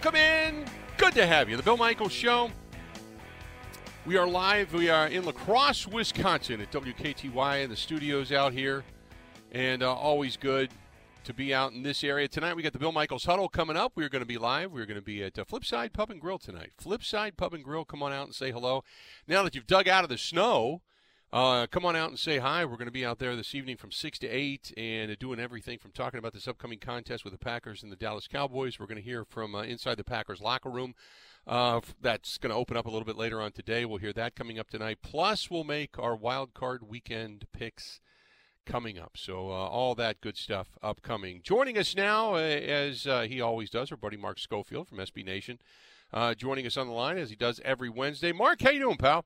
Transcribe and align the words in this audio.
Welcome 0.00 0.14
in. 0.14 0.64
Good 0.96 1.14
to 1.14 1.26
have 1.26 1.50
you. 1.50 1.56
The 1.56 1.62
Bill 1.64 1.76
Michaels 1.76 2.12
Show. 2.12 2.52
We 4.06 4.16
are 4.16 4.28
live. 4.28 4.72
We 4.72 4.88
are 4.88 5.08
in 5.08 5.24
La 5.24 5.32
Crosse, 5.32 5.88
Wisconsin 5.88 6.60
at 6.60 6.70
WKTY 6.70 7.64
in 7.64 7.68
the 7.68 7.74
studios 7.74 8.30
out 8.30 8.52
here. 8.52 8.84
And 9.50 9.82
uh, 9.82 9.92
always 9.92 10.36
good 10.36 10.70
to 11.24 11.34
be 11.34 11.52
out 11.52 11.72
in 11.72 11.82
this 11.82 12.04
area. 12.04 12.28
Tonight 12.28 12.54
we 12.54 12.62
got 12.62 12.74
the 12.74 12.78
Bill 12.78 12.92
Michaels 12.92 13.24
Huddle 13.24 13.48
coming 13.48 13.76
up. 13.76 13.90
We're 13.96 14.08
going 14.08 14.22
to 14.22 14.26
be 14.26 14.38
live. 14.38 14.70
We're 14.70 14.86
going 14.86 15.00
to 15.00 15.04
be 15.04 15.24
at 15.24 15.36
uh, 15.36 15.44
Flipside 15.44 15.92
Pub 15.92 16.12
and 16.12 16.20
Grill 16.20 16.38
tonight. 16.38 16.70
Flipside 16.80 17.36
Pub 17.36 17.52
and 17.52 17.64
Grill, 17.64 17.84
come 17.84 18.00
on 18.00 18.12
out 18.12 18.26
and 18.26 18.34
say 18.36 18.52
hello. 18.52 18.84
Now 19.26 19.42
that 19.42 19.56
you've 19.56 19.66
dug 19.66 19.88
out 19.88 20.04
of 20.04 20.10
the 20.10 20.16
snow, 20.16 20.80
uh, 21.32 21.66
come 21.66 21.84
on 21.84 21.94
out 21.94 22.08
and 22.08 22.18
say 22.18 22.38
hi. 22.38 22.64
We're 22.64 22.76
going 22.76 22.86
to 22.86 22.92
be 22.92 23.04
out 23.04 23.18
there 23.18 23.36
this 23.36 23.54
evening 23.54 23.76
from 23.76 23.92
6 23.92 24.18
to 24.20 24.28
8 24.28 24.72
and 24.78 25.10
uh, 25.10 25.14
doing 25.20 25.38
everything 25.38 25.78
from 25.78 25.90
talking 25.92 26.18
about 26.18 26.32
this 26.32 26.48
upcoming 26.48 26.78
contest 26.78 27.22
with 27.22 27.34
the 27.34 27.38
Packers 27.38 27.82
and 27.82 27.92
the 27.92 27.96
Dallas 27.96 28.26
Cowboys. 28.26 28.80
We're 28.80 28.86
going 28.86 28.96
to 28.96 29.02
hear 29.02 29.26
from 29.26 29.54
uh, 29.54 29.62
inside 29.62 29.96
the 29.96 30.04
Packers 30.04 30.40
locker 30.40 30.70
room. 30.70 30.94
Uh, 31.46 31.80
that's 32.00 32.38
going 32.38 32.50
to 32.50 32.56
open 32.56 32.78
up 32.78 32.86
a 32.86 32.90
little 32.90 33.04
bit 33.04 33.16
later 33.16 33.42
on 33.42 33.52
today. 33.52 33.84
We'll 33.84 33.98
hear 33.98 34.12
that 34.14 34.36
coming 34.36 34.58
up 34.58 34.70
tonight. 34.70 34.98
Plus, 35.02 35.50
we'll 35.50 35.64
make 35.64 35.98
our 35.98 36.16
wild 36.16 36.54
card 36.54 36.88
weekend 36.88 37.44
picks 37.52 38.00
coming 38.64 38.98
up. 38.98 39.12
So, 39.16 39.50
uh, 39.50 39.66
all 39.66 39.94
that 39.96 40.22
good 40.22 40.38
stuff 40.38 40.78
upcoming. 40.82 41.40
Joining 41.42 41.76
us 41.76 41.94
now, 41.94 42.36
as 42.36 43.04
he 43.04 43.40
always 43.40 43.68
does, 43.68 43.90
our 43.90 43.96
buddy 43.98 44.16
Mark 44.16 44.38
Schofield 44.38 44.88
from 44.88 44.98
SB 44.98 45.24
Nation. 45.24 45.58
joining 46.36 46.66
us 46.66 46.78
on 46.78 46.86
the 46.86 46.92
line 46.94 47.18
as 47.18 47.28
he 47.30 47.36
does 47.36 47.60
every 47.64 47.90
Wednesday. 47.90 48.32
Mark, 48.32 48.62
how 48.62 48.70
you 48.70 48.80
doing, 48.80 48.96
pal? 48.96 49.24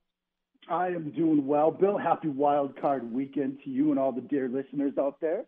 I 0.68 0.88
am 0.88 1.10
doing 1.10 1.46
well. 1.46 1.70
Bill, 1.70 1.98
happy 1.98 2.28
wild 2.28 2.80
card 2.80 3.10
weekend 3.12 3.58
to 3.64 3.70
you 3.70 3.90
and 3.90 3.98
all 3.98 4.12
the 4.12 4.20
dear 4.20 4.48
listeners 4.48 4.92
out 4.98 5.20
there. 5.20 5.44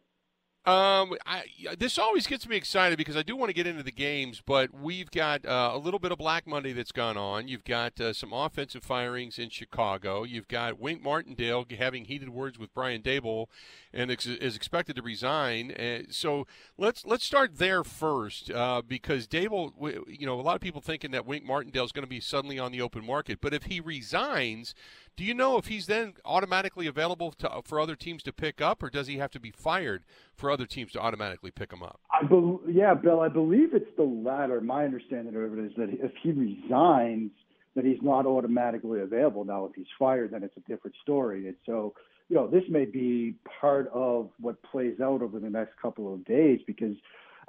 Um, 0.66 1.14
I, 1.26 1.44
this 1.78 1.98
always 1.98 2.26
gets 2.26 2.48
me 2.48 2.56
excited 2.56 2.96
because 2.96 3.18
I 3.18 3.22
do 3.22 3.36
want 3.36 3.50
to 3.50 3.52
get 3.52 3.66
into 3.66 3.82
the 3.82 3.92
games, 3.92 4.42
but 4.44 4.72
we've 4.72 5.10
got 5.10 5.44
uh, 5.44 5.72
a 5.74 5.76
little 5.76 6.00
bit 6.00 6.10
of 6.10 6.16
Black 6.16 6.46
Monday 6.46 6.72
that's 6.72 6.90
gone 6.90 7.18
on. 7.18 7.48
You've 7.48 7.64
got 7.64 8.00
uh, 8.00 8.14
some 8.14 8.32
offensive 8.32 8.82
firings 8.82 9.38
in 9.38 9.50
Chicago. 9.50 10.22
You've 10.22 10.48
got 10.48 10.80
Wink 10.80 11.02
Martindale 11.02 11.66
having 11.78 12.06
heated 12.06 12.30
words 12.30 12.58
with 12.58 12.72
Brian 12.72 13.02
Daboll, 13.02 13.48
and 13.92 14.10
ex- 14.10 14.24
is 14.24 14.56
expected 14.56 14.96
to 14.96 15.02
resign. 15.02 15.72
Uh, 15.72 16.04
so 16.08 16.46
let's 16.78 17.04
let's 17.04 17.26
start 17.26 17.58
there 17.58 17.84
first 17.84 18.50
uh, 18.50 18.80
because 18.86 19.26
Daboll, 19.26 19.72
you 20.08 20.24
know, 20.24 20.40
a 20.40 20.42
lot 20.42 20.54
of 20.54 20.62
people 20.62 20.80
thinking 20.80 21.10
that 21.10 21.26
Wink 21.26 21.44
Martindale 21.44 21.84
is 21.84 21.92
going 21.92 22.06
to 22.06 22.08
be 22.08 22.20
suddenly 22.20 22.58
on 22.58 22.72
the 22.72 22.80
open 22.80 23.04
market, 23.04 23.38
but 23.42 23.52
if 23.52 23.64
he 23.64 23.80
resigns 23.80 24.74
do 25.16 25.22
you 25.24 25.34
know 25.34 25.56
if 25.58 25.66
he's 25.66 25.86
then 25.86 26.14
automatically 26.24 26.86
available 26.86 27.30
to, 27.32 27.62
for 27.64 27.78
other 27.78 27.94
teams 27.94 28.22
to 28.24 28.32
pick 28.32 28.60
up, 28.60 28.82
or 28.82 28.90
does 28.90 29.06
he 29.06 29.18
have 29.18 29.30
to 29.32 29.40
be 29.40 29.52
fired 29.52 30.04
for 30.36 30.50
other 30.50 30.66
teams 30.66 30.92
to 30.92 31.00
automatically 31.00 31.50
pick 31.50 31.72
him 31.72 31.82
up? 31.82 32.00
I 32.10 32.26
be- 32.26 32.58
yeah, 32.72 32.94
Bill, 32.94 33.20
I 33.20 33.28
believe 33.28 33.74
it's 33.74 33.90
the 33.96 34.04
latter. 34.04 34.60
My 34.60 34.84
understanding 34.84 35.34
of 35.34 35.58
it 35.58 35.64
is 35.64 35.72
that 35.76 35.88
if 35.90 36.12
he 36.22 36.32
resigns, 36.32 37.30
that 37.74 37.84
he's 37.84 38.02
not 38.02 38.26
automatically 38.26 39.00
available. 39.00 39.44
Now, 39.44 39.64
if 39.66 39.74
he's 39.74 39.86
fired, 39.98 40.30
then 40.32 40.42
it's 40.42 40.56
a 40.56 40.60
different 40.70 40.96
story. 41.02 41.48
And 41.48 41.56
so, 41.66 41.94
you 42.28 42.36
know, 42.36 42.46
this 42.46 42.62
may 42.68 42.84
be 42.84 43.34
part 43.60 43.90
of 43.92 44.30
what 44.40 44.62
plays 44.62 45.00
out 45.00 45.22
over 45.22 45.40
the 45.40 45.50
next 45.50 45.72
couple 45.80 46.12
of 46.12 46.24
days 46.24 46.60
because, 46.66 46.94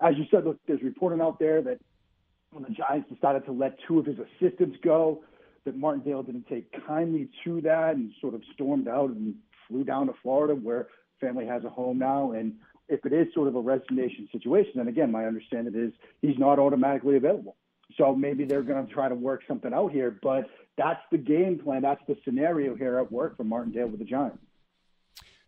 as 0.01 0.15
you 0.17 0.25
said, 0.31 0.45
look, 0.45 0.59
there's 0.67 0.81
reporting 0.81 1.21
out 1.21 1.39
there 1.39 1.61
that 1.61 1.79
when 2.51 2.63
the 2.63 2.69
Giants 2.69 3.09
decided 3.13 3.45
to 3.45 3.51
let 3.51 3.77
two 3.87 3.99
of 3.99 4.05
his 4.05 4.17
assistants 4.17 4.77
go, 4.83 5.23
that 5.65 5.77
Martindale 5.77 6.23
didn't 6.23 6.47
take 6.47 6.71
kindly 6.87 7.29
to 7.43 7.61
that 7.61 7.95
and 7.95 8.11
sort 8.21 8.33
of 8.33 8.41
stormed 8.53 8.87
out 8.87 9.09
and 9.09 9.35
flew 9.67 9.83
down 9.83 10.07
to 10.07 10.13
Florida 10.21 10.53
where 10.53 10.87
family 11.19 11.45
has 11.45 11.63
a 11.63 11.69
home 11.69 11.99
now. 11.99 12.31
And 12.31 12.53
if 12.87 13.05
it 13.05 13.13
is 13.13 13.27
sort 13.33 13.47
of 13.47 13.55
a 13.55 13.59
resignation 13.59 14.27
situation, 14.31 14.73
then 14.75 14.87
again, 14.87 15.11
my 15.11 15.25
understanding 15.25 15.73
is 15.75 15.93
he's 16.21 16.37
not 16.37 16.59
automatically 16.59 17.17
available. 17.17 17.55
So 17.97 18.15
maybe 18.15 18.45
they're 18.45 18.63
going 18.63 18.85
to 18.85 18.93
try 18.93 19.09
to 19.09 19.15
work 19.15 19.41
something 19.47 19.73
out 19.73 19.91
here, 19.91 20.17
but 20.21 20.49
that's 20.77 21.01
the 21.11 21.17
game 21.17 21.59
plan. 21.59 21.81
That's 21.81 22.01
the 22.07 22.17
scenario 22.25 22.75
here 22.75 22.97
at 22.99 23.11
work 23.11 23.37
for 23.37 23.43
Martindale 23.43 23.87
with 23.87 23.99
the 23.99 24.05
Giants. 24.05 24.39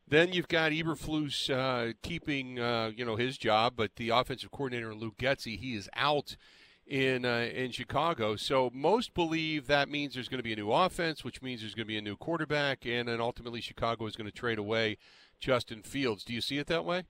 Then 0.07 0.31
you've 0.31 0.47
got 0.47 0.71
Eberflus 0.71 1.49
uh, 1.49 1.93
keeping, 2.01 2.59
uh, 2.59 2.91
you 2.95 3.03
know, 3.03 3.17
his 3.17 3.37
job, 3.37 3.73
but 3.75 3.97
the 3.97 4.09
offensive 4.09 4.51
coordinator 4.51 4.95
Luke 4.95 5.17
Getsy, 5.17 5.59
he 5.59 5.75
is 5.75 5.89
out 5.95 6.37
in 6.85 7.25
uh, 7.25 7.49
in 7.53 7.71
Chicago. 7.71 8.37
So 8.37 8.71
most 8.73 9.13
believe 9.13 9.67
that 9.67 9.89
means 9.89 10.13
there's 10.13 10.29
going 10.29 10.39
to 10.39 10.43
be 10.43 10.53
a 10.53 10.55
new 10.55 10.71
offense, 10.71 11.25
which 11.25 11.41
means 11.41 11.59
there's 11.59 11.75
going 11.75 11.85
to 11.85 11.91
be 11.91 11.97
a 11.97 12.01
new 12.01 12.15
quarterback, 12.15 12.85
and 12.85 13.09
then 13.09 13.19
ultimately 13.19 13.59
Chicago 13.59 14.05
is 14.05 14.15
going 14.15 14.29
to 14.29 14.31
trade 14.31 14.57
away 14.57 14.97
Justin 15.39 15.81
Fields. 15.81 16.23
Do 16.23 16.33
you 16.33 16.41
see 16.41 16.57
it 16.57 16.67
that 16.67 16.85
way? 16.85 17.03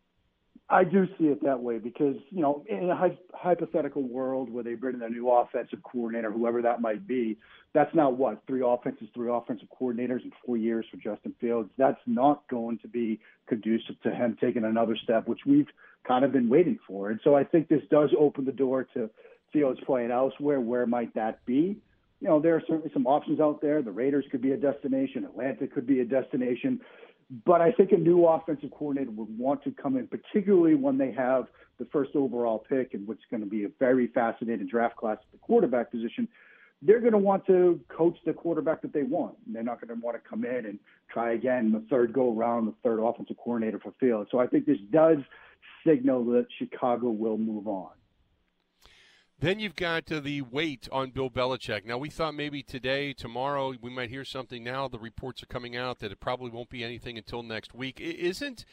I 0.69 0.83
do 0.83 1.05
see 1.17 1.25
it 1.25 1.43
that 1.43 1.61
way 1.61 1.77
because 1.77 2.15
you 2.29 2.41
know 2.41 2.63
in 2.67 2.89
a 2.89 3.17
hypothetical 3.33 4.03
world 4.03 4.49
where 4.49 4.63
they 4.63 4.75
bring 4.75 4.95
in 4.95 5.01
a 5.01 5.09
new 5.09 5.29
offensive 5.29 5.79
coordinator, 5.83 6.31
whoever 6.31 6.61
that 6.61 6.81
might 6.81 7.07
be, 7.07 7.37
that's 7.73 7.93
not 7.95 8.17
what 8.17 8.41
three 8.47 8.61
offenses, 8.65 9.07
three 9.13 9.31
offensive 9.31 9.67
coordinators 9.79 10.23
in 10.23 10.31
four 10.45 10.57
years 10.57 10.85
for 10.91 10.97
Justin 10.97 11.33
Fields. 11.39 11.69
That's 11.77 11.99
not 12.05 12.47
going 12.49 12.79
to 12.79 12.87
be 12.87 13.19
conducive 13.47 14.01
to 14.03 14.11
him 14.11 14.37
taking 14.39 14.63
another 14.63 14.97
step, 15.03 15.27
which 15.27 15.41
we've 15.45 15.67
kind 16.07 16.23
of 16.23 16.31
been 16.31 16.49
waiting 16.49 16.79
for. 16.87 17.09
And 17.09 17.19
so 17.23 17.35
I 17.35 17.43
think 17.43 17.67
this 17.67 17.83
does 17.89 18.09
open 18.17 18.45
the 18.45 18.51
door 18.51 18.87
to 18.93 19.09
Fields 19.53 19.79
playing 19.85 20.11
elsewhere, 20.11 20.59
where 20.59 20.85
might 20.85 21.13
that 21.15 21.43
be? 21.45 21.77
You 22.19 22.27
know, 22.27 22.39
there 22.39 22.55
are 22.55 22.61
certainly 22.61 22.89
some 22.93 23.05
options 23.05 23.39
out 23.39 23.61
there. 23.61 23.81
The 23.81 23.91
Raiders 23.91 24.25
could 24.31 24.41
be 24.41 24.51
a 24.51 24.57
destination. 24.57 25.23
Atlanta 25.23 25.67
could 25.67 25.85
be 25.85 26.01
a 26.01 26.05
destination. 26.05 26.81
But 27.45 27.61
I 27.61 27.71
think 27.71 27.91
a 27.91 27.97
new 27.97 28.25
offensive 28.25 28.71
coordinator 28.71 29.11
would 29.11 29.37
want 29.37 29.63
to 29.63 29.71
come 29.71 29.97
in, 29.97 30.07
particularly 30.07 30.75
when 30.75 30.97
they 30.97 31.11
have 31.11 31.47
the 31.77 31.85
first 31.91 32.15
overall 32.15 32.59
pick 32.59 32.93
and 32.93 33.05
what's 33.05 33.23
going 33.29 33.43
to 33.43 33.49
be 33.49 33.65
a 33.65 33.69
very 33.79 34.07
fascinating 34.07 34.67
draft 34.67 34.95
class 34.95 35.17
at 35.19 35.31
the 35.31 35.37
quarterback 35.39 35.91
position. 35.91 36.27
They're 36.81 37.01
going 37.01 37.13
to 37.13 37.17
want 37.17 37.45
to 37.47 37.79
coach 37.89 38.17
the 38.25 38.33
quarterback 38.33 38.81
that 38.83 38.93
they 38.93 39.03
want. 39.03 39.35
They're 39.47 39.63
not 39.63 39.81
going 39.81 39.99
to 39.99 40.05
want 40.05 40.15
to 40.21 40.29
come 40.29 40.45
in 40.45 40.67
and 40.67 40.79
try 41.11 41.33
again 41.33 41.71
the 41.71 41.83
third 41.89 42.13
go 42.13 42.37
around, 42.37 42.67
the 42.67 42.73
third 42.83 43.03
offensive 43.03 43.37
coordinator 43.37 43.79
for 43.79 43.93
Field. 43.99 44.27
So 44.31 44.39
I 44.39 44.47
think 44.47 44.65
this 44.65 44.77
does 44.91 45.17
signal 45.85 46.23
that 46.25 46.45
Chicago 46.59 47.09
will 47.09 47.37
move 47.37 47.67
on. 47.67 47.89
Then 49.39 49.59
you've 49.59 49.75
got 49.75 50.11
uh, 50.11 50.19
the 50.19 50.41
wait 50.41 50.89
on 50.91 51.11
Bill 51.11 51.29
Belichick. 51.29 51.85
Now, 51.85 51.99
we 51.99 52.09
thought 52.09 52.33
maybe 52.33 52.63
today, 52.63 53.13
tomorrow, 53.13 53.75
we 53.79 53.91
might 53.91 54.09
hear 54.09 54.25
something. 54.25 54.63
Now 54.63 54.87
the 54.87 54.97
reports 54.97 55.43
are 55.43 55.47
coming 55.47 55.77
out 55.77 55.99
that 55.99 56.11
it 56.11 56.19
probably 56.19 56.49
won't 56.49 56.69
be 56.69 56.83
anything 56.83 57.19
until 57.19 57.43
next 57.43 57.75
week. 57.75 57.99
It 57.99 58.15
isn't, 58.15 58.65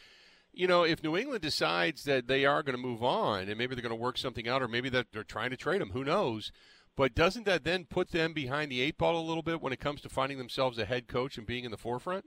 you 0.55 0.67
know, 0.67 0.83
if 0.83 1.03
New 1.03 1.19
England 1.19 1.43
decides 1.43 2.05
that 2.05 2.29
they 2.29 2.47
are 2.47 2.63
going 2.63 2.77
to 2.77 2.83
move 2.83 3.03
on 3.03 3.49
and 3.51 3.59
maybe 3.59 3.75
they're 3.75 3.83
going 3.83 3.91
to 3.91 3.97
work 3.97 4.17
something 4.17 4.49
out 4.49 4.63
or 4.63 4.69
maybe 4.69 4.89
that 4.89 5.09
they're 5.13 5.23
trying 5.23 5.51
to 5.51 5.57
trade 5.59 5.83
him, 5.83 5.91
who 5.91 6.03
knows? 6.03 6.51
But 6.97 7.15
doesn't 7.15 7.45
that 7.45 7.65
then 7.65 7.85
put 7.85 8.13
them 8.13 8.33
behind 8.33 8.71
the 8.71 8.81
eight 8.81 8.97
ball 8.97 9.21
a 9.21 9.27
little 9.27 9.43
bit 9.43 9.61
when 9.61 9.73
it 9.73 9.81
comes 9.81 10.01
to 10.01 10.09
finding 10.09 10.39
themselves 10.39 10.79
a 10.79 10.87
head 10.87 11.09
coach 11.09 11.37
and 11.37 11.47
being 11.47 11.65
in 11.65 11.73
the 11.73 11.77
forefront? 11.77 12.25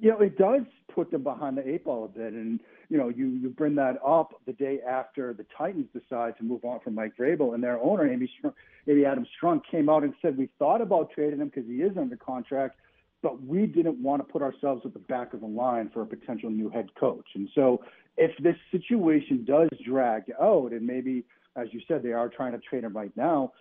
You 0.00 0.12
know, 0.12 0.20
it 0.20 0.38
does 0.38 0.62
put 0.94 1.10
them 1.10 1.22
behind 1.22 1.58
the 1.58 1.68
eight 1.68 1.84
ball 1.84 2.04
a 2.06 2.08
bit. 2.08 2.32
And 2.32 2.60
you 2.92 2.98
know, 2.98 3.08
you, 3.08 3.28
you 3.28 3.48
bring 3.48 3.74
that 3.76 3.96
up 4.06 4.34
the 4.44 4.52
day 4.52 4.80
after 4.86 5.32
the 5.32 5.46
Titans 5.56 5.86
decide 5.94 6.36
to 6.36 6.44
move 6.44 6.62
on 6.62 6.78
from 6.80 6.94
Mike 6.94 7.16
Vrabel, 7.18 7.54
and 7.54 7.64
their 7.64 7.80
owner, 7.80 8.06
Amy, 8.06 8.30
Strunk, 8.38 8.52
Amy 8.86 9.06
Adams 9.06 9.28
Strunk, 9.42 9.62
came 9.70 9.88
out 9.88 10.02
and 10.02 10.12
said, 10.20 10.36
We 10.36 10.50
thought 10.58 10.82
about 10.82 11.10
trading 11.10 11.40
him 11.40 11.48
because 11.48 11.64
he 11.66 11.76
is 11.76 11.96
under 11.96 12.18
contract, 12.18 12.76
but 13.22 13.42
we 13.42 13.64
didn't 13.64 13.96
want 14.02 14.20
to 14.20 14.30
put 14.30 14.42
ourselves 14.42 14.82
at 14.84 14.92
the 14.92 14.98
back 14.98 15.32
of 15.32 15.40
the 15.40 15.46
line 15.46 15.88
for 15.88 16.02
a 16.02 16.06
potential 16.06 16.50
new 16.50 16.68
head 16.68 16.90
coach. 17.00 17.24
And 17.34 17.48
so 17.54 17.82
if 18.18 18.30
this 18.42 18.56
situation 18.70 19.46
does 19.46 19.70
drag 19.82 20.24
out, 20.38 20.72
and 20.72 20.86
maybe, 20.86 21.24
as 21.56 21.68
you 21.70 21.80
said, 21.88 22.02
they 22.02 22.12
are 22.12 22.28
trying 22.28 22.52
to 22.52 22.58
trade 22.58 22.84
him 22.84 22.94
right 22.94 23.16
now, 23.16 23.54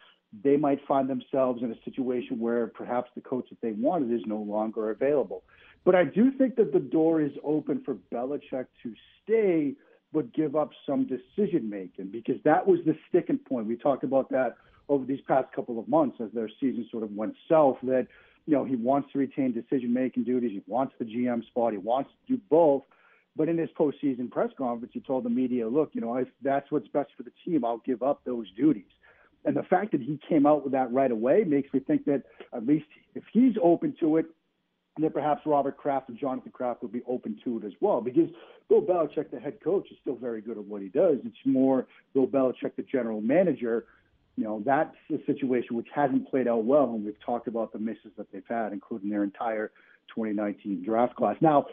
they 0.44 0.56
might 0.56 0.80
find 0.88 1.10
themselves 1.10 1.62
in 1.62 1.72
a 1.72 1.84
situation 1.84 2.40
where 2.40 2.68
perhaps 2.68 3.10
the 3.16 3.22
coach 3.22 3.50
that 3.50 3.60
they 3.62 3.74
wanted 3.74 4.12
is 4.14 4.22
no 4.26 4.38
longer 4.38 4.92
available. 4.92 5.44
But 5.84 5.96
I 5.96 6.06
do 6.06 6.32
think 6.32 6.56
that 6.56 6.72
the 6.72 6.80
door 6.80 7.22
is 7.22 7.32
open 7.44 7.82
for 7.84 7.96
Belichick 8.14 8.68
to 8.84 8.94
stay, 9.24 9.74
but 10.14 10.34
give 10.34 10.56
up 10.56 10.72
some 10.86 11.08
decision 11.08 11.70
making 11.70 12.12
because 12.12 12.38
that 12.44 12.66
was 12.66 12.80
the 12.86 12.96
sticking 13.10 13.40
point. 13.40 13.68
We 13.68 13.76
talked 13.76 14.04
about 14.04 14.30
that 14.30 14.56
over 14.90 15.06
these 15.06 15.22
past 15.28 15.52
couple 15.54 15.80
of 15.80 15.88
months 15.88 16.18
as 16.22 16.30
their 16.34 16.50
season 16.60 16.88
sort 16.92 17.04
of 17.04 17.12
went 17.14 17.36
south. 17.50 17.78
That 17.84 18.08
you 18.46 18.54
know 18.54 18.64
he 18.64 18.76
wants 18.76 19.12
to 19.14 19.20
retain 19.20 19.54
decision 19.54 19.94
making 19.94 20.24
duties, 20.24 20.52
he 20.52 20.62
wants 20.68 20.94
the 21.00 21.06
GM 21.06 21.46
spot, 21.48 21.74
he 21.74 21.78
wants 21.78 22.12
to 22.12 22.36
do 22.36 22.42
both. 22.50 22.84
But 23.36 23.48
in 23.48 23.58
his 23.58 23.70
postseason 23.80 24.30
press 24.30 24.52
conference, 24.58 24.94
he 24.94 25.00
told 25.00 25.24
the 25.24 25.30
media, 25.30 25.68
"Look, 25.68 25.92
you 25.94 26.02
know, 26.02 26.16
if 26.18 26.28
that's 26.42 26.70
what's 26.70 26.88
best 26.90 27.12
for 27.16 27.24
the 27.24 27.32
team, 27.46 27.66
I'll 27.66 27.78
give 27.80 28.04
up 28.04 28.22
those 28.24 28.52
duties." 28.52 28.92
And 29.46 29.56
the 29.56 29.64
fact 29.64 29.92
that 29.94 30.02
he 30.02 30.20
came 30.28 30.46
out 30.46 30.64
with 30.64 30.74
that 30.74 30.92
right 30.92 31.12
away 31.12 31.44
makes 31.46 31.74
me 31.74 31.80
think 31.80 32.06
that 32.06 32.24
at 32.54 32.66
least 32.66 32.86
if 33.16 33.24
he's 33.34 33.56
open 33.62 33.96
to 34.00 34.18
it, 34.18 34.26
then 34.98 35.10
perhaps 35.12 35.42
Robert 35.46 35.78
Kraft 35.78 36.10
and 36.10 36.18
Jonathan 36.18 36.52
Kraft 36.52 36.82
will 36.82 36.90
be 36.90 37.02
open 37.08 37.40
to 37.44 37.58
it 37.58 37.66
as 37.66 37.74
well. 37.80 38.02
Because 38.02 38.30
Bill 38.70 38.82
Belichick, 38.82 39.32
the 39.32 39.40
head 39.40 39.60
coach, 39.64 39.88
is 39.90 39.98
still 40.02 40.16
very 40.16 40.42
good 40.42 40.58
at 40.58 40.66
what 40.66 40.82
he 40.82 40.90
does. 40.90 41.18
It's 41.26 41.36
more 41.46 41.88
Bill 42.14 42.28
Belichick, 42.28 42.76
the 42.76 42.84
general 42.84 43.22
manager. 43.22 43.86
You 44.36 44.44
know, 44.44 44.62
that's 44.66 44.96
a 45.10 45.18
situation 45.26 45.76
which 45.76 45.88
hasn't 45.94 46.30
played 46.30 46.48
out 46.48 46.66
well, 46.66 46.86
and 46.94 47.04
we've 47.06 47.20
talked 47.26 47.48
about 47.48 47.74
the 47.74 47.80
misses 47.80 48.12
that 48.18 48.32
they've 48.32 48.44
had, 48.48 48.74
including 48.74 49.10
their 49.10 49.24
entire 49.24 49.72
2019 50.14 50.84
draft 50.84 51.16
class. 51.16 51.36
Now, 51.42 51.66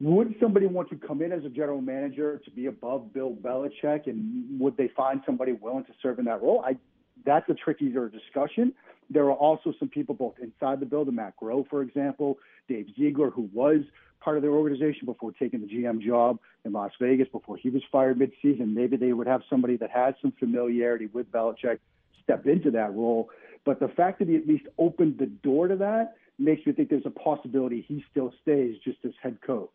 would 0.00 0.34
somebody 0.40 0.66
want 0.66 0.88
to 0.90 0.96
come 0.96 1.22
in 1.22 1.30
as 1.32 1.44
a 1.44 1.48
general 1.48 1.80
manager 1.80 2.40
to 2.44 2.50
be 2.50 2.66
above 2.66 3.12
Bill 3.12 3.32
Belichick, 3.32 4.08
and 4.08 4.58
would 4.58 4.76
they 4.76 4.88
find 4.96 5.20
somebody 5.24 5.52
willing 5.52 5.84
to 5.84 5.92
serve 6.02 6.18
in 6.18 6.24
that 6.24 6.42
role? 6.42 6.64
I 6.66 6.76
that's 7.24 7.48
a 7.48 7.54
trickier 7.54 8.08
discussion. 8.08 8.72
There 9.10 9.24
are 9.24 9.32
also 9.34 9.74
some 9.78 9.88
people 9.88 10.14
both 10.14 10.34
inside 10.40 10.80
the 10.80 10.86
building, 10.86 11.16
Matt 11.16 11.34
Groh, 11.40 11.68
for 11.68 11.82
example, 11.82 12.38
Dave 12.68 12.86
Ziegler, 12.96 13.30
who 13.30 13.48
was 13.52 13.80
part 14.20 14.36
of 14.36 14.42
their 14.42 14.52
organization 14.52 15.06
before 15.06 15.32
taking 15.32 15.60
the 15.60 15.66
GM 15.66 16.00
job 16.00 16.38
in 16.64 16.72
Las 16.72 16.92
Vegas 17.00 17.28
before 17.28 17.56
he 17.56 17.70
was 17.70 17.82
fired 17.90 18.18
midseason. 18.18 18.72
Maybe 18.72 18.96
they 18.96 19.12
would 19.12 19.26
have 19.26 19.42
somebody 19.50 19.76
that 19.78 19.90
has 19.90 20.14
some 20.22 20.32
familiarity 20.38 21.06
with 21.06 21.30
Belichick 21.30 21.78
step 22.22 22.46
into 22.46 22.70
that 22.70 22.94
role. 22.94 23.30
But 23.64 23.80
the 23.80 23.88
fact 23.88 24.18
that 24.20 24.28
he 24.28 24.36
at 24.36 24.46
least 24.46 24.64
opened 24.78 25.18
the 25.18 25.26
door 25.26 25.68
to 25.68 25.76
that 25.76 26.14
makes 26.38 26.66
me 26.66 26.72
think 26.72 26.88
there's 26.88 27.06
a 27.06 27.10
possibility 27.10 27.84
he 27.86 28.04
still 28.10 28.32
stays 28.42 28.76
just 28.84 28.98
as 29.04 29.12
head 29.22 29.38
coach. 29.44 29.70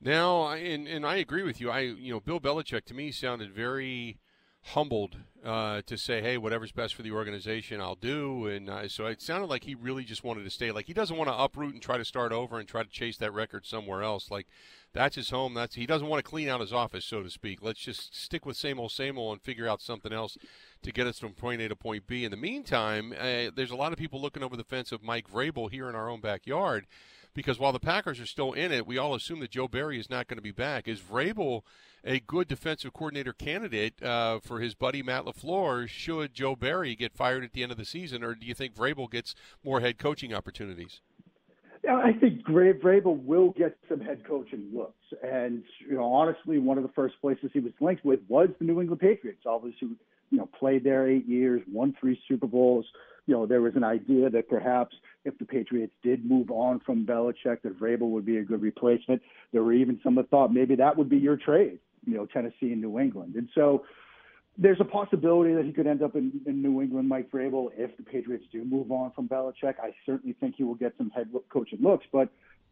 Now, 0.00 0.48
and 0.50 0.86
and 0.86 1.04
I 1.04 1.16
agree 1.16 1.42
with 1.42 1.60
you. 1.60 1.70
I 1.70 1.80
you 1.80 2.12
know 2.12 2.20
Bill 2.20 2.38
Belichick 2.38 2.84
to 2.84 2.94
me 2.94 3.10
sounded 3.10 3.52
very 3.52 4.18
humbled 4.62 5.16
uh, 5.44 5.82
to 5.86 5.96
say, 5.96 6.20
"Hey, 6.20 6.36
whatever's 6.36 6.72
best 6.72 6.94
for 6.94 7.02
the 7.02 7.12
organization, 7.12 7.80
I'll 7.80 7.94
do." 7.94 8.46
And 8.46 8.68
uh, 8.68 8.88
so 8.88 9.06
it 9.06 9.22
sounded 9.22 9.46
like 9.46 9.64
he 9.64 9.74
really 9.74 10.04
just 10.04 10.24
wanted 10.24 10.44
to 10.44 10.50
stay. 10.50 10.70
Like 10.70 10.86
he 10.86 10.92
doesn't 10.92 11.16
want 11.16 11.28
to 11.28 11.38
uproot 11.38 11.74
and 11.74 11.82
try 11.82 11.96
to 11.96 12.04
start 12.04 12.32
over 12.32 12.58
and 12.58 12.68
try 12.68 12.82
to 12.82 12.88
chase 12.88 13.16
that 13.18 13.32
record 13.32 13.66
somewhere 13.66 14.02
else. 14.02 14.30
Like 14.30 14.46
that's 14.92 15.16
his 15.16 15.30
home. 15.30 15.54
That's 15.54 15.74
he 15.74 15.86
doesn't 15.86 16.08
want 16.08 16.24
to 16.24 16.28
clean 16.28 16.48
out 16.48 16.60
his 16.60 16.72
office, 16.72 17.04
so 17.04 17.22
to 17.22 17.30
speak. 17.30 17.62
Let's 17.62 17.80
just 17.80 18.16
stick 18.16 18.44
with 18.44 18.56
same 18.56 18.78
old, 18.78 18.92
same 18.92 19.18
old, 19.18 19.34
and 19.34 19.42
figure 19.42 19.68
out 19.68 19.80
something 19.80 20.12
else 20.12 20.36
to 20.82 20.92
get 20.92 21.06
us 21.06 21.18
from 21.18 21.32
point 21.32 21.62
A 21.62 21.68
to 21.68 21.76
point 21.76 22.06
B. 22.06 22.24
In 22.24 22.30
the 22.30 22.36
meantime, 22.36 23.14
uh, 23.18 23.50
there's 23.54 23.70
a 23.70 23.76
lot 23.76 23.92
of 23.92 23.98
people 23.98 24.20
looking 24.20 24.42
over 24.42 24.56
the 24.56 24.64
fence 24.64 24.92
of 24.92 25.02
Mike 25.02 25.30
Vrabel 25.30 25.70
here 25.70 25.88
in 25.88 25.94
our 25.94 26.10
own 26.10 26.20
backyard 26.20 26.86
because 27.38 27.60
while 27.60 27.72
the 27.72 27.78
Packers 27.78 28.18
are 28.18 28.26
still 28.26 28.52
in 28.52 28.72
it, 28.72 28.84
we 28.84 28.98
all 28.98 29.14
assume 29.14 29.38
that 29.38 29.52
Joe 29.52 29.68
Barry 29.68 30.00
is 30.00 30.10
not 30.10 30.26
going 30.26 30.38
to 30.38 30.42
be 30.42 30.50
back. 30.50 30.88
Is 30.88 30.98
Vrabel 30.98 31.62
a 32.04 32.18
good 32.18 32.48
defensive 32.48 32.92
coordinator 32.92 33.32
candidate 33.32 34.02
uh, 34.02 34.40
for 34.40 34.58
his 34.58 34.74
buddy 34.74 35.04
Matt 35.04 35.24
LaFleur 35.24 35.88
should 35.88 36.34
Joe 36.34 36.56
Barry 36.56 36.96
get 36.96 37.12
fired 37.12 37.44
at 37.44 37.52
the 37.52 37.62
end 37.62 37.70
of 37.70 37.78
the 37.78 37.84
season, 37.84 38.24
or 38.24 38.34
do 38.34 38.44
you 38.44 38.54
think 38.54 38.74
Vrabel 38.74 39.08
gets 39.08 39.36
more 39.62 39.78
head 39.78 39.98
coaching 39.98 40.34
opportunities? 40.34 41.00
I 41.88 42.10
think 42.12 42.42
Vrabel 42.42 43.22
will 43.22 43.50
get 43.50 43.78
some 43.88 44.00
head 44.00 44.24
coaching 44.26 44.70
looks, 44.74 44.98
and 45.22 45.62
you 45.88 45.94
know, 45.94 46.12
honestly, 46.12 46.58
one 46.58 46.76
of 46.76 46.82
the 46.82 46.92
first 46.92 47.14
places 47.20 47.50
he 47.52 47.60
was 47.60 47.72
linked 47.80 48.04
with 48.04 48.18
was 48.26 48.48
the 48.58 48.64
New 48.64 48.80
England 48.80 49.00
Patriots. 49.00 49.42
Obviously, 49.46 49.90
you 50.30 50.38
know, 50.38 50.48
played 50.58 50.82
there 50.82 51.08
eight 51.08 51.28
years, 51.28 51.62
won 51.72 51.94
three 52.00 52.20
Super 52.26 52.48
Bowls. 52.48 52.84
You 53.28 53.34
know, 53.34 53.46
there 53.46 53.60
was 53.60 53.76
an 53.76 53.84
idea 53.84 54.28
that 54.30 54.48
perhaps 54.48 54.96
if 55.24 55.38
the 55.38 55.44
Patriots 55.44 55.92
did 56.02 56.24
move 56.24 56.50
on 56.50 56.80
from 56.80 57.06
Belichick, 57.06 57.62
that 57.62 57.78
Vrabel 57.78 58.10
would 58.10 58.26
be 58.26 58.38
a 58.38 58.42
good 58.42 58.62
replacement. 58.62 59.22
There 59.52 59.62
were 59.62 59.74
even 59.74 60.00
some 60.02 60.16
that 60.16 60.28
thought 60.30 60.52
maybe 60.52 60.74
that 60.74 60.96
would 60.96 61.08
be 61.08 61.18
your 61.18 61.36
trade 61.36 61.78
you 62.08 62.16
know 62.16 62.26
Tennessee 62.26 62.72
and 62.72 62.80
New 62.80 62.98
England. 62.98 63.34
And 63.36 63.48
so 63.54 63.84
there's 64.56 64.80
a 64.80 64.84
possibility 64.84 65.54
that 65.54 65.64
he 65.64 65.72
could 65.72 65.86
end 65.86 66.02
up 66.02 66.16
in, 66.16 66.40
in 66.46 66.62
New 66.62 66.80
England, 66.82 67.08
Mike 67.08 67.30
Vrabel, 67.30 67.68
if 67.76 67.96
the 67.96 68.02
Patriots 68.02 68.44
do 68.50 68.64
move 68.64 68.90
on 68.90 69.12
from 69.12 69.28
Belichick. 69.28 69.74
I 69.80 69.94
certainly 70.04 70.34
think 70.40 70.56
he 70.56 70.64
will 70.64 70.74
get 70.74 70.94
some 70.98 71.10
head 71.10 71.28
coaching 71.48 71.80
looks, 71.80 72.06
but 72.12 72.28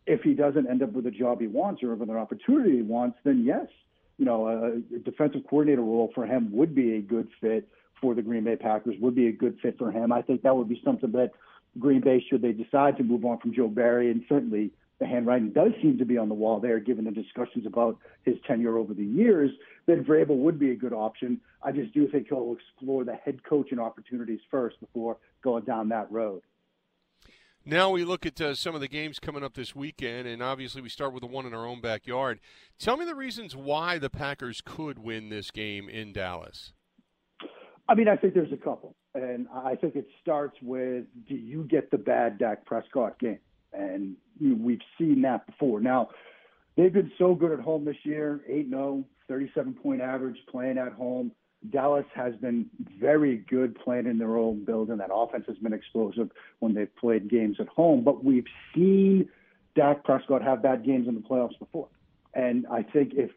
if 0.06 0.22
he 0.22 0.34
doesn't 0.34 0.68
end 0.68 0.82
up 0.82 0.92
with 0.92 1.06
a 1.06 1.10
job 1.10 1.40
he 1.40 1.46
wants 1.46 1.82
or 1.82 1.94
with 1.94 2.08
an 2.08 2.16
opportunity 2.16 2.76
he 2.76 2.82
wants, 2.82 3.18
then 3.24 3.44
yes, 3.44 3.66
you 4.18 4.24
know, 4.24 4.48
a 4.48 4.98
defensive 4.98 5.42
coordinator 5.48 5.82
role 5.82 6.10
for 6.14 6.26
him 6.26 6.50
would 6.52 6.74
be 6.74 6.94
a 6.96 7.00
good 7.00 7.28
fit 7.40 7.68
for 8.00 8.14
the 8.14 8.22
Green 8.22 8.44
Bay 8.44 8.56
Packers, 8.56 8.96
would 9.00 9.14
be 9.14 9.28
a 9.28 9.32
good 9.32 9.58
fit 9.62 9.78
for 9.78 9.90
him. 9.90 10.12
I 10.12 10.22
think 10.22 10.42
that 10.42 10.56
would 10.56 10.68
be 10.68 10.80
something 10.84 11.12
that 11.12 11.32
Green 11.78 12.00
Bay, 12.00 12.24
should 12.28 12.42
they 12.42 12.52
decide 12.52 12.96
to 12.96 13.04
move 13.04 13.24
on 13.24 13.38
from 13.38 13.54
Joe 13.54 13.68
Barry, 13.68 14.10
and 14.10 14.22
certainly 14.28 14.70
the 14.98 15.06
handwriting 15.06 15.50
does 15.50 15.72
seem 15.82 15.98
to 15.98 16.06
be 16.06 16.16
on 16.16 16.28
the 16.28 16.34
wall 16.34 16.58
there, 16.58 16.80
given 16.80 17.04
the 17.04 17.10
discussions 17.10 17.66
about 17.66 17.98
his 18.24 18.36
tenure 18.46 18.78
over 18.78 18.94
the 18.94 19.04
years, 19.04 19.50
then 19.84 20.04
Vrabel 20.04 20.38
would 20.38 20.58
be 20.58 20.70
a 20.70 20.76
good 20.76 20.94
option. 20.94 21.40
I 21.62 21.72
just 21.72 21.92
do 21.92 22.08
think 22.08 22.28
he'll 22.28 22.56
explore 22.58 23.04
the 23.04 23.14
head 23.14 23.44
coaching 23.44 23.78
opportunities 23.78 24.40
first 24.50 24.80
before 24.80 25.18
going 25.42 25.64
down 25.64 25.90
that 25.90 26.10
road. 26.10 26.40
Now 27.66 27.90
we 27.90 28.04
look 28.04 28.24
at 28.24 28.40
uh, 28.40 28.54
some 28.54 28.74
of 28.74 28.80
the 28.80 28.88
games 28.88 29.18
coming 29.18 29.42
up 29.42 29.54
this 29.54 29.74
weekend, 29.74 30.28
and 30.28 30.42
obviously 30.42 30.80
we 30.80 30.88
start 30.88 31.12
with 31.12 31.22
the 31.22 31.26
one 31.26 31.46
in 31.46 31.52
our 31.52 31.66
own 31.66 31.80
backyard. 31.80 32.38
Tell 32.78 32.96
me 32.96 33.04
the 33.04 33.14
reasons 33.14 33.56
why 33.56 33.98
the 33.98 34.08
Packers 34.08 34.62
could 34.64 35.00
win 35.00 35.28
this 35.28 35.50
game 35.50 35.88
in 35.88 36.12
Dallas. 36.12 36.72
I 37.88 37.94
mean, 37.94 38.08
I 38.08 38.16
think 38.16 38.34
there's 38.34 38.52
a 38.52 38.56
couple, 38.56 38.94
and 39.14 39.48
I 39.52 39.74
think 39.74 39.96
it 39.96 40.06
starts 40.22 40.56
with 40.62 41.04
do 41.28 41.34
you 41.34 41.64
get 41.64 41.90
the 41.90 41.98
bad 41.98 42.38
Dak 42.38 42.64
Prescott 42.64 43.18
game? 43.18 43.38
and 43.76 44.16
we've 44.40 44.80
seen 44.98 45.22
that 45.22 45.46
before. 45.46 45.80
Now, 45.80 46.08
they've 46.76 46.92
been 46.92 47.12
so 47.18 47.34
good 47.34 47.52
at 47.52 47.60
home 47.60 47.84
this 47.84 47.96
year 48.04 48.40
8 48.48 48.68
0, 48.68 49.04
37 49.28 49.74
point 49.74 50.00
average 50.00 50.36
playing 50.50 50.78
at 50.78 50.92
home. 50.92 51.32
Dallas 51.70 52.06
has 52.14 52.34
been 52.36 52.66
very 53.00 53.36
good 53.36 53.78
playing 53.78 54.06
in 54.06 54.18
their 54.18 54.36
own 54.36 54.64
building. 54.64 54.98
That 54.98 55.10
offense 55.12 55.44
has 55.48 55.56
been 55.58 55.72
explosive 55.72 56.30
when 56.60 56.74
they've 56.74 56.94
played 56.96 57.28
games 57.28 57.56
at 57.60 57.68
home. 57.68 58.04
But 58.04 58.24
we've 58.24 58.46
seen 58.74 59.28
Dak 59.74 60.04
Prescott 60.04 60.42
have 60.42 60.62
bad 60.62 60.84
games 60.84 61.08
in 61.08 61.14
the 61.14 61.20
playoffs 61.20 61.58
before. 61.58 61.88
And 62.34 62.66
I 62.70 62.82
think 62.82 63.12
if 63.14 63.30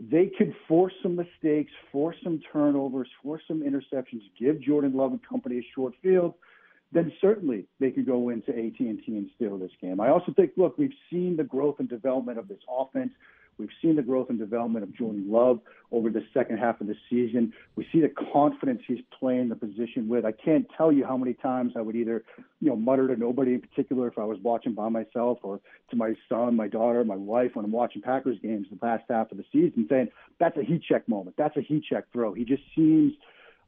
they 0.00 0.30
could 0.36 0.54
force 0.66 0.94
some 1.02 1.16
mistakes, 1.16 1.72
force 1.92 2.16
some 2.22 2.40
turnovers, 2.52 3.08
force 3.22 3.42
some 3.46 3.62
interceptions, 3.62 4.22
give 4.38 4.60
Jordan 4.60 4.94
Love 4.94 5.12
and 5.12 5.22
company 5.26 5.58
a 5.58 5.66
short 5.74 5.94
field– 6.02 6.34
then 6.92 7.12
certainly 7.20 7.66
they 7.78 7.90
could 7.90 8.06
go 8.06 8.30
into 8.30 8.50
AT&T 8.50 9.04
and 9.06 9.30
steal 9.36 9.58
this 9.58 9.70
game. 9.80 10.00
I 10.00 10.08
also 10.08 10.32
think, 10.32 10.52
look, 10.56 10.76
we've 10.76 10.94
seen 11.10 11.36
the 11.36 11.44
growth 11.44 11.76
and 11.78 11.88
development 11.88 12.38
of 12.38 12.48
this 12.48 12.58
offense. 12.68 13.12
We've 13.60 13.68
seen 13.82 13.96
the 13.96 14.02
growth 14.02 14.30
and 14.30 14.38
development 14.38 14.84
of 14.84 14.96
Jordan 14.96 15.30
Love 15.30 15.60
over 15.92 16.08
the 16.08 16.24
second 16.32 16.58
half 16.58 16.80
of 16.80 16.86
the 16.86 16.96
season. 17.10 17.52
We 17.76 17.86
see 17.92 18.00
the 18.00 18.12
confidence 18.32 18.80
he's 18.86 19.02
playing 19.18 19.50
the 19.50 19.56
position 19.56 20.08
with. 20.08 20.24
I 20.24 20.32
can't 20.32 20.66
tell 20.76 20.90
you 20.90 21.04
how 21.04 21.16
many 21.16 21.34
times 21.34 21.74
I 21.76 21.82
would 21.82 21.94
either, 21.94 22.24
you 22.60 22.70
know, 22.70 22.76
mutter 22.76 23.06
to 23.08 23.16
nobody 23.16 23.54
in 23.54 23.60
particular 23.60 24.08
if 24.08 24.18
I 24.18 24.24
was 24.24 24.38
watching 24.42 24.74
by 24.74 24.88
myself 24.88 25.38
or 25.42 25.60
to 25.90 25.96
my 25.96 26.14
son, 26.28 26.56
my 26.56 26.68
daughter, 26.68 27.04
my 27.04 27.16
wife 27.16 27.50
when 27.54 27.64
I'm 27.64 27.72
watching 27.72 28.00
Packers 28.00 28.38
games 28.42 28.66
the 28.70 28.84
last 28.84 29.04
half 29.10 29.30
of 29.30 29.36
the 29.36 29.44
season 29.52 29.86
saying, 29.90 30.08
that's 30.38 30.56
a 30.56 30.62
heat 30.62 30.82
check 30.88 31.06
moment. 31.08 31.36
That's 31.36 31.56
a 31.56 31.62
heat 31.62 31.84
check 31.88 32.04
throw. 32.12 32.32
He 32.32 32.44
just 32.44 32.62
seems 32.74 33.12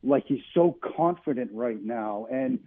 like 0.03 0.25
he's 0.27 0.43
so 0.55 0.77
confident 0.97 1.51
right 1.53 1.83
now. 1.83 2.27
And 2.33 2.59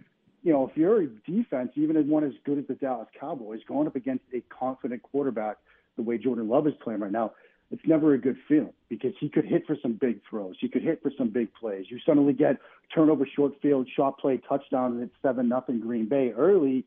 you 0.42 0.52
know, 0.52 0.68
if 0.68 0.76
you're 0.76 1.02
a 1.02 1.08
defense, 1.28 1.72
even 1.74 1.96
one 2.08 2.22
as 2.22 2.32
good 2.44 2.56
as 2.56 2.66
the 2.68 2.74
Dallas 2.74 3.08
Cowboys, 3.18 3.58
going 3.66 3.88
up 3.88 3.96
against 3.96 4.22
a 4.32 4.40
confident 4.42 5.02
quarterback 5.02 5.56
the 5.96 6.02
way 6.02 6.18
Jordan 6.18 6.48
Love 6.48 6.66
is 6.66 6.74
playing 6.82 7.00
right 7.00 7.12
now, 7.12 7.32
it's 7.70 7.82
never 7.84 8.14
a 8.14 8.18
good 8.18 8.36
feeling 8.46 8.72
because 8.88 9.12
he 9.18 9.28
could 9.28 9.44
hit 9.44 9.66
for 9.66 9.76
some 9.82 9.94
big 9.94 10.20
throws. 10.28 10.54
He 10.60 10.68
could 10.68 10.82
hit 10.82 11.02
for 11.02 11.10
some 11.18 11.30
big 11.30 11.52
plays. 11.54 11.86
You 11.88 11.98
suddenly 12.06 12.32
get 12.32 12.56
turnover, 12.94 13.26
short 13.34 13.54
field, 13.60 13.88
shot 13.96 14.18
play, 14.18 14.40
touchdown, 14.48 14.92
and 14.92 15.02
it's 15.02 15.14
seven 15.22 15.48
nothing 15.48 15.80
Green 15.80 16.08
Bay 16.08 16.32
early. 16.36 16.84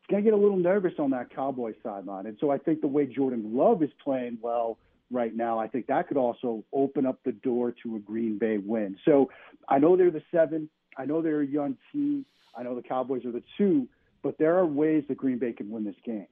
It's 0.00 0.16
to 0.16 0.20
get 0.20 0.34
a 0.34 0.36
little 0.36 0.56
nervous 0.56 0.94
on 0.98 1.10
that 1.10 1.34
Cowboy 1.34 1.72
sideline. 1.82 2.26
And 2.26 2.36
so 2.40 2.50
I 2.50 2.58
think 2.58 2.80
the 2.80 2.88
way 2.88 3.06
Jordan 3.06 3.56
Love 3.56 3.82
is 3.82 3.90
playing 4.04 4.38
well 4.42 4.76
right 5.10 5.34
now, 5.34 5.58
I 5.58 5.68
think 5.68 5.86
that 5.86 6.08
could 6.08 6.16
also 6.16 6.64
open 6.72 7.06
up 7.06 7.20
the 7.24 7.32
door 7.32 7.74
to 7.82 7.96
a 7.96 7.98
Green 7.98 8.36
Bay 8.36 8.58
win. 8.58 8.96
So 9.04 9.30
I 9.68 9.78
know 9.78 9.96
they're 9.96 10.10
the 10.10 10.22
seven. 10.30 10.68
I 10.98 11.06
know 11.06 11.22
they're 11.22 11.40
a 11.40 11.46
young 11.46 11.76
team. 11.92 12.26
I 12.54 12.62
know 12.62 12.74
the 12.74 12.82
Cowboys 12.82 13.24
are 13.24 13.32
the 13.32 13.42
two, 13.56 13.88
but 14.22 14.36
there 14.38 14.58
are 14.58 14.66
ways 14.66 15.04
that 15.08 15.16
Green 15.16 15.38
Bay 15.38 15.52
can 15.52 15.70
win 15.70 15.84
this 15.84 15.94
game. 16.04 16.26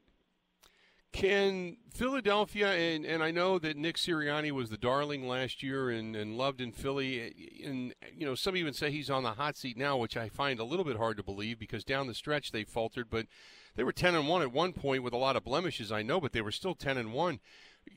Can 1.13 1.77
Philadelphia 1.93 2.69
and, 2.69 3.05
and 3.05 3.23
I 3.23 3.33
know 3.33 3.59
that 3.59 3.77
Nick 3.77 3.97
Sirianni 3.97 4.53
was 4.53 4.71
the 4.71 4.77
darling 4.77 5.27
last 5.27 5.63
year 5.63 5.91
and, 5.91 6.15
and 6.15 6.37
loved 6.37 6.61
in 6.61 6.71
Philly 6.71 7.35
and 7.65 7.93
you 8.17 8.25
know 8.25 8.37
some 8.37 8.57
even 8.57 8.73
say 8.73 8.91
he's 8.91 9.11
on 9.11 9.25
the 9.25 9.33
hot 9.33 9.57
seat 9.57 9.77
now, 9.77 9.97
which 9.97 10.17
I 10.17 10.29
find 10.29 10.61
a 10.61 10.65
little 10.65 10.85
bit 10.85 10.97
hard 10.97 11.17
to 11.17 11.23
believe 11.23 11.59
because 11.59 11.83
down 11.83 12.07
the 12.07 12.15
stretch 12.15 12.53
they 12.53 12.65
faltered, 12.65 13.11
but 13.11 13.27
they 13.75 13.83
were 13.83 13.93
ten 13.93 14.15
and 14.15 14.29
one 14.29 14.43
at 14.43 14.53
one 14.53 14.73
point 14.73 15.03
with 15.03 15.13
a 15.13 15.19
lot 15.19 15.37
of 15.37 15.45
blemishes, 15.45 15.91
I 15.91 16.03
know, 16.03 16.21
but 16.21 16.33
they 16.33 16.43
were 16.43 16.53
still 16.53 16.75
ten 16.75 16.97
and 16.97 17.13
one. 17.13 17.41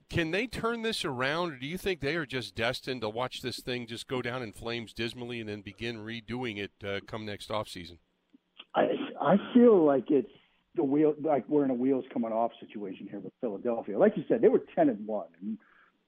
Can 0.09 0.31
they 0.31 0.47
turn 0.47 0.81
this 0.81 1.05
around, 1.05 1.53
or 1.53 1.57
do 1.57 1.67
you 1.67 1.77
think 1.77 1.99
they 1.99 2.15
are 2.15 2.25
just 2.25 2.55
destined 2.55 3.01
to 3.01 3.09
watch 3.09 3.41
this 3.41 3.59
thing 3.59 3.85
just 3.85 4.07
go 4.07 4.21
down 4.21 4.41
in 4.41 4.53
flames 4.53 4.93
dismally 4.93 5.39
and 5.39 5.49
then 5.49 5.61
begin 5.61 5.97
redoing 5.97 6.57
it 6.57 6.71
uh, 6.87 6.99
come 7.05 7.25
next 7.25 7.49
offseason? 7.49 7.97
I 8.75 8.87
I 9.21 9.35
feel 9.53 9.85
like 9.85 10.09
it's 10.09 10.29
the 10.75 10.83
wheel 10.83 11.13
like 11.21 11.47
we're 11.47 11.65
in 11.65 11.71
a 11.71 11.75
wheels 11.75 12.05
coming 12.13 12.31
off 12.31 12.51
situation 12.59 13.07
here 13.09 13.19
with 13.19 13.33
Philadelphia. 13.41 13.97
Like 13.97 14.17
you 14.17 14.23
said, 14.27 14.41
they 14.41 14.47
were 14.47 14.63
ten 14.75 14.89
and 14.89 15.05
one, 15.05 15.27
and 15.41 15.57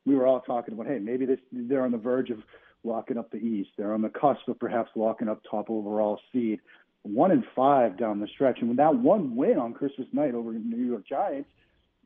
we 0.06 0.16
were 0.16 0.28
all 0.28 0.42
talking 0.42 0.74
about, 0.74 0.88
hey, 0.88 1.00
maybe 1.00 1.26
this 1.26 1.40
they're 1.52 1.84
on 1.84 1.92
the 1.92 1.98
verge 1.98 2.30
of 2.30 2.40
locking 2.84 3.18
up 3.18 3.32
the 3.32 3.38
East. 3.38 3.70
They're 3.78 3.94
on 3.94 4.02
the 4.02 4.10
cusp 4.10 4.48
of 4.48 4.60
perhaps 4.60 4.92
locking 4.96 5.30
up 5.30 5.42
top 5.50 5.70
overall 5.70 6.20
seed. 6.32 6.60
One 7.04 7.32
and 7.32 7.44
five 7.56 7.98
down 7.98 8.20
the 8.20 8.28
stretch, 8.28 8.60
and 8.60 8.70
with 8.70 8.78
that 8.78 8.96
one 8.96 9.36
win 9.36 9.60
on 9.60 9.74
Christmas 9.74 10.08
night 10.12 10.34
over 10.34 10.52
the 10.52 10.60
New 10.60 10.84
York 10.84 11.08
Giants, 11.08 11.50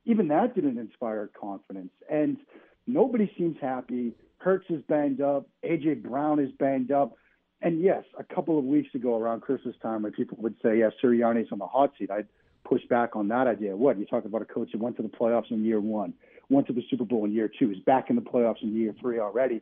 even 0.06 0.28
that 0.28 0.56
didn't 0.56 0.78
inspire 0.78 1.30
confidence. 1.40 1.92
And 2.10 2.38
nobody 2.86 3.32
seems 3.38 3.56
happy. 3.62 4.14
Hurts 4.40 4.66
is 4.70 4.82
banged 4.90 5.22
up. 5.22 5.48
AJ 5.64 6.04
Brown 6.04 6.40
is 6.40 6.52
banged 6.60 6.92
up. 6.92 7.16
And 7.62 7.82
yes, 7.82 8.04
a 8.18 8.24
couple 8.24 8.58
of 8.58 8.66
weeks 8.66 8.94
ago 8.96 9.18
around 9.18 9.42
Christmas 9.42 9.76
time, 9.82 10.04
when 10.04 10.12
people 10.14 10.38
would 10.42 10.56
say, 10.62 10.80
"Yes, 10.80 10.94
Sirianni's 11.02 11.52
on 11.52 11.60
the 11.60 11.68
hot 11.68 11.92
seat," 11.98 12.10
I'd 12.10 12.28
push 12.64 12.82
back 12.90 13.16
on 13.16 13.28
that 13.30 13.48
idea. 13.48 13.76
What 13.76 13.98
you 13.98 14.06
talk 14.06 14.26
about 14.26 14.42
a 14.42 14.46
coach 14.46 14.72
that 14.72 14.82
went 14.82 14.98
to 14.98 15.04
the 15.04 15.10
playoffs 15.10 15.52
in 15.52 15.64
year 15.64 15.80
one, 15.80 16.14
went 16.50 16.68
to 16.68 16.74
the 16.74 16.84
Super 16.90 17.06
Bowl 17.06 17.26
in 17.26 17.34
year 17.34 17.50
two, 17.60 17.72
is 17.72 17.80
back 17.80 18.10
in 18.10 18.16
the 18.16 18.22
playoffs 18.22 18.62
in 18.62 18.76
year 18.76 18.96
three 19.00 19.20
already. 19.20 19.62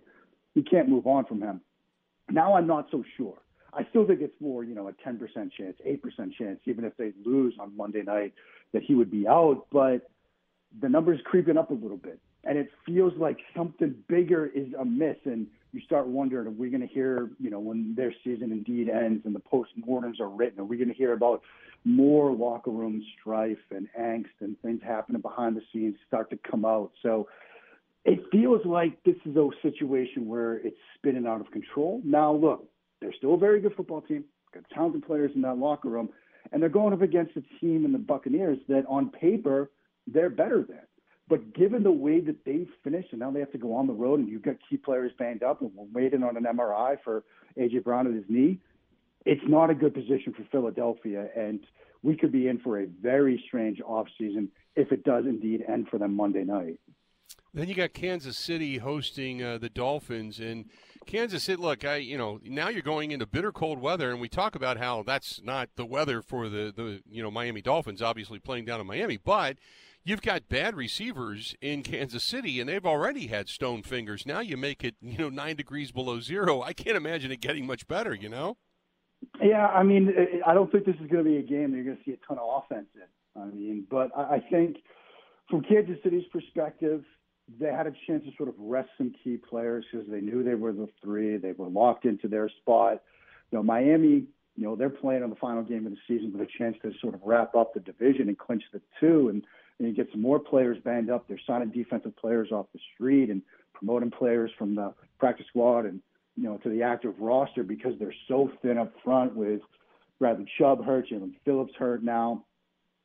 You 0.56 0.64
can't 0.64 0.90
move 0.90 1.08
on 1.08 1.26
from 1.26 1.42
him. 1.42 1.62
Now 2.30 2.56
I'm 2.56 2.68
not 2.68 2.88
so 2.92 3.04
sure. 3.16 3.38
I 3.74 3.86
still 3.90 4.08
think 4.08 4.22
it's 4.22 4.40
more, 4.42 4.64
you 4.64 4.74
know, 4.74 4.88
a 4.88 4.94
10% 4.94 5.20
chance, 5.52 5.78
8% 5.86 6.34
chance, 6.34 6.60
even 6.66 6.84
if 6.84 6.98
they 6.98 7.14
lose 7.24 7.54
on 7.60 7.76
Monday 7.78 8.02
night, 8.02 8.34
that 8.74 8.82
he 8.82 8.96
would 8.96 9.12
be 9.12 9.28
out. 9.28 9.68
But 9.72 10.10
the 10.82 10.90
number's 10.90 11.20
creeping 11.26 11.58
up 11.58 11.70
a 11.70 11.76
little 11.76 11.98
bit. 11.98 12.20
And 12.48 12.58
it 12.58 12.70
feels 12.86 13.12
like 13.18 13.38
something 13.56 13.94
bigger 14.08 14.46
is 14.48 14.68
amiss. 14.80 15.18
And 15.26 15.48
you 15.74 15.82
start 15.82 16.08
wondering, 16.08 16.48
are 16.48 16.52
we 16.52 16.70
going 16.70 16.82
to 16.82 16.88
hear, 16.88 17.30
you 17.40 17.50
know, 17.50 17.60
when 17.60 17.94
their 17.96 18.14
season 18.24 18.52
indeed 18.52 18.90
ends 18.90 19.26
and 19.26 19.36
the 19.36 19.42
postmortems 19.42 20.22
are 20.22 20.30
written, 20.30 20.62
are 20.62 20.66
we 20.66 20.78
going 20.78 20.88
to 20.88 20.96
hear 20.96 21.12
about 21.12 21.42
more 21.84 22.32
locker 22.32 22.72
room 22.72 23.04
strife 23.20 23.58
and 23.72 23.88
angst 24.00 24.26
and 24.40 24.60
things 24.62 24.80
happening 24.84 25.22
behind 25.22 25.58
the 25.58 25.62
scenes 25.74 25.96
start 26.08 26.30
to 26.30 26.40
come 26.50 26.64
out? 26.64 26.92
So 27.04 27.28
it 28.06 28.20
feels 28.32 28.66
like 28.66 29.04
this 29.04 29.18
is 29.26 29.36
a 29.36 29.50
situation 29.62 30.26
where 30.26 30.56
it's 30.66 30.78
spinning 30.96 31.28
out 31.28 31.42
of 31.42 31.52
control. 31.52 32.02
Now, 32.06 32.34
look, 32.34 32.66
they're 33.02 33.14
still 33.18 33.34
a 33.34 33.38
very 33.38 33.60
good 33.60 33.76
football 33.76 34.02
team, 34.02 34.24
got 34.54 34.64
talented 34.74 35.06
players 35.06 35.32
in 35.36 35.42
that 35.42 35.58
locker 35.58 35.90
room, 35.90 36.10
and 36.54 36.62
they're 36.62 36.70
going 36.70 36.94
up 36.94 37.02
against 37.02 37.36
a 37.36 37.44
team 37.60 37.84
in 37.84 37.92
the 37.92 37.98
Buccaneers 37.98 38.58
that 38.70 38.86
on 38.88 39.10
paper 39.10 39.70
they're 40.08 40.30
better 40.30 40.64
than. 40.64 40.87
But 41.30 41.54
given 41.54 41.84
the 41.84 41.92
way 41.92 42.22
that 42.22 42.46
they 42.46 42.66
finished, 42.84 43.10
and 43.12 43.20
now 43.20 43.32
they 43.32 43.42
have 43.42 43.52
to 43.52 43.58
go 43.58 43.76
on 43.76 43.88
the 43.88 43.94
road, 43.94 44.20
and 44.20 44.30
you've 44.30 44.44
got 44.44 44.56
key 44.70 44.78
players 44.78 45.12
banged 45.20 45.44
up, 45.44 45.62
and 45.62 45.72
we're 45.76 46.04
waiting 46.04 46.24
on 46.24 46.38
an 46.38 46.44
MRI 46.44 46.98
for 47.04 47.24
AJ 47.58 47.84
Brown 47.84 48.08
and 48.08 48.16
his 48.16 48.26
knee, 48.30 48.60
it's 49.26 49.42
not 49.46 49.70
a 49.70 49.76
good 49.76 49.94
position 49.94 50.34
for 50.34 50.46
Philadelphia, 50.52 51.28
and 51.36 51.60
we 52.02 52.16
could 52.16 52.32
be 52.32 52.48
in 52.48 52.60
for 52.60 52.80
a 52.80 52.86
very 52.86 53.44
strange 53.46 53.80
offseason 53.80 54.48
if 54.78 54.92
it 54.94 55.04
does 55.04 55.26
indeed 55.26 55.66
end 55.68 55.90
for 55.90 55.98
them 55.98 56.16
Monday 56.16 56.46
night. 56.46 56.80
Then 57.54 57.68
you 57.68 57.76
got 57.76 57.94
Kansas 57.94 58.38
City 58.38 58.78
hosting 58.78 59.44
uh, 59.44 59.58
the 59.58 59.70
Dolphins, 59.70 60.40
and 60.40 60.66
Kansas 61.06 61.44
City. 61.44 61.62
Look, 61.62 61.84
I 61.84 61.98
you 61.98 62.18
know 62.18 62.40
now 62.44 62.70
you're 62.70 62.82
going 62.82 63.12
into 63.12 63.26
bitter 63.26 63.52
cold 63.52 63.80
weather, 63.80 64.12
and 64.12 64.22
we 64.22 64.30
talk 64.30 64.56
about 64.56 64.78
how 64.78 65.04
that's 65.04 65.42
not 65.44 65.70
the 65.76 65.86
weather 65.86 66.22
for 66.22 66.50
the 66.50 66.72
the 66.74 67.02
you 67.10 67.24
know 67.24 67.32
Miami 67.32 67.62
Dolphins, 67.62 68.02
obviously 68.02 68.40
playing 68.40 68.66
down 68.66 68.80
in 68.80 68.88
Miami, 68.88 69.18
but 69.18 69.58
you've 70.08 70.22
got 70.22 70.48
bad 70.48 70.74
receivers 70.76 71.54
in 71.62 71.84
Kansas 71.84 72.24
City, 72.24 72.62
and 72.62 72.70
they've 72.70 72.86
already 72.86 73.28
had 73.28 73.50
stone 73.50 73.84
fingers. 73.84 74.26
Now 74.26 74.40
you 74.40 74.56
make 74.56 74.84
it, 74.84 74.96
you 75.02 75.18
know, 75.18 75.30
nine 75.30 75.58
degrees 75.58 75.92
below 75.92 76.22
zero. 76.22 76.62
I 76.62 76.72
can't 76.72 76.96
imagine 76.96 77.32
it 77.32 77.42
getting 77.42 77.66
much 77.66 77.88
better. 77.88 78.16
You 78.16 78.30
know? 78.30 78.58
Yeah, 79.42 79.68
I 79.68 79.84
mean, 79.84 80.14
I 80.46 80.54
don't 80.54 80.72
think 80.72 80.86
this 80.86 80.96
is 80.96 81.10
going 81.12 81.24
to 81.24 81.30
be 81.30 81.38
a 81.38 81.42
game 81.42 81.72
that 81.72 81.78
you're 81.78 81.86
going 81.86 81.98
to 81.98 82.04
see 82.06 82.14
a 82.14 82.28
ton 82.28 82.38
of 82.40 82.64
offense 82.64 82.88
in. 82.96 83.42
I 83.42 83.46
mean, 83.46 83.86
but 83.90 84.12
I 84.18 84.42
think 84.50 84.78
from 85.50 85.62
Kansas 85.62 85.98
City's 86.04 86.26
perspective, 86.32 87.04
they 87.60 87.68
had 87.68 87.88
a 87.88 87.94
chance 88.08 88.24
to 88.26 88.32
sort 88.36 88.50
of 88.50 88.56
rest 88.58 88.90
some 88.98 89.14
key 89.24 89.38
players 89.38 89.86
because 89.92 90.08
they 90.10 90.22
knew 90.22 90.44
they 90.44 90.56
were 90.56 90.74
the 90.74 90.88
three. 91.04 91.38
They 91.38 91.52
were 91.52 91.68
locked 91.68 92.06
into 92.06 92.28
their 92.28 92.50
spot. 92.62 93.02
You 93.52 93.58
know, 93.58 93.64
Miami, 93.64 94.24
you 94.56 94.64
know, 94.64 94.76
they're 94.76 94.90
playing 94.90 95.24
on 95.24 95.30
the 95.30 95.36
final 95.36 95.64
game 95.64 95.86
of 95.86 95.92
the 95.92 96.00
season 96.08 96.34
with 96.34 96.42
a 96.42 96.52
chance 96.58 96.76
to 96.82 96.92
sort 97.02 97.14
of 97.14 97.22
wrap 97.24 97.56
up 97.56 97.74
the 97.74 97.80
division 97.80 98.28
and 98.28 98.38
clinch 98.38 98.64
the 98.74 98.82
two. 99.00 99.30
And 99.30 99.44
and 99.80 99.88
you 99.88 99.94
get 99.94 100.12
some 100.12 100.22
more 100.22 100.40
players 100.40 100.78
banged 100.84 101.10
up. 101.10 101.28
They're 101.28 101.40
signing 101.46 101.70
defensive 101.70 102.16
players 102.18 102.52
off 102.52 102.68
the 102.74 102.80
street 102.94 103.30
and 103.30 103.42
promoting 103.74 104.12
players 104.12 104.52
from 104.58 104.76
the 104.76 104.94
practice 105.20 105.46
squad 105.48 105.86
and 105.86 106.02
you 106.36 106.44
know 106.44 106.58
to 106.58 106.70
the 106.70 106.84
active 106.84 107.14
roster 107.20 107.64
because 107.64 107.94
they're 108.00 108.14
so 108.28 108.52
thin 108.62 108.78
up 108.78 108.94
front 109.04 109.36
with 109.36 109.62
Bradley 110.20 110.46
Chubb 110.58 110.84
hurt, 110.84 111.10
Jaelan 111.10 111.34
Phillips 111.46 111.74
hurt 111.78 112.04
now, 112.04 112.44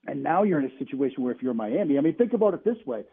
and 0.07 0.23
now 0.23 0.43
you're 0.43 0.61
in 0.61 0.71
a 0.71 0.79
situation 0.79 1.23
where 1.23 1.33
if 1.33 1.43
you're 1.43 1.55
Miami, 1.55 1.99
I 1.99 2.01
mean, 2.01 2.15
think 2.15 2.33
about 2.33 2.55
it 2.55 2.65
this 2.65 2.79
way: 2.87 3.05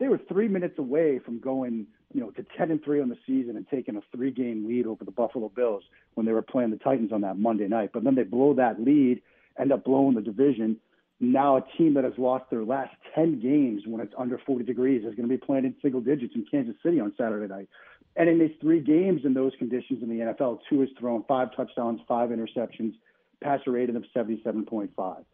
they 0.00 0.08
were 0.08 0.20
three 0.28 0.48
minutes 0.48 0.78
away 0.78 1.20
from 1.24 1.38
going 1.38 1.86
you 2.12 2.20
know 2.20 2.30
to 2.30 2.44
10 2.56 2.70
and 2.70 2.82
three 2.84 3.00
on 3.00 3.08
the 3.08 3.18
season 3.26 3.56
and 3.56 3.66
taking 3.68 3.96
a 3.96 4.00
three 4.14 4.30
game 4.30 4.66
lead 4.66 4.86
over 4.86 5.04
the 5.04 5.10
Buffalo 5.10 5.48
Bills 5.48 5.84
when 6.14 6.26
they 6.26 6.32
were 6.32 6.42
playing 6.42 6.70
the 6.70 6.76
Titans 6.76 7.12
on 7.12 7.20
that 7.22 7.38
Monday 7.38 7.68
night, 7.68 7.90
but 7.92 8.04
then 8.04 8.14
they 8.14 8.24
blow 8.24 8.54
that 8.54 8.80
lead, 8.80 9.22
end 9.58 9.72
up 9.72 9.84
blowing 9.84 10.14
the 10.14 10.22
division 10.22 10.76
now 11.20 11.56
a 11.56 11.64
team 11.78 11.94
that 11.94 12.04
has 12.04 12.12
lost 12.18 12.44
their 12.50 12.64
last 12.64 12.94
10 13.14 13.40
games 13.40 13.82
when 13.86 14.00
it's 14.00 14.12
under 14.18 14.38
40 14.38 14.64
degrees 14.64 15.00
is 15.00 15.14
going 15.14 15.28
to 15.28 15.34
be 15.34 15.38
playing 15.38 15.64
in 15.64 15.74
single 15.80 16.00
digits 16.00 16.34
in 16.34 16.44
Kansas 16.50 16.76
City 16.82 17.00
on 17.00 17.12
Saturday 17.16 17.46
night. 17.46 17.68
And 18.16 18.28
in 18.28 18.38
these 18.38 18.54
three 18.60 18.80
games 18.80 19.22
in 19.24 19.34
those 19.34 19.52
conditions 19.58 20.02
in 20.02 20.08
the 20.08 20.24
NFL, 20.24 20.60
Tua 20.68 20.86
has 20.86 20.88
thrown 20.98 21.24
five 21.28 21.54
touchdowns, 21.54 22.00
five 22.08 22.30
interceptions, 22.30 22.94
passer 23.42 23.72
rating 23.72 23.96
of 23.96 24.04
77.5. 24.14 25.24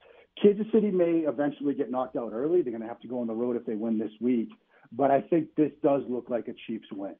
Kansas 0.40 0.66
City 0.72 0.90
may 0.90 1.24
eventually 1.26 1.74
get 1.74 1.90
knocked 1.90 2.16
out 2.16 2.32
early. 2.32 2.62
They're 2.62 2.72
going 2.72 2.82
to 2.82 2.88
have 2.88 3.00
to 3.00 3.08
go 3.08 3.20
on 3.20 3.26
the 3.26 3.34
road 3.34 3.56
if 3.56 3.66
they 3.66 3.74
win 3.74 3.98
this 3.98 4.10
week. 4.20 4.48
But 4.90 5.10
I 5.10 5.20
think 5.20 5.54
this 5.56 5.70
does 5.82 6.02
look 6.08 6.28
like 6.28 6.48
a 6.48 6.54
Chiefs 6.66 6.88
win. 6.92 7.14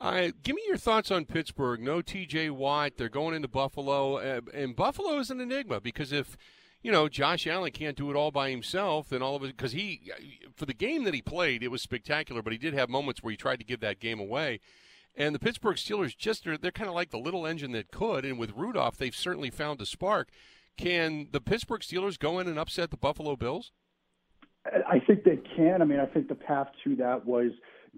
Uh, 0.00 0.28
give 0.42 0.56
me 0.56 0.62
your 0.66 0.76
thoughts 0.76 1.10
on 1.10 1.24
Pittsburgh. 1.24 1.80
No 1.80 2.02
T.J. 2.02 2.50
Watt. 2.50 2.92
They're 2.96 3.08
going 3.08 3.34
into 3.34 3.48
Buffalo, 3.48 4.16
uh, 4.16 4.40
and 4.52 4.74
Buffalo 4.74 5.18
is 5.18 5.30
an 5.30 5.40
enigma 5.40 5.80
because 5.80 6.12
if 6.12 6.36
you 6.82 6.90
know, 6.90 7.08
Josh 7.08 7.46
Allen 7.46 7.70
can't 7.70 7.96
do 7.96 8.10
it 8.10 8.16
all 8.16 8.30
by 8.30 8.50
himself, 8.50 9.08
then 9.08 9.22
all 9.22 9.36
of 9.36 9.44
it 9.44 9.56
because 9.56 9.72
he, 9.72 10.10
for 10.54 10.66
the 10.66 10.74
game 10.74 11.04
that 11.04 11.14
he 11.14 11.22
played, 11.22 11.62
it 11.62 11.70
was 11.70 11.80
spectacular. 11.80 12.42
But 12.42 12.52
he 12.52 12.58
did 12.58 12.74
have 12.74 12.88
moments 12.90 13.22
where 13.22 13.30
he 13.30 13.36
tried 13.36 13.60
to 13.60 13.64
give 13.64 13.80
that 13.80 14.00
game 14.00 14.18
away. 14.18 14.60
And 15.14 15.34
the 15.34 15.38
Pittsburgh 15.38 15.76
Steelers 15.76 16.16
just 16.16 16.46
are, 16.46 16.56
they're 16.56 16.72
kind 16.72 16.88
of 16.88 16.94
like 16.94 17.10
the 17.10 17.18
little 17.18 17.46
engine 17.46 17.72
that 17.72 17.90
could. 17.90 18.24
And 18.24 18.38
with 18.38 18.52
Rudolph, 18.56 18.96
they've 18.96 19.14
certainly 19.14 19.50
found 19.50 19.80
a 19.80 19.86
spark. 19.86 20.30
Can 20.76 21.28
the 21.30 21.40
Pittsburgh 21.40 21.82
Steelers 21.82 22.18
go 22.18 22.38
in 22.38 22.48
and 22.48 22.58
upset 22.58 22.90
the 22.90 22.96
Buffalo 22.96 23.36
Bills? 23.36 23.72
I 24.64 25.00
think 25.00 25.24
they 25.24 25.38
can. 25.56 25.82
I 25.82 25.84
mean, 25.84 26.00
I 26.00 26.06
think 26.06 26.28
the 26.28 26.34
path 26.34 26.68
to 26.84 26.96
that 26.96 27.26
was 27.26 27.50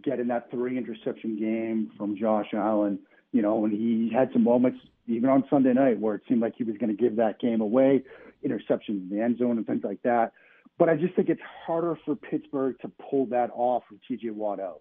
getting 0.03 0.29
that 0.29 0.51
three 0.51 0.77
interception 0.77 1.39
game 1.39 1.91
from 1.97 2.17
Josh 2.17 2.49
Allen. 2.53 2.99
You 3.33 3.43
know, 3.43 3.65
and 3.65 3.73
he 3.73 4.11
had 4.15 4.31
some 4.33 4.45
moments 4.45 4.79
even 5.07 5.29
on 5.29 5.45
Sunday 5.51 5.73
night 5.73 6.01
where 6.01 6.15
it 6.15 6.23
seemed 6.29 6.41
like 6.41 6.55
he 6.57 6.65
was 6.65 6.77
going 6.79 6.95
to 6.95 7.01
give 7.01 7.17
that 7.17 7.39
game 7.39 7.61
away 7.61 8.03
interceptions 8.45 8.89
in 8.89 9.09
the 9.11 9.23
end 9.23 9.39
zone 9.39 9.57
and 9.57 9.67
things 9.67 9.83
like 9.85 10.03
that. 10.03 10.33
But 10.79 10.89
I 10.89 10.97
just 10.97 11.15
think 11.15 11.29
it's 11.29 11.41
harder 11.67 11.97
for 12.05 12.17
Pittsburgh 12.17 12.77
to 12.81 12.91
pull 13.11 13.27
that 13.27 13.51
off 13.55 13.85
with 13.91 14.01
TJ 14.09 14.33
Watt 14.33 14.61
out. 14.61 14.81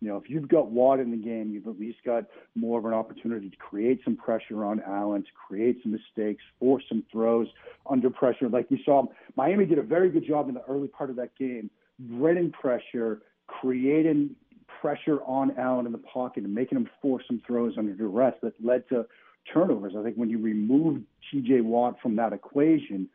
You 0.00 0.08
know, 0.08 0.16
if 0.16 0.28
you've 0.28 0.48
got 0.48 0.70
Watt 0.70 1.00
in 1.00 1.10
the 1.10 1.16
game, 1.16 1.50
you've 1.50 1.66
at 1.66 1.78
least 1.78 1.98
got 2.04 2.24
more 2.54 2.78
of 2.78 2.84
an 2.84 2.92
opportunity 2.92 3.48
to 3.48 3.56
create 3.56 4.00
some 4.04 4.16
pressure 4.16 4.64
on 4.64 4.82
Allen, 4.86 5.22
to 5.22 5.28
create 5.48 5.78
some 5.82 5.92
mistakes, 5.92 6.42
force 6.58 6.84
some 6.88 7.04
throws 7.10 7.48
under 7.88 8.10
pressure. 8.10 8.48
Like 8.48 8.70
we 8.70 8.82
saw, 8.84 9.06
Miami 9.36 9.64
did 9.64 9.78
a 9.78 9.82
very 9.82 10.10
good 10.10 10.26
job 10.26 10.48
in 10.48 10.54
the 10.54 10.64
early 10.68 10.88
part 10.88 11.10
of 11.10 11.16
that 11.16 11.34
game, 11.38 11.70
bringing 11.98 12.52
pressure, 12.52 13.22
creating 13.46 14.36
pressure 14.80 15.22
on 15.24 15.56
Allen 15.58 15.86
in 15.86 15.92
the 15.92 15.98
pocket, 15.98 16.44
and 16.44 16.54
making 16.54 16.76
him 16.76 16.90
force 17.00 17.24
some 17.26 17.40
throws 17.46 17.74
under 17.78 17.94
duress 17.94 18.34
that 18.42 18.52
led 18.62 18.86
to 18.90 19.06
turnovers. 19.52 19.94
I 19.98 20.02
think 20.02 20.16
when 20.16 20.30
you 20.30 20.38
remove 20.38 21.02
TJ 21.32 21.62
Watt 21.62 21.96
from 22.02 22.16
that 22.16 22.32
equation 22.32 23.08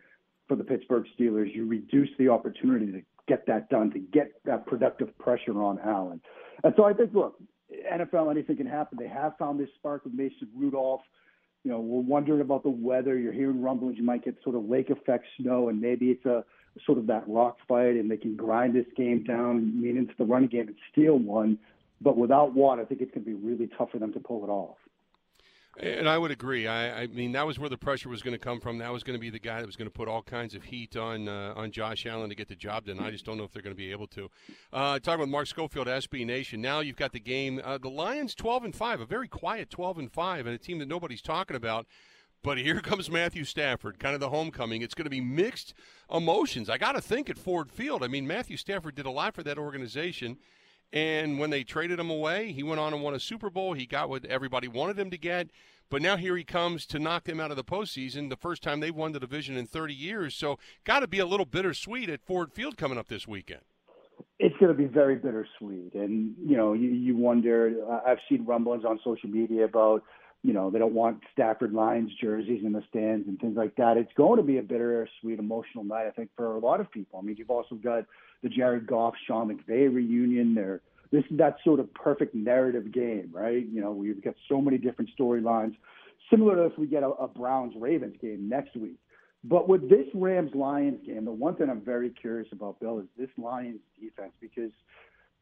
for 0.48 0.55
the 0.55 0.63
Pittsburgh 0.63 1.05
Steelers, 1.17 1.53
you 1.53 1.65
reduce 1.65 2.09
the 2.17 2.29
opportunity 2.29 2.91
to 2.91 3.01
get 3.27 3.45
that 3.48 3.69
done, 3.69 3.91
to 3.91 4.00
get 4.00 4.31
that 4.45 4.65
productive 4.65 5.17
pressure 5.19 5.62
on 5.62 5.79
Allen. 5.86 6.21
And 6.63 6.74
so 6.75 6.86
I 6.86 6.93
think, 6.93 7.13
look, 7.13 7.39
NFL, 7.91 8.31
anything 8.31 8.57
can 8.57 8.67
happen. 8.67 8.98
They 9.00 9.07
have 9.07 9.38
found 9.38 9.59
this 9.59 9.69
spark 9.77 10.03
with 10.03 10.13
Mason 10.13 10.50
Rudolph. 10.55 11.01
You 11.63 11.71
know, 11.71 11.79
we're 11.79 12.01
wondering 12.01 12.41
about 12.41 12.63
the 12.63 12.69
weather. 12.69 13.17
You're 13.17 13.33
hearing 13.33 13.62
rumblings. 13.62 13.98
You 13.98 14.03
might 14.03 14.24
get 14.25 14.36
sort 14.43 14.55
of 14.55 14.65
lake 14.65 14.89
effect 14.89 15.25
snow, 15.39 15.69
and 15.69 15.79
maybe 15.79 16.07
it's 16.07 16.25
a 16.25 16.43
sort 16.86 16.98
of 16.98 17.07
that 17.07 17.24
rock 17.27 17.57
fight, 17.67 17.95
and 17.95 18.09
they 18.09 18.17
can 18.17 18.36
grind 18.36 18.74
this 18.74 18.86
game 18.95 19.24
down, 19.24 19.79
mean 19.81 19.98
into 19.98 20.13
the 20.17 20.25
running 20.25 20.50
game 20.50 20.67
and 20.67 20.75
steal 20.91 21.17
one. 21.17 21.59
But 22.01 22.17
without 22.17 22.53
Watt, 22.53 22.79
I 22.79 22.86
think 22.86 23.01
it's 23.01 23.13
going 23.13 23.25
to 23.25 23.29
be 23.29 23.36
really 23.36 23.69
tough 23.77 23.91
for 23.91 24.00
them 24.00 24.13
to 24.13 24.19
pull 24.19 24.43
it 24.43 24.50
off. 24.50 24.77
And 25.81 26.09
I 26.09 26.17
would 26.17 26.31
agree. 26.31 26.67
I, 26.67 27.03
I, 27.03 27.07
mean, 27.07 27.31
that 27.31 27.48
was 27.48 27.57
where 27.57 27.69
the 27.69 27.77
pressure 27.77 28.09
was 28.09 28.21
going 28.21 28.33
to 28.33 28.39
come 28.39 28.59
from. 28.59 28.79
That 28.79 28.91
was 28.91 29.01
going 29.01 29.17
to 29.17 29.19
be 29.19 29.29
the 29.29 29.39
guy 29.39 29.62
that 29.62 29.65
was 29.65 29.77
going 29.77 29.89
to 29.89 29.93
put 29.93 30.09
all 30.09 30.21
kinds 30.21 30.53
of 30.53 30.63
heat 30.63 30.98
on 30.98 31.29
uh, 31.29 31.53
on 31.55 31.71
Josh 31.71 32.05
Allen 32.05 32.27
to 32.29 32.36
get 32.36 32.50
the 32.50 32.55
job 32.55 32.86
done. 32.86 33.00
I 33.00 33.12
just 33.12 33.25
don't 33.25 33.38
know 33.38 33.45
if 33.45 33.53
they're 33.53 33.62
going 33.62 33.75
to 33.75 33.77
be 33.77 33.91
able 33.91 34.07
to. 34.07 34.29
Uh, 34.74 35.00
talking 35.00 35.21
with 35.21 35.29
Mark 35.29 35.48
Schofield, 35.48 35.88
SB 35.88 36.25
Nation. 36.25 36.62
Now 36.62 36.81
you've 36.81 36.98
got 36.98 37.13
the 37.13 37.19
game. 37.19 37.62
Uh, 37.63 37.77
the 37.77 37.89
Lions, 37.89 38.36
twelve 38.36 38.65
and 38.65 38.75
five, 38.75 39.00
a 39.00 39.05
very 39.05 39.29
quiet 39.29 39.69
twelve 39.69 39.98
and 39.98 40.12
five, 40.12 40.45
and 40.45 40.53
a 40.53 40.57
team 40.57 40.79
that 40.79 40.89
nobody's 40.89 41.21
talking 41.21 41.55
about. 41.55 41.88
But 42.43 42.57
here 42.57 42.79
comes 42.81 43.09
Matthew 43.09 43.45
Stafford, 43.45 44.00
kind 44.00 44.13
of 44.13 44.19
the 44.19 44.29
homecoming. 44.29 44.81
It's 44.81 44.93
going 44.93 45.05
to 45.05 45.09
be 45.09 45.21
mixed 45.21 45.74
emotions. 46.13 46.69
I 46.69 46.77
got 46.77 46.93
to 46.93 47.01
think 47.01 47.29
at 47.29 47.38
Ford 47.38 47.71
Field. 47.71 48.03
I 48.03 48.07
mean, 48.07 48.27
Matthew 48.27 48.57
Stafford 48.57 48.95
did 48.95 49.05
a 49.05 49.12
lot 49.12 49.33
for 49.33 49.43
that 49.43 49.57
organization. 49.57 50.38
And 50.91 51.38
when 51.38 51.51
they 51.51 51.63
traded 51.63 52.00
him 52.00 52.10
away, 52.10 52.51
he 52.51 52.63
went 52.63 52.79
on 52.79 52.93
and 52.93 53.03
won 53.03 53.13
a 53.13 53.19
Super 53.19 53.50
Bowl. 53.50 53.74
He 53.74 53.86
got 53.86 54.10
what 54.10 54.25
everybody 54.25 54.67
wanted 54.67 54.98
him 54.98 55.12
to 55.12 55.17
get. 55.17 55.50
But 55.89 56.01
now 56.01 56.17
here 56.17 56.38
he 56.38 56.43
comes 56.43 56.86
to 56.88 57.00
knock 57.00 57.24
them 57.24 57.39
out 57.39 57.51
of 57.51 57.58
the 57.58 57.63
postseason, 57.63 58.29
the 58.29 58.36
first 58.36 58.62
time 58.62 58.79
they've 58.79 58.96
won 58.96 59.12
the 59.12 59.19
division 59.19 59.58
in 59.58 59.65
30 59.65 59.93
years. 59.93 60.36
So 60.36 60.60
got 60.84 61.00
to 61.00 61.08
be 61.08 61.19
a 61.19 61.25
little 61.25 61.48
bittersweet 61.48 62.10
at 62.10 62.22
Ford 62.22 62.53
Field 62.53 62.77
coming 62.77 62.98
up 62.98 63.08
this 63.08 63.27
weekend. 63.27 63.62
It's 64.38 64.55
going 64.58 64.72
to 64.72 64.77
be 64.77 64.86
very 64.86 65.15
bittersweet. 65.15 65.96
And, 65.96 66.36
you 66.46 66.55
know, 66.55 66.74
you, 66.74 66.89
you 66.89 67.17
wonder, 67.17 67.74
uh, 67.89 68.01
I've 68.05 68.19
seen 68.29 68.46
rumblings 68.46 68.86
on 68.86 69.00
social 69.03 69.29
media 69.29 69.65
about, 69.65 70.03
you 70.43 70.53
know, 70.53 70.69
they 70.69 70.79
don't 70.79 70.93
want 70.93 71.22
Stafford 71.34 71.74
Lions 71.74 72.12
jerseys 72.22 72.62
in 72.63 72.72
the 72.72 72.84
stands 72.89 73.27
and 73.27 73.39
things 73.39 73.58
like 73.58 73.75
that. 73.75 73.98
It's 73.98 74.13
going 74.15 74.38
to 74.38 74.43
be 74.43 74.58
a 74.58 74.63
bittersweet, 74.63 75.39
emotional 75.39 75.84
night, 75.84 76.08
I 76.08 76.12
think, 76.12 76.29
for 76.38 76.55
a 76.55 76.60
lot 76.60 76.79
of 76.79 76.91
people. 76.91 77.19
I 77.19 77.25
mean, 77.25 77.36
you've 77.38 77.50
also 77.50 77.75
got 77.75 78.05
the 78.43 78.50
Jared 78.50 78.88
Goff, 78.88 79.13
Sean 79.27 79.50
McVay 79.50 79.93
reunion. 79.93 80.55
They're 80.55 80.81
this 81.12 81.24
is 81.31 81.38
that 81.38 81.58
sort 81.63 81.79
of 81.79 81.91
perfect 81.93 82.36
narrative 82.36 82.91
game, 82.91 83.29
right? 83.31 83.65
You 83.67 83.81
know, 83.81 83.91
we've 83.91 84.24
got 84.24 84.36
so 84.48 84.62
many 84.62 84.77
different 84.77 85.10
storylines 85.19 85.75
similar 86.29 86.55
to 86.55 86.65
if 86.65 86.77
we 86.77 86.88
get 86.88 87.03
a, 87.03 87.08
a 87.10 87.27
Browns 87.27 87.74
Ravens 87.77 88.15
game 88.22 88.48
next 88.48 88.75
week. 88.75 89.00
But 89.43 89.67
with 89.69 89.89
this 89.89 90.05
Rams 90.13 90.51
Lions 90.53 91.00
game, 91.05 91.25
the 91.25 91.31
one 91.31 91.55
thing 91.55 91.69
I'm 91.69 91.81
very 91.81 92.10
curious 92.10 92.48
about, 92.51 92.79
Bill, 92.79 93.00
is 93.00 93.05
this 93.17 93.29
Lions 93.38 93.79
defense 94.00 94.34
because 94.41 94.72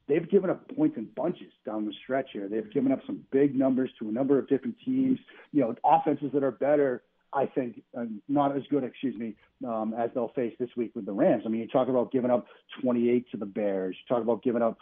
they've 0.08 0.30
given 0.30 0.50
up 0.50 0.70
points 0.76 0.98
in 0.98 1.06
bunches 1.16 1.52
down 1.66 1.86
the 1.86 1.94
stretch 2.04 2.30
here. 2.32 2.48
They've 2.48 2.72
given 2.72 2.92
up 2.92 3.00
some 3.06 3.24
big 3.32 3.56
numbers 3.56 3.90
to 4.00 4.08
a 4.08 4.12
number 4.12 4.38
of 4.38 4.48
different 4.48 4.76
teams. 4.86 5.20
You 5.52 5.62
know, 5.62 5.76
offenses 5.84 6.30
that 6.34 6.44
are 6.44 6.52
better, 6.52 7.04
I 7.34 7.46
think, 7.46 7.82
uh, 7.98 8.06
not 8.28 8.56
as 8.56 8.64
good, 8.70 8.84
excuse 8.84 9.16
me, 9.16 9.36
um, 9.68 9.94
as 9.98 10.10
they'll 10.14 10.30
face 10.30 10.54
this 10.60 10.70
week 10.78 10.92
with 10.96 11.06
the 11.06 11.12
Rams. 11.12 11.44
I 11.46 11.50
mean, 11.50 11.62
you 11.62 11.68
talk 11.68 11.90
about 11.90 12.12
giving 12.12 12.32
up 12.32 12.48
28 12.82 13.30
to 13.32 13.38
the 13.38 13.46
Bears. 13.46 13.96
You 14.00 14.16
talk 14.16 14.24
about 14.24 14.44
giving 14.44 14.62
up, 14.62 14.78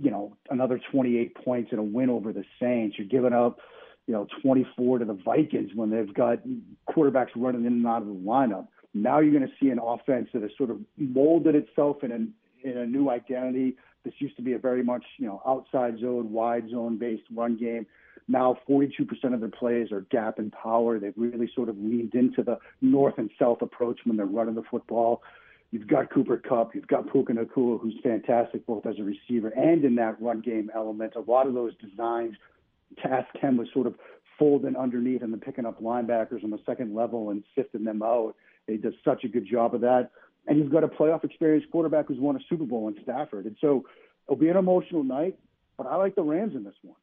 you 0.00 0.10
know, 0.10 0.36
another 0.50 0.80
28 0.90 1.34
points 1.44 1.70
in 1.72 1.78
a 1.78 1.82
win 1.82 2.08
over 2.08 2.32
the 2.32 2.44
Saints. 2.60 2.96
You're 2.98 3.08
giving 3.08 3.34
up, 3.34 3.58
you 4.06 4.14
know, 4.14 4.26
24 4.42 5.00
to 5.00 5.04
the 5.04 5.18
Vikings 5.24 5.70
when 5.74 5.90
they've 5.90 6.12
got 6.12 6.38
quarterbacks 6.88 7.30
running 7.36 7.66
in 7.66 7.74
and 7.74 7.86
out 7.86 8.02
of 8.02 8.08
the 8.08 8.14
lineup. 8.14 8.68
Now 8.94 9.20
you're 9.20 9.38
going 9.38 9.48
to 9.48 9.54
see 9.60 9.70
an 9.70 9.78
offense 9.78 10.28
that 10.32 10.42
has 10.42 10.50
sort 10.56 10.70
of 10.70 10.78
molded 10.96 11.54
itself 11.54 12.02
in 12.02 12.12
a, 12.12 12.68
in 12.68 12.78
a 12.78 12.86
new 12.86 13.10
identity. 13.10 13.76
This 14.04 14.14
used 14.18 14.36
to 14.36 14.42
be 14.42 14.54
a 14.54 14.58
very 14.58 14.82
much, 14.82 15.04
you 15.18 15.26
know, 15.26 15.42
outside 15.46 15.98
zone, 16.00 16.32
wide 16.32 16.70
zone 16.70 16.98
based 16.98 17.22
run 17.34 17.56
game. 17.56 17.86
Now 18.28 18.58
42% 18.68 19.34
of 19.34 19.40
their 19.40 19.48
plays 19.48 19.92
are 19.92 20.02
gap 20.02 20.38
and 20.38 20.52
power. 20.52 20.98
They've 20.98 21.12
really 21.16 21.50
sort 21.54 21.68
of 21.68 21.78
leaned 21.78 22.14
into 22.14 22.42
the 22.42 22.58
north 22.80 23.14
and 23.18 23.30
south 23.38 23.62
approach 23.62 24.00
when 24.04 24.16
they're 24.16 24.26
running 24.26 24.54
the 24.54 24.62
football. 24.70 25.22
You've 25.70 25.88
got 25.88 26.10
Cooper 26.10 26.36
Kupp, 26.36 26.74
you've 26.74 26.86
got 26.86 27.10
Puka 27.10 27.32
Nacua, 27.32 27.80
who's 27.80 27.98
fantastic 28.02 28.66
both 28.66 28.84
as 28.84 28.96
a 28.98 29.02
receiver 29.02 29.48
and 29.48 29.84
in 29.84 29.94
that 29.96 30.20
run 30.20 30.40
game 30.40 30.70
element. 30.74 31.14
A 31.16 31.20
lot 31.20 31.46
of 31.46 31.54
those 31.54 31.72
designs, 31.76 32.36
task 33.02 33.34
him 33.40 33.56
was 33.56 33.68
sort 33.72 33.86
of 33.86 33.94
folding 34.38 34.76
underneath 34.76 35.22
and 35.22 35.32
then 35.32 35.40
picking 35.40 35.64
up 35.64 35.80
linebackers 35.80 36.44
on 36.44 36.50
the 36.50 36.58
second 36.66 36.94
level 36.94 37.30
and 37.30 37.42
sifting 37.54 37.84
them 37.84 38.02
out. 38.02 38.34
He 38.66 38.76
does 38.76 38.92
such 39.04 39.24
a 39.24 39.28
good 39.28 39.46
job 39.46 39.74
of 39.74 39.80
that. 39.80 40.10
And 40.46 40.58
you've 40.58 40.72
got 40.72 40.84
a 40.84 40.88
playoff 40.88 41.24
experienced 41.24 41.70
quarterback 41.70 42.08
who's 42.08 42.18
won 42.18 42.36
a 42.36 42.40
Super 42.48 42.64
Bowl 42.64 42.88
in 42.88 42.96
Stafford. 43.02 43.46
And 43.46 43.56
so 43.60 43.84
it'll 44.26 44.36
be 44.36 44.48
an 44.48 44.56
emotional 44.56 45.04
night, 45.04 45.38
but 45.78 45.86
I 45.86 45.96
like 45.96 46.16
the 46.16 46.22
Rams 46.22 46.54
in 46.54 46.64
this 46.64 46.74
one. 46.82 46.96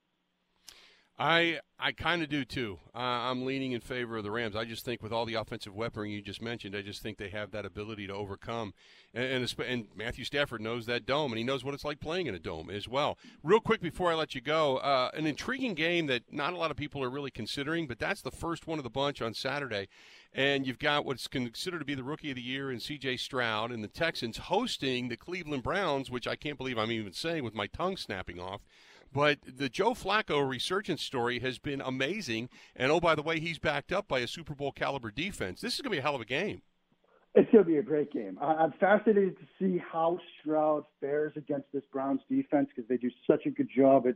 I 1.19 1.59
I 1.77 1.91
kind 1.91 2.23
of 2.23 2.29
do 2.29 2.45
too. 2.45 2.79
Uh, 2.95 2.99
I'm 2.99 3.45
leaning 3.45 3.73
in 3.73 3.81
favor 3.81 4.17
of 4.17 4.23
the 4.23 4.31
Rams. 4.31 4.55
I 4.55 4.63
just 4.63 4.85
think 4.85 5.03
with 5.03 5.11
all 5.11 5.25
the 5.25 5.33
offensive 5.33 5.75
weaponry 5.75 6.11
you 6.11 6.21
just 6.21 6.41
mentioned, 6.41 6.75
I 6.75 6.81
just 6.81 7.01
think 7.01 7.17
they 7.17 7.29
have 7.29 7.51
that 7.51 7.65
ability 7.65 8.07
to 8.07 8.13
overcome. 8.13 8.73
And, 9.13 9.25
and, 9.25 9.55
and 9.67 9.87
Matthew 9.95 10.23
Stafford 10.23 10.61
knows 10.61 10.85
that 10.85 11.05
dome, 11.05 11.31
and 11.31 11.37
he 11.37 11.43
knows 11.43 11.63
what 11.63 11.73
it's 11.73 11.83
like 11.83 11.99
playing 11.99 12.27
in 12.27 12.35
a 12.35 12.39
dome 12.39 12.69
as 12.69 12.87
well. 12.87 13.17
Real 13.43 13.59
quick 13.59 13.81
before 13.81 14.11
I 14.11 14.15
let 14.15 14.33
you 14.33 14.39
go, 14.39 14.77
uh, 14.77 15.11
an 15.13 15.25
intriguing 15.25 15.73
game 15.73 16.07
that 16.07 16.23
not 16.31 16.53
a 16.53 16.57
lot 16.57 16.71
of 16.71 16.77
people 16.77 17.03
are 17.03 17.09
really 17.09 17.31
considering, 17.31 17.85
but 17.85 17.99
that's 17.99 18.21
the 18.21 18.31
first 18.31 18.65
one 18.65 18.79
of 18.79 18.83
the 18.83 18.89
bunch 18.89 19.21
on 19.21 19.33
Saturday. 19.33 19.87
And 20.33 20.65
you've 20.65 20.79
got 20.79 21.05
what's 21.05 21.27
considered 21.27 21.79
to 21.79 21.85
be 21.85 21.95
the 21.95 22.03
rookie 22.03 22.29
of 22.29 22.35
the 22.35 22.41
year 22.41 22.71
in 22.71 22.79
C.J. 22.79 23.17
Stroud 23.17 23.71
and 23.71 23.83
the 23.83 23.89
Texans 23.89 24.37
hosting 24.37 25.09
the 25.09 25.17
Cleveland 25.17 25.63
Browns, 25.63 26.09
which 26.09 26.27
I 26.27 26.35
can't 26.35 26.57
believe 26.57 26.77
I'm 26.77 26.91
even 26.91 27.13
saying 27.13 27.43
with 27.43 27.55
my 27.55 27.67
tongue 27.67 27.97
snapping 27.97 28.39
off. 28.39 28.61
But 29.11 29.39
the 29.45 29.69
Joe 29.69 29.91
Flacco 29.91 30.47
resurgence 30.47 31.01
story 31.01 31.39
has 31.39 31.57
been 31.57 31.81
amazing. 31.81 32.49
And 32.75 32.91
oh, 32.91 32.99
by 32.99 33.15
the 33.15 33.21
way, 33.21 33.39
he's 33.39 33.59
backed 33.59 33.91
up 33.91 34.07
by 34.07 34.19
a 34.19 34.27
Super 34.27 34.53
Bowl 34.53 34.71
caliber 34.71 35.11
defense. 35.11 35.61
This 35.61 35.75
is 35.75 35.81
going 35.81 35.91
to 35.91 35.95
be 35.95 35.99
a 35.99 36.01
hell 36.01 36.15
of 36.15 36.21
a 36.21 36.25
game. 36.25 36.61
It's 37.35 37.49
going 37.51 37.63
to 37.63 37.69
be 37.69 37.77
a 37.77 37.83
great 37.83 38.11
game. 38.11 38.37
I'm 38.41 38.73
fascinated 38.79 39.37
to 39.37 39.45
see 39.59 39.81
how 39.91 40.17
Stroud 40.41 40.83
fares 40.99 41.33
against 41.35 41.67
this 41.71 41.83
Browns 41.91 42.21
defense 42.29 42.69
because 42.75 42.89
they 42.89 42.97
do 42.97 43.11
such 43.27 43.45
a 43.45 43.51
good 43.51 43.69
job 43.75 44.07
at 44.07 44.15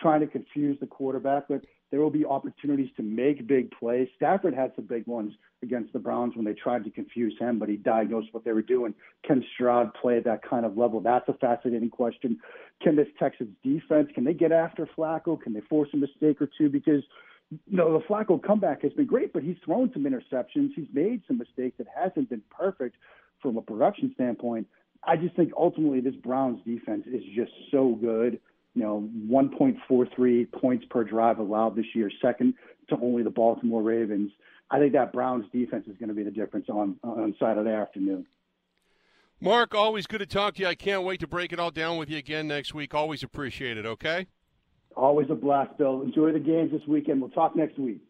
trying 0.00 0.20
to 0.20 0.26
confuse 0.28 0.78
the 0.80 0.86
quarterback. 0.86 1.48
But 1.48 1.64
there 1.92 2.00
will 2.00 2.10
be 2.10 2.24
opportunities 2.24 2.88
to 2.96 3.02
make 3.02 3.46
big 3.46 3.70
plays. 3.70 4.08
Stafford 4.16 4.54
had 4.54 4.72
some 4.74 4.86
big 4.86 5.06
ones 5.06 5.34
against 5.62 5.92
the 5.92 5.98
Browns 5.98 6.34
when 6.34 6.46
they 6.46 6.54
tried 6.54 6.84
to 6.84 6.90
confuse 6.90 7.34
him, 7.38 7.58
but 7.58 7.68
he 7.68 7.76
diagnosed 7.76 8.28
what 8.32 8.46
they 8.46 8.52
were 8.52 8.62
doing. 8.62 8.94
Can 9.24 9.44
Stroud 9.54 9.92
play 9.92 10.16
at 10.16 10.24
that 10.24 10.42
kind 10.42 10.64
of 10.64 10.78
level? 10.78 11.00
That's 11.00 11.28
a 11.28 11.34
fascinating 11.34 11.90
question. 11.90 12.40
Can 12.80 12.96
this 12.96 13.08
Texans 13.18 13.54
defense, 13.62 14.08
can 14.14 14.24
they 14.24 14.32
get 14.32 14.52
after 14.52 14.88
Flacco? 14.96 15.38
Can 15.38 15.52
they 15.52 15.60
force 15.68 15.90
a 15.92 15.98
mistake 15.98 16.40
or 16.40 16.48
two? 16.56 16.70
Because 16.70 17.02
you 17.50 17.76
know, 17.76 17.92
the 17.92 18.04
Flacco 18.06 18.42
comeback 18.42 18.80
has 18.80 18.94
been 18.94 19.04
great, 19.04 19.34
but 19.34 19.42
he's 19.42 19.58
thrown 19.62 19.90
some 19.92 20.04
interceptions. 20.04 20.70
He's 20.74 20.88
made 20.94 21.20
some 21.28 21.36
mistakes. 21.36 21.78
It 21.78 21.88
hasn't 21.94 22.30
been 22.30 22.42
perfect 22.50 22.96
from 23.42 23.58
a 23.58 23.62
production 23.62 24.12
standpoint. 24.14 24.66
I 25.04 25.18
just 25.18 25.36
think 25.36 25.52
ultimately 25.54 26.00
this 26.00 26.14
Browns 26.14 26.60
defense 26.64 27.04
is 27.06 27.22
just 27.36 27.52
so 27.70 27.98
good 28.00 28.40
you 28.74 28.82
know, 28.82 29.08
1.43 29.28 30.52
points 30.52 30.84
per 30.88 31.04
drive 31.04 31.38
allowed 31.38 31.76
this 31.76 31.86
year, 31.94 32.10
second 32.20 32.54
to 32.88 32.96
only 33.02 33.22
the 33.22 33.30
Baltimore 33.30 33.82
Ravens. 33.82 34.32
I 34.70 34.78
think 34.78 34.94
that 34.94 35.12
Browns 35.12 35.44
defense 35.52 35.86
is 35.86 35.96
going 35.98 36.08
to 36.08 36.14
be 36.14 36.22
the 36.22 36.30
difference 36.30 36.66
on 36.70 36.96
on 37.02 37.34
Saturday 37.38 37.70
afternoon. 37.70 38.26
Mark, 39.40 39.74
always 39.74 40.06
good 40.06 40.20
to 40.20 40.26
talk 40.26 40.54
to 40.54 40.62
you. 40.62 40.68
I 40.68 40.74
can't 40.74 41.02
wait 41.02 41.20
to 41.20 41.26
break 41.26 41.52
it 41.52 41.58
all 41.58 41.72
down 41.72 41.98
with 41.98 42.08
you 42.08 42.16
again 42.16 42.46
next 42.46 42.72
week. 42.74 42.94
Always 42.94 43.22
appreciate 43.22 43.76
it, 43.76 43.84
okay? 43.84 44.28
Always 44.96 45.28
a 45.30 45.34
blast, 45.34 45.76
Bill. 45.78 46.02
Enjoy 46.02 46.32
the 46.32 46.38
games 46.38 46.70
this 46.70 46.86
weekend. 46.86 47.20
We'll 47.20 47.30
talk 47.30 47.56
next 47.56 47.78
week. 47.78 48.00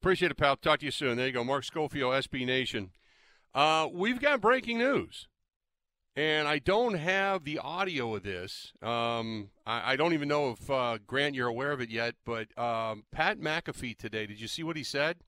Appreciate 0.00 0.30
it, 0.30 0.36
pal. 0.36 0.56
Talk 0.56 0.80
to 0.80 0.86
you 0.86 0.90
soon. 0.90 1.18
There 1.18 1.26
you 1.26 1.32
go. 1.32 1.44
Mark 1.44 1.64
Schofield, 1.64 2.14
SB 2.14 2.46
Nation. 2.46 2.90
Uh, 3.54 3.88
we've 3.92 4.20
got 4.20 4.40
breaking 4.40 4.78
news 4.78 5.28
and 6.18 6.48
I 6.48 6.58
don't 6.58 6.94
have 6.94 7.44
the 7.44 7.60
audio 7.60 8.16
of 8.16 8.24
this. 8.24 8.72
Um, 8.82 9.50
I, 9.64 9.92
I, 9.92 9.96
don't 9.96 10.14
even 10.14 10.26
know 10.26 10.50
if 10.50 10.68
uh, 10.68 10.98
Grant 11.06 11.36
you're 11.36 11.46
aware 11.46 11.70
of 11.70 11.80
it 11.80 11.90
yet, 11.90 12.16
but 12.26 12.48
um, 12.58 13.04
Pat 13.12 13.38
McAfee 13.38 13.96
today. 13.96 14.26
Did 14.26 14.40
you 14.40 14.48
see 14.48 14.64
what 14.64 14.76
he 14.76 14.82
said? 14.82 15.18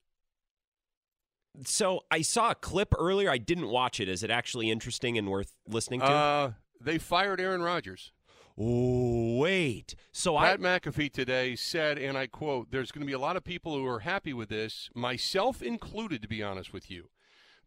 So 1.63 2.01
I 2.11 2.21
saw 2.21 2.51
a 2.51 2.55
clip 2.55 2.93
earlier. 2.99 3.29
I 3.29 3.37
didn't 3.37 3.69
watch 3.69 4.01
it. 4.01 4.09
Is 4.09 4.21
it 4.21 4.29
actually 4.29 4.69
interesting 4.69 5.17
and 5.17 5.29
worth 5.29 5.53
listening 5.65 6.01
to? 6.01 6.07
Uh, 6.07 6.51
they 6.81 6.97
fired 6.97 7.39
Aaron 7.39 7.61
Rodgers. 7.61 8.11
Oh, 8.57 9.37
wait. 9.37 9.95
So 10.11 10.37
Pat 10.37 10.59
I... 10.59 10.79
McAfee 10.79 11.13
today 11.13 11.55
said, 11.55 11.99
and 11.99 12.17
I 12.17 12.27
quote, 12.27 12.71
"There's 12.71 12.91
going 12.91 13.01
to 13.01 13.07
be 13.07 13.13
a 13.13 13.19
lot 13.19 13.37
of 13.37 13.45
people 13.45 13.77
who 13.77 13.87
are 13.87 13.99
happy 13.99 14.33
with 14.33 14.49
this, 14.49 14.89
myself 14.93 15.61
included, 15.61 16.21
to 16.21 16.27
be 16.27 16.43
honest 16.43 16.73
with 16.73 16.91
you." 16.91 17.07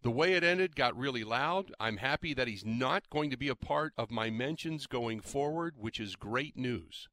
The 0.04 0.10
way 0.10 0.34
it 0.34 0.44
ended 0.44 0.76
got 0.76 0.94
really 0.96 1.24
loud. 1.24 1.72
I'm 1.80 1.96
happy 1.96 2.34
that 2.34 2.46
he's 2.46 2.62
not 2.62 3.08
going 3.08 3.30
to 3.30 3.38
be 3.38 3.48
a 3.48 3.54
part 3.54 3.94
of 3.96 4.10
my 4.10 4.28
mentions 4.28 4.86
going 4.86 5.20
forward, 5.20 5.76
which 5.78 5.98
is 5.98 6.14
great 6.14 6.58
news. 6.58 7.08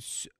So, 0.00 0.30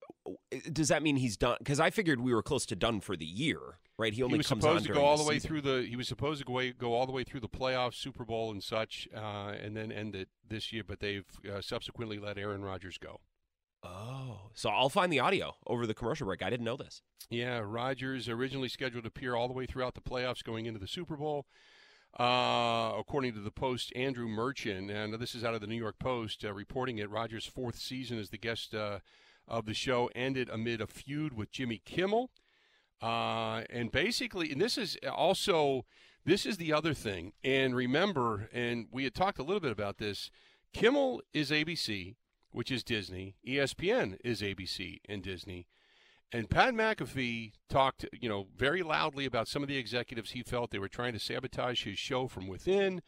does 0.73 0.89
that 0.89 1.03
mean 1.03 1.17
he's 1.17 1.37
done? 1.37 1.57
Because 1.59 1.79
I 1.79 1.91
figured 1.91 2.21
we 2.21 2.33
were 2.33 2.43
close 2.43 2.65
to 2.67 2.77
done 2.77 3.01
for 3.01 3.17
the 3.17 3.27
year, 3.27 3.81
right? 3.99 4.15
He 4.15 4.23
only 4.23 4.37
he 4.37 4.39
was 4.39 4.47
comes 4.47 4.63
supposed 4.63 4.87
to 4.87 4.95
go 4.95 5.05
all 5.05 5.19
the, 5.19 5.25
the 5.25 5.29
way 5.29 5.39
through 5.39 5.61
the. 5.61 5.83
He 5.87 5.95
was 5.95 6.09
supposed 6.09 6.41
to 6.41 6.47
go, 6.47 6.73
go 6.79 6.95
all 6.95 7.05
the 7.05 7.13
way 7.13 7.23
through 7.23 7.41
the 7.41 7.49
playoffs, 7.51 7.97
Super 7.97 8.25
Bowl, 8.25 8.51
and 8.51 8.63
such, 8.63 9.07
uh, 9.15 9.53
and 9.63 9.77
then 9.77 9.93
end 9.93 10.15
it 10.15 10.29
this 10.49 10.73
year. 10.73 10.85
But 10.87 11.01
they've 11.01 11.27
uh, 11.53 11.61
subsequently 11.61 12.19
let 12.19 12.39
Aaron 12.39 12.63
Rodgers 12.65 12.97
go. 12.97 13.21
Oh, 13.83 14.51
so 14.55 14.71
I'll 14.71 14.89
find 14.89 15.13
the 15.13 15.21
audio 15.21 15.55
over 15.67 15.87
the 15.87 15.95
commercial 15.95 16.27
break. 16.27 16.43
I 16.43 16.51
didn't 16.51 16.65
know 16.65 16.77
this. 16.77 17.03
Yeah, 17.31 17.61
Rodgers 17.65 18.29
originally 18.29 18.69
scheduled 18.69 19.05
to 19.05 19.09
appear 19.09 19.35
all 19.35 19.49
the 19.49 19.55
way 19.55 19.67
throughout 19.67 19.95
the 19.95 20.01
playoffs 20.01 20.43
going 20.43 20.67
into 20.67 20.81
the 20.81 20.89
Super 20.89 21.17
Bowl. 21.17 21.47
Uh, 22.19 22.95
according 22.99 23.35
to 23.35 23.41
the 23.41 23.51
Post, 23.51 23.93
Andrew 23.95 24.27
Marchand, 24.27 24.91
and 24.91 25.15
this 25.15 25.35
is 25.35 25.45
out 25.45 25.55
of 25.55 25.61
the 25.61 25.67
New 25.67 25.77
York 25.77 25.99
Post, 25.99 26.45
uh, 26.45 26.53
reporting 26.53 26.99
it. 26.99 27.11
Rodgers' 27.11 27.47
fourth 27.47 27.79
season 27.79 28.19
as 28.19 28.31
the 28.31 28.39
guest 28.39 28.75
uh, 28.75 28.99
of 29.47 29.67
the 29.67 29.75
show 29.75 30.11
ended 30.17 30.49
amid 30.49 30.81
a 30.81 30.87
feud 30.87 31.35
with 31.35 31.53
Jimmy 31.53 31.81
Kimmel. 31.85 32.31
Uh, 33.01 33.63
and 33.71 33.93
basically, 33.93 34.51
and 34.51 34.61
this 34.61 34.77
is 34.77 34.99
also 35.13 35.85
this 36.25 36.45
is 36.45 36.57
the 36.57 36.73
other 36.73 36.95
thing. 36.95 37.33
And 37.45 37.77
remember, 37.77 38.49
and 38.53 38.89
we 38.91 39.05
had 39.05 39.15
talked 39.15 39.39
a 39.39 39.45
little 39.45 39.61
bit 39.61 39.71
about 39.71 39.99
this. 39.99 40.31
Kimmel 40.73 41.23
is 41.33 41.51
ABC 41.51 42.17
which 42.51 42.71
is 42.71 42.83
Disney. 42.83 43.37
ESPN 43.47 44.19
is 44.25 44.41
ABC 44.41 45.01
and 45.09 45.23
Disney. 45.23 45.67
And 46.31 46.51
Pat 46.51 46.75
McAfee 46.75 47.53
talked, 47.69 48.05
you 48.13 48.29
know, 48.29 48.49
very 48.55 48.83
loudly 48.83 49.25
about 49.25 49.49
some 49.49 49.63
of 49.63 49.69
the 49.69 49.79
executives 49.79 50.33
he 50.33 50.43
felt 50.43 50.71
they 50.71 50.79
were 50.79 50.89
trying 50.89 51.15
to 51.15 51.19
sabotage 51.19 51.85
his 51.85 51.99
show 51.99 52.29
from 52.29 52.47
within 52.47 53.03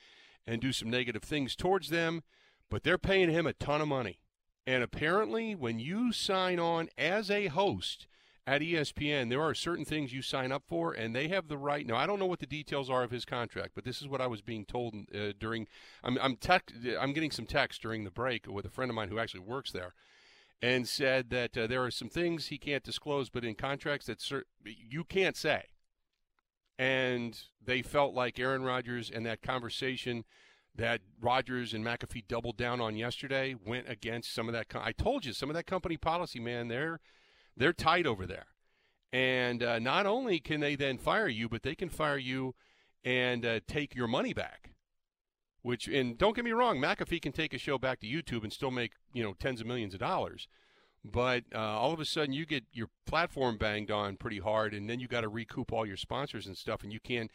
and 0.46 0.60
do 0.60 0.72
some 0.72 0.88
negative 0.88 1.22
things 1.22 1.54
towards 1.54 1.90
them, 1.90 2.22
but 2.70 2.82
they're 2.82 2.98
paying 2.98 3.30
him 3.30 3.46
a 3.46 3.52
ton 3.52 3.82
of 3.82 3.88
money. 3.88 4.20
And 4.66 4.82
apparently, 4.82 5.54
when 5.54 5.78
you 5.78 6.12
sign 6.12 6.58
on 6.58 6.88
as 6.96 7.30
a 7.30 7.48
host 7.48 8.06
at 8.46 8.62
ESPN, 8.62 9.28
there 9.28 9.42
are 9.42 9.54
certain 9.54 9.84
things 9.84 10.12
you 10.12 10.22
sign 10.22 10.50
up 10.50 10.64
for, 10.66 10.92
and 10.92 11.14
they 11.14 11.28
have 11.28 11.48
the 11.48 11.58
right. 11.58 11.86
Now, 11.86 11.96
I 11.96 12.06
don't 12.06 12.18
know 12.18 12.26
what 12.26 12.40
the 12.40 12.46
details 12.46 12.88
are 12.88 13.02
of 13.02 13.10
his 13.10 13.24
contract, 13.24 13.72
but 13.74 13.84
this 13.84 14.00
is 14.00 14.08
what 14.08 14.20
I 14.20 14.26
was 14.26 14.40
being 14.40 14.64
told 14.64 14.94
uh, 15.14 15.32
during. 15.38 15.68
I'm 16.02 16.18
I'm, 16.20 16.36
tech, 16.36 16.72
I'm 16.98 17.12
getting 17.12 17.30
some 17.30 17.46
text 17.46 17.82
during 17.82 18.04
the 18.04 18.10
break 18.10 18.46
with 18.46 18.64
a 18.64 18.70
friend 18.70 18.90
of 18.90 18.94
mine 18.94 19.08
who 19.08 19.18
actually 19.18 19.40
works 19.40 19.72
there, 19.72 19.94
and 20.62 20.88
said 20.88 21.30
that 21.30 21.56
uh, 21.56 21.66
there 21.66 21.84
are 21.84 21.90
some 21.90 22.08
things 22.08 22.46
he 22.46 22.58
can't 22.58 22.82
disclose, 22.82 23.28
but 23.30 23.44
in 23.44 23.54
contracts 23.54 24.06
that 24.06 24.20
you 24.64 25.04
can't 25.04 25.36
say. 25.36 25.64
And 26.78 27.38
they 27.62 27.82
felt 27.82 28.14
like 28.14 28.38
Aaron 28.38 28.62
Rodgers 28.62 29.10
and 29.10 29.26
that 29.26 29.42
conversation 29.42 30.24
that 30.74 31.02
Rodgers 31.20 31.74
and 31.74 31.84
McAfee 31.84 32.26
doubled 32.26 32.56
down 32.56 32.80
on 32.80 32.96
yesterday 32.96 33.54
went 33.54 33.86
against 33.88 34.32
some 34.32 34.48
of 34.48 34.54
that. 34.54 34.66
I 34.74 34.92
told 34.92 35.26
you 35.26 35.34
some 35.34 35.50
of 35.50 35.56
that 35.56 35.66
company 35.66 35.98
policy, 35.98 36.40
man. 36.40 36.68
They're 36.68 37.00
they're 37.60 37.72
tight 37.72 38.06
over 38.06 38.26
there. 38.26 38.46
And 39.12 39.62
uh, 39.62 39.78
not 39.78 40.06
only 40.06 40.38
can 40.38 40.60
they 40.60 40.76
then 40.76 40.98
fire 40.98 41.28
you, 41.28 41.48
but 41.48 41.62
they 41.62 41.74
can 41.74 41.88
fire 41.88 42.18
you 42.18 42.54
and 43.04 43.44
uh, 43.44 43.60
take 43.66 43.94
your 43.94 44.08
money 44.08 44.32
back. 44.32 44.70
Which 45.62 45.88
and 45.88 46.16
don't 46.16 46.34
get 46.34 46.44
me 46.44 46.52
wrong, 46.52 46.78
McAfee 46.78 47.20
can 47.20 47.32
take 47.32 47.52
a 47.52 47.58
show 47.58 47.76
back 47.76 48.00
to 48.00 48.06
YouTube 48.06 48.44
and 48.44 48.52
still 48.52 48.70
make 48.70 48.92
you 49.12 49.22
know 49.22 49.34
tens 49.34 49.60
of 49.60 49.66
millions 49.66 49.92
of 49.92 50.00
dollars. 50.00 50.48
But 51.02 51.44
uh, 51.54 51.58
all 51.58 51.94
of 51.94 52.00
a 52.00 52.04
sudden, 52.04 52.34
you 52.34 52.44
get 52.44 52.64
your 52.72 52.88
platform 53.06 53.56
banged 53.56 53.90
on 53.90 54.16
pretty 54.16 54.38
hard, 54.38 54.74
and 54.74 54.88
then 54.88 55.00
you 55.00 55.08
got 55.08 55.22
to 55.22 55.28
recoup 55.28 55.72
all 55.72 55.86
your 55.86 55.96
sponsors 55.96 56.46
and 56.46 56.56
stuff, 56.56 56.82
and 56.82 56.92
you 56.92 57.00
can't. 57.00 57.30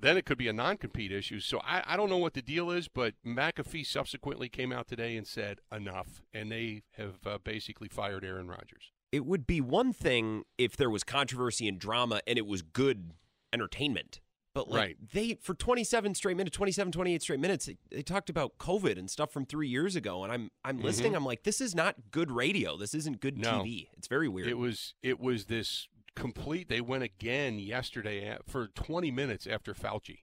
Then 0.00 0.18
it 0.18 0.26
could 0.26 0.36
be 0.36 0.48
a 0.48 0.52
non-compete 0.52 1.10
issue. 1.10 1.40
So 1.40 1.60
I, 1.64 1.82
I 1.86 1.96
don't 1.96 2.10
know 2.10 2.18
what 2.18 2.34
the 2.34 2.42
deal 2.42 2.70
is, 2.70 2.86
but 2.86 3.14
McAfee 3.26 3.86
subsequently 3.86 4.50
came 4.50 4.72
out 4.72 4.88
today 4.88 5.16
and 5.16 5.26
said 5.26 5.60
enough, 5.74 6.22
and 6.34 6.52
they 6.52 6.82
have 6.98 7.26
uh, 7.26 7.38
basically 7.42 7.88
fired 7.88 8.24
Aaron 8.24 8.48
Rodgers. 8.48 8.92
It 9.12 9.24
would 9.24 9.46
be 9.46 9.60
one 9.60 9.92
thing 9.92 10.44
if 10.58 10.76
there 10.76 10.90
was 10.90 11.02
controversy 11.04 11.66
and 11.68 11.78
drama 11.78 12.20
and 12.26 12.38
it 12.38 12.46
was 12.46 12.62
good 12.62 13.12
entertainment. 13.52 14.20
But 14.54 14.68
like 14.68 14.78
Right. 14.78 14.96
they 15.12 15.34
for 15.40 15.54
27 15.54 16.14
straight 16.14 16.36
minutes, 16.36 16.56
27 16.56 16.90
28 16.92 17.22
straight 17.22 17.40
minutes, 17.40 17.66
they, 17.66 17.76
they 17.90 18.02
talked 18.02 18.28
about 18.28 18.58
COVID 18.58 18.98
and 18.98 19.08
stuff 19.10 19.30
from 19.30 19.44
3 19.46 19.68
years 19.68 19.94
ago 19.96 20.24
and 20.24 20.32
I'm 20.32 20.50
I'm 20.64 20.80
listening, 20.80 21.14
I'm 21.14 21.24
like 21.24 21.44
this 21.44 21.60
is 21.60 21.74
not 21.74 21.94
good 22.10 22.30
radio. 22.30 22.76
This 22.76 22.92
isn't 22.94 23.20
good 23.20 23.36
Mm-hmm. 23.36 23.42
No. 23.58 23.62
TV. 23.64 23.88
It's 23.96 24.08
very 24.08 24.28
weird. 24.28 24.48
It 24.48 24.58
was 24.58 24.94
it 25.02 25.20
was 25.20 25.46
this 25.46 25.86
complete. 26.16 26.68
They 26.68 26.80
went 26.80 27.04
again 27.04 27.58
yesterday 27.60 28.26
at, 28.26 28.46
for 28.48 28.66
20 28.68 29.10
minutes 29.12 29.46
after 29.46 29.72
Fauci, 29.74 30.18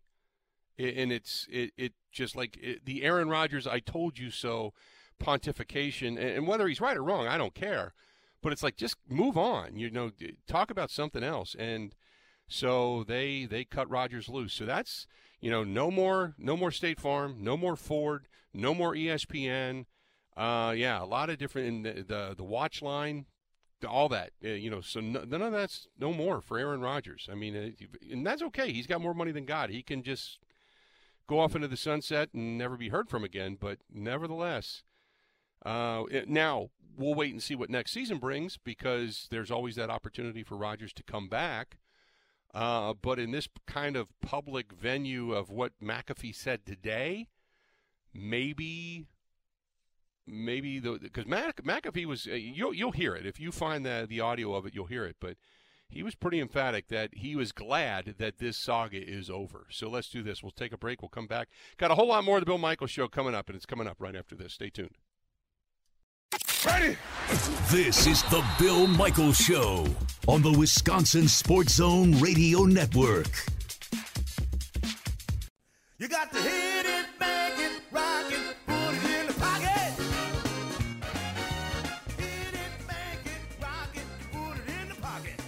I- 0.77 0.83
and 0.83 1.11
it's 1.13 1.47
it 1.49 1.71
it 1.77 1.93
just 2.11 2.35
like 2.35 2.57
it, 2.61 2.85
the 2.85 3.03
Aaron 3.03 3.29
Rodgers 3.29 3.65
"I 3.65 3.79
told 3.79 4.17
you 4.19 4.29
so" 4.31 4.73
pontification, 5.29 6.07
and, 6.09 6.19
and 6.19 6.47
whether 6.47 6.67
he's 6.67 6.81
right 6.81 6.97
or 6.97 7.03
wrong, 7.03 7.27
I 7.27 7.37
don't 7.37 7.53
care. 7.55 7.93
But 8.45 8.53
it's 8.53 8.61
like 8.61 8.75
just 8.75 8.97
move 9.09 9.39
on. 9.39 9.75
You 9.75 9.89
know, 9.89 10.11
talk 10.47 10.69
about 10.69 10.91
something 10.91 11.23
else. 11.23 11.55
And 11.57 11.95
so 12.47 13.03
they 13.03 13.45
they 13.45 13.65
cut 13.65 13.89
Rodgers 13.89 14.29
loose. 14.29 14.53
So 14.53 14.67
that's 14.67 15.07
you 15.41 15.49
know 15.49 15.63
no 15.63 15.89
more 15.89 16.35
no 16.37 16.55
more 16.55 16.69
State 16.69 16.99
Farm, 16.99 17.37
no 17.39 17.57
more 17.57 17.75
Ford, 17.75 18.27
no 18.53 18.75
more 18.75 18.93
ESPN. 18.93 19.85
Uh, 20.37 20.75
yeah, 20.77 21.01
a 21.01 21.05
lot 21.05 21.31
of 21.31 21.39
different 21.39 21.67
in 21.69 21.81
the 21.81 22.03
the, 22.03 22.35
the 22.37 22.43
watch 22.43 22.83
line, 22.83 23.25
all 23.83 24.09
that. 24.09 24.29
Uh, 24.43 24.49
you 24.49 24.69
know, 24.69 24.81
so 24.81 24.99
no, 24.99 25.23
none 25.23 25.41
of 25.41 25.51
that's 25.51 25.87
no 25.99 26.13
more 26.13 26.39
for 26.39 26.59
Aaron 26.59 26.81
Rodgers. 26.81 27.27
I 27.31 27.33
mean, 27.33 27.57
uh, 27.57 28.11
and 28.11 28.27
that's 28.27 28.43
okay. 28.43 28.71
He's 28.71 28.85
got 28.85 29.01
more 29.01 29.15
money 29.15 29.31
than 29.31 29.45
God. 29.45 29.71
He 29.71 29.81
can 29.81 30.03
just 30.03 30.37
go 31.25 31.39
off 31.39 31.55
into 31.55 31.67
the 31.67 31.77
sunset 31.77 32.29
and 32.31 32.59
never 32.59 32.77
be 32.77 32.89
heard 32.89 33.09
from 33.09 33.23
again. 33.23 33.57
But 33.59 33.79
nevertheless, 33.91 34.83
uh, 35.65 36.03
now 36.27 36.69
we'll 36.97 37.15
wait 37.15 37.31
and 37.31 37.41
see 37.41 37.55
what 37.55 37.69
next 37.69 37.91
season 37.91 38.17
brings 38.17 38.57
because 38.57 39.27
there's 39.29 39.51
always 39.51 39.75
that 39.75 39.89
opportunity 39.89 40.43
for 40.43 40.55
Rodgers 40.55 40.93
to 40.93 41.03
come 41.03 41.27
back. 41.27 41.77
Uh, 42.53 42.93
but 42.93 43.19
in 43.19 43.31
this 43.31 43.49
kind 43.67 43.97
of 43.97 44.07
public 44.21 44.71
venue 44.71 45.33
of 45.33 45.49
what 45.49 45.73
McAfee 45.83 46.33
said 46.33 46.65
today, 46.65 47.27
maybe, 48.13 49.05
maybe 50.25 50.79
the 50.79 50.97
because 51.01 51.25
Mac, 51.25 51.61
McAfee 51.63 52.05
was 52.05 52.27
uh, 52.27 52.35
you'll 52.35 52.73
you'll 52.73 52.93
hear 52.93 53.13
it 53.13 53.25
if 53.25 53.41
you 53.41 53.51
find 53.51 53.85
the 53.85 54.05
the 54.07 54.21
audio 54.21 54.53
of 54.53 54.65
it, 54.65 54.73
you'll 54.73 54.85
hear 54.85 55.03
it. 55.03 55.17
But 55.19 55.35
he 55.89 56.01
was 56.01 56.15
pretty 56.15 56.39
emphatic 56.39 56.87
that 56.87 57.09
he 57.13 57.35
was 57.35 57.51
glad 57.51 58.15
that 58.17 58.39
this 58.39 58.57
saga 58.57 59.05
is 59.05 59.29
over. 59.29 59.67
So 59.69 59.89
let's 59.89 60.09
do 60.09 60.23
this. 60.23 60.41
We'll 60.41 60.51
take 60.51 60.71
a 60.71 60.77
break. 60.77 61.01
We'll 61.01 61.09
come 61.09 61.27
back. 61.27 61.49
Got 61.77 61.91
a 61.91 61.95
whole 61.95 62.07
lot 62.07 62.23
more 62.23 62.37
of 62.37 62.41
the 62.41 62.47
Bill 62.47 62.57
Michael 62.57 62.87
show 62.87 63.07
coming 63.07 63.35
up, 63.35 63.49
and 63.49 63.55
it's 63.55 63.65
coming 63.65 63.87
up 63.87 63.97
right 63.99 64.15
after 64.15 64.35
this. 64.35 64.53
Stay 64.53 64.69
tuned. 64.69 64.95
Ready? 66.65 66.97
This 67.69 68.07
is 68.07 68.23
the 68.23 68.43
Bill 68.57 68.87
Michaels 68.87 69.37
Show 69.37 69.85
on 70.27 70.41
the 70.41 70.51
Wisconsin 70.51 71.27
Sports 71.27 71.73
Zone 71.73 72.19
Radio 72.19 72.63
Network. 72.63 73.29
You 75.99 76.07
got 76.07 76.31
to 76.31 76.39
hit 76.39 76.85
it, 76.87 77.05
bang 77.19 77.53
it, 77.57 77.81
rock 77.91 78.31
it, 78.31 78.55
put 78.65 78.73
it 78.73 79.19
in 79.19 79.27
the 79.27 79.33
pocket. 79.33 79.67
Hit 82.17 82.53
it, 82.53 82.87
bang 82.87 83.19
it, 83.25 83.61
rock 83.61 83.89
it, 83.93 84.03
put 84.31 84.57
it 84.57 84.81
in 84.81 84.89
the 84.89 84.95
pocket. 84.95 85.41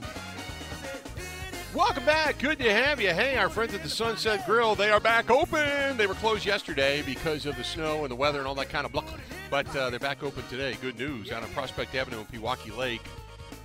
I 0.00 0.82
said, 0.82 1.00
hit 1.16 1.54
it, 1.54 1.74
Welcome 1.74 2.06
back. 2.06 2.38
Good 2.38 2.58
to 2.60 2.72
have 2.72 3.02
you. 3.02 3.10
Hey, 3.10 3.36
our 3.36 3.50
friends 3.50 3.74
at 3.74 3.82
the 3.82 3.90
Sunset 3.90 4.46
Grill, 4.46 4.74
they 4.74 4.90
are 4.90 5.00
back 5.00 5.30
open. 5.30 5.98
They 5.98 6.06
were 6.06 6.14
closed 6.14 6.46
yesterday 6.46 7.02
because 7.02 7.44
of 7.44 7.56
the 7.56 7.64
snow 7.64 8.02
and 8.02 8.10
the 8.10 8.16
weather 8.16 8.38
and 8.38 8.48
all 8.48 8.54
that 8.54 8.70
kind 8.70 8.86
of 8.86 8.92
blah. 8.92 9.04
But 9.50 9.74
uh, 9.74 9.90
they're 9.90 9.98
back 9.98 10.22
open 10.22 10.44
today. 10.48 10.76
Good 10.80 10.98
news. 10.98 11.32
Out 11.32 11.42
on 11.42 11.50
Prospect 11.50 11.94
Avenue 11.94 12.20
in 12.20 12.26
Pewaukee 12.26 12.76
Lake. 12.76 13.02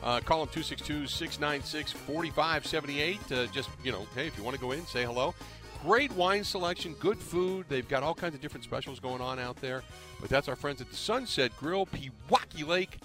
Uh, 0.03 0.19
call 0.19 0.39
them 0.39 0.47
262 0.53 1.07
696 1.07 1.91
4578. 1.91 3.31
Uh, 3.31 3.45
Just, 3.51 3.69
you 3.83 3.91
know, 3.91 4.07
hey, 4.15 4.27
if 4.27 4.37
you 4.37 4.43
want 4.43 4.55
to 4.55 4.61
go 4.61 4.71
in, 4.71 4.85
say 4.87 5.03
hello. 5.05 5.35
Great 5.83 6.11
wine 6.13 6.43
selection, 6.43 6.95
good 6.99 7.19
food. 7.19 7.65
They've 7.69 7.87
got 7.87 8.01
all 8.01 8.15
kinds 8.15 8.33
of 8.33 8.41
different 8.41 8.63
specials 8.63 8.99
going 8.99 9.21
on 9.21 9.37
out 9.37 9.57
there. 9.57 9.83
But 10.19 10.29
that's 10.29 10.49
our 10.49 10.55
friends 10.55 10.81
at 10.81 10.89
the 10.89 10.95
Sunset 10.95 11.51
Grill, 11.57 11.85
Pewaukee 11.85 12.65
Lake 12.65 12.97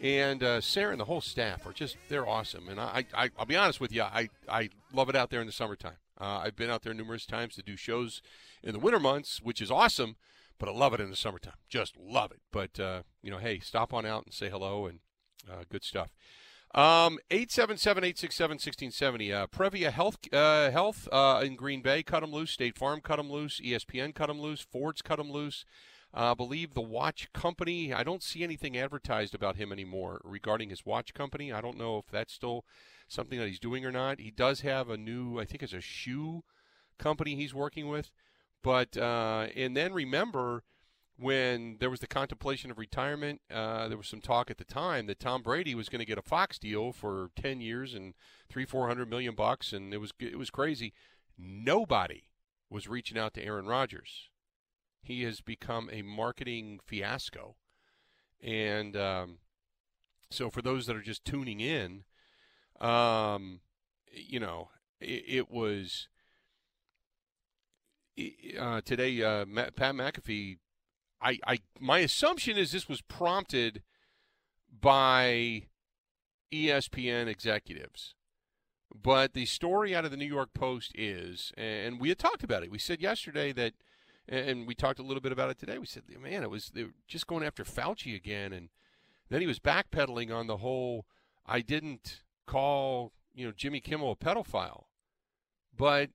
and 0.00 0.42
uh, 0.42 0.60
Sarah 0.60 0.92
and 0.92 1.00
the 1.00 1.04
whole 1.06 1.20
staff 1.20 1.66
are 1.66 1.72
just 1.72 1.96
they're 2.08 2.28
awesome. 2.28 2.68
And 2.68 2.80
I, 2.80 3.06
I 3.14 3.30
I'll 3.38 3.46
be 3.46 3.56
honest 3.56 3.80
with 3.80 3.92
you, 3.92 4.02
I 4.02 4.28
I 4.48 4.68
love 4.92 5.08
it 5.08 5.16
out 5.16 5.30
there 5.30 5.40
in 5.40 5.46
the 5.46 5.52
summertime. 5.52 5.96
Uh, 6.20 6.40
I've 6.44 6.56
been 6.56 6.70
out 6.70 6.82
there 6.82 6.94
numerous 6.94 7.26
times 7.26 7.54
to 7.56 7.62
do 7.62 7.76
shows 7.76 8.22
in 8.62 8.72
the 8.72 8.78
winter 8.78 9.00
months, 9.00 9.40
which 9.42 9.60
is 9.60 9.70
awesome. 9.70 10.16
But 10.58 10.68
I 10.68 10.72
love 10.72 10.94
it 10.94 11.00
in 11.00 11.10
the 11.10 11.16
summertime, 11.16 11.54
just 11.68 11.96
love 11.98 12.32
it. 12.32 12.40
But 12.50 12.80
uh, 12.80 13.02
you 13.22 13.30
know, 13.30 13.38
hey, 13.38 13.60
stop 13.60 13.92
on 13.92 14.06
out 14.06 14.24
and 14.24 14.34
say 14.34 14.48
hello 14.48 14.86
and 14.86 15.00
uh, 15.50 15.64
good 15.68 15.84
stuff. 15.84 16.10
Um, 16.74 17.18
877-867-1670. 17.30 19.32
Uh, 19.32 19.46
Prevea 19.46 19.92
Health, 19.92 20.18
uh, 20.32 20.70
Health 20.70 21.08
uh, 21.10 21.40
in 21.42 21.56
Green 21.56 21.80
Bay 21.80 22.02
cut 22.02 22.20
them 22.20 22.32
loose. 22.32 22.50
State 22.50 22.76
Farm 22.76 23.00
cut 23.00 23.16
them 23.16 23.30
loose. 23.30 23.60
ESPN 23.60 24.14
cut 24.14 24.26
them 24.26 24.40
loose. 24.40 24.60
Ford's 24.60 25.00
cut 25.00 25.16
them 25.16 25.30
loose. 25.30 25.64
Uh, 26.14 26.32
I 26.32 26.34
believe 26.34 26.74
the 26.74 26.80
watch 26.80 27.32
company, 27.32 27.92
I 27.92 28.02
don't 28.02 28.22
see 28.22 28.42
anything 28.42 28.76
advertised 28.76 29.34
about 29.34 29.56
him 29.56 29.72
anymore 29.72 30.20
regarding 30.24 30.70
his 30.70 30.86
watch 30.86 31.14
company. 31.14 31.52
I 31.52 31.60
don't 31.60 31.78
know 31.78 31.98
if 31.98 32.06
that's 32.10 32.32
still 32.32 32.64
something 33.08 33.38
that 33.38 33.48
he's 33.48 33.60
doing 33.60 33.84
or 33.84 33.92
not. 33.92 34.20
He 34.20 34.30
does 34.30 34.60
have 34.60 34.88
a 34.88 34.96
new, 34.96 35.38
I 35.38 35.44
think 35.44 35.62
it's 35.62 35.72
a 35.72 35.80
shoe 35.80 36.42
company 36.98 37.34
he's 37.34 37.54
working 37.54 37.88
with. 37.88 38.10
But, 38.66 38.96
uh, 38.96 39.46
and 39.54 39.76
then 39.76 39.92
remember 39.92 40.64
when 41.16 41.76
there 41.78 41.88
was 41.88 42.00
the 42.00 42.08
contemplation 42.08 42.68
of 42.70 42.78
retirement, 42.78 43.40
uh, 43.48 43.86
there 43.86 43.96
was 43.96 44.08
some 44.08 44.20
talk 44.20 44.50
at 44.50 44.58
the 44.58 44.64
time 44.64 45.06
that 45.06 45.20
Tom 45.20 45.42
Brady 45.42 45.76
was 45.76 45.88
going 45.88 46.00
to 46.00 46.04
get 46.04 46.18
a 46.18 46.22
Fox 46.22 46.58
deal 46.58 46.90
for 46.92 47.30
10 47.36 47.60
years 47.60 47.94
and 47.94 48.14
three, 48.48 48.64
400 48.64 49.08
million 49.08 49.36
bucks. 49.36 49.72
And 49.72 49.94
it 49.94 49.98
was, 49.98 50.12
it 50.18 50.36
was 50.36 50.50
crazy. 50.50 50.92
Nobody 51.38 52.24
was 52.68 52.88
reaching 52.88 53.16
out 53.16 53.34
to 53.34 53.44
Aaron 53.44 53.66
Rodgers 53.66 54.30
he 55.06 55.22
has 55.22 55.40
become 55.40 55.88
a 55.92 56.02
marketing 56.02 56.80
fiasco. 56.84 57.54
And 58.42 58.96
um, 58.96 59.38
so, 60.30 60.50
for 60.50 60.62
those 60.62 60.86
that 60.86 60.96
are 60.96 61.02
just 61.02 61.24
tuning 61.24 61.60
in, 61.60 62.02
um, 62.80 63.60
you 64.12 64.40
know, 64.40 64.70
it, 65.00 65.24
it 65.28 65.50
was 65.50 66.08
uh, 68.58 68.80
today. 68.82 69.22
Uh, 69.22 69.44
Pat 69.44 69.94
McAfee. 69.94 70.58
I, 71.20 71.38
I, 71.46 71.58
my 71.80 72.00
assumption 72.00 72.58
is 72.58 72.72
this 72.72 72.88
was 72.88 73.00
prompted 73.00 73.82
by 74.80 75.64
ESPN 76.52 77.26
executives. 77.26 78.14
But 78.94 79.32
the 79.32 79.46
story 79.46 79.94
out 79.94 80.04
of 80.04 80.10
the 80.10 80.16
New 80.16 80.26
York 80.26 80.50
Post 80.54 80.92
is, 80.94 81.52
and 81.56 82.00
we 82.00 82.10
had 82.10 82.18
talked 82.18 82.44
about 82.44 82.62
it. 82.62 82.70
We 82.70 82.78
said 82.78 83.00
yesterday 83.00 83.52
that 83.52 83.74
and 84.28 84.66
we 84.66 84.74
talked 84.74 84.98
a 84.98 85.02
little 85.02 85.20
bit 85.20 85.32
about 85.32 85.50
it 85.50 85.58
today. 85.58 85.78
We 85.78 85.86
said, 85.86 86.02
man, 86.20 86.42
it 86.42 86.50
was 86.50 86.70
they 86.74 86.84
were 86.84 86.94
just 87.06 87.26
going 87.26 87.44
after 87.44 87.64
Fauci 87.64 88.14
again, 88.14 88.52
and 88.52 88.68
then 89.28 89.40
he 89.40 89.46
was 89.46 89.58
backpedaling 89.58 90.34
on 90.34 90.46
the 90.46 90.58
whole. 90.58 91.06
I 91.46 91.60
didn't 91.60 92.22
call 92.46 93.12
you 93.34 93.46
know 93.46 93.52
Jimmy 93.52 93.80
Kimmel 93.80 94.12
a 94.12 94.16
pedophile, 94.16 94.84
but 95.76 96.10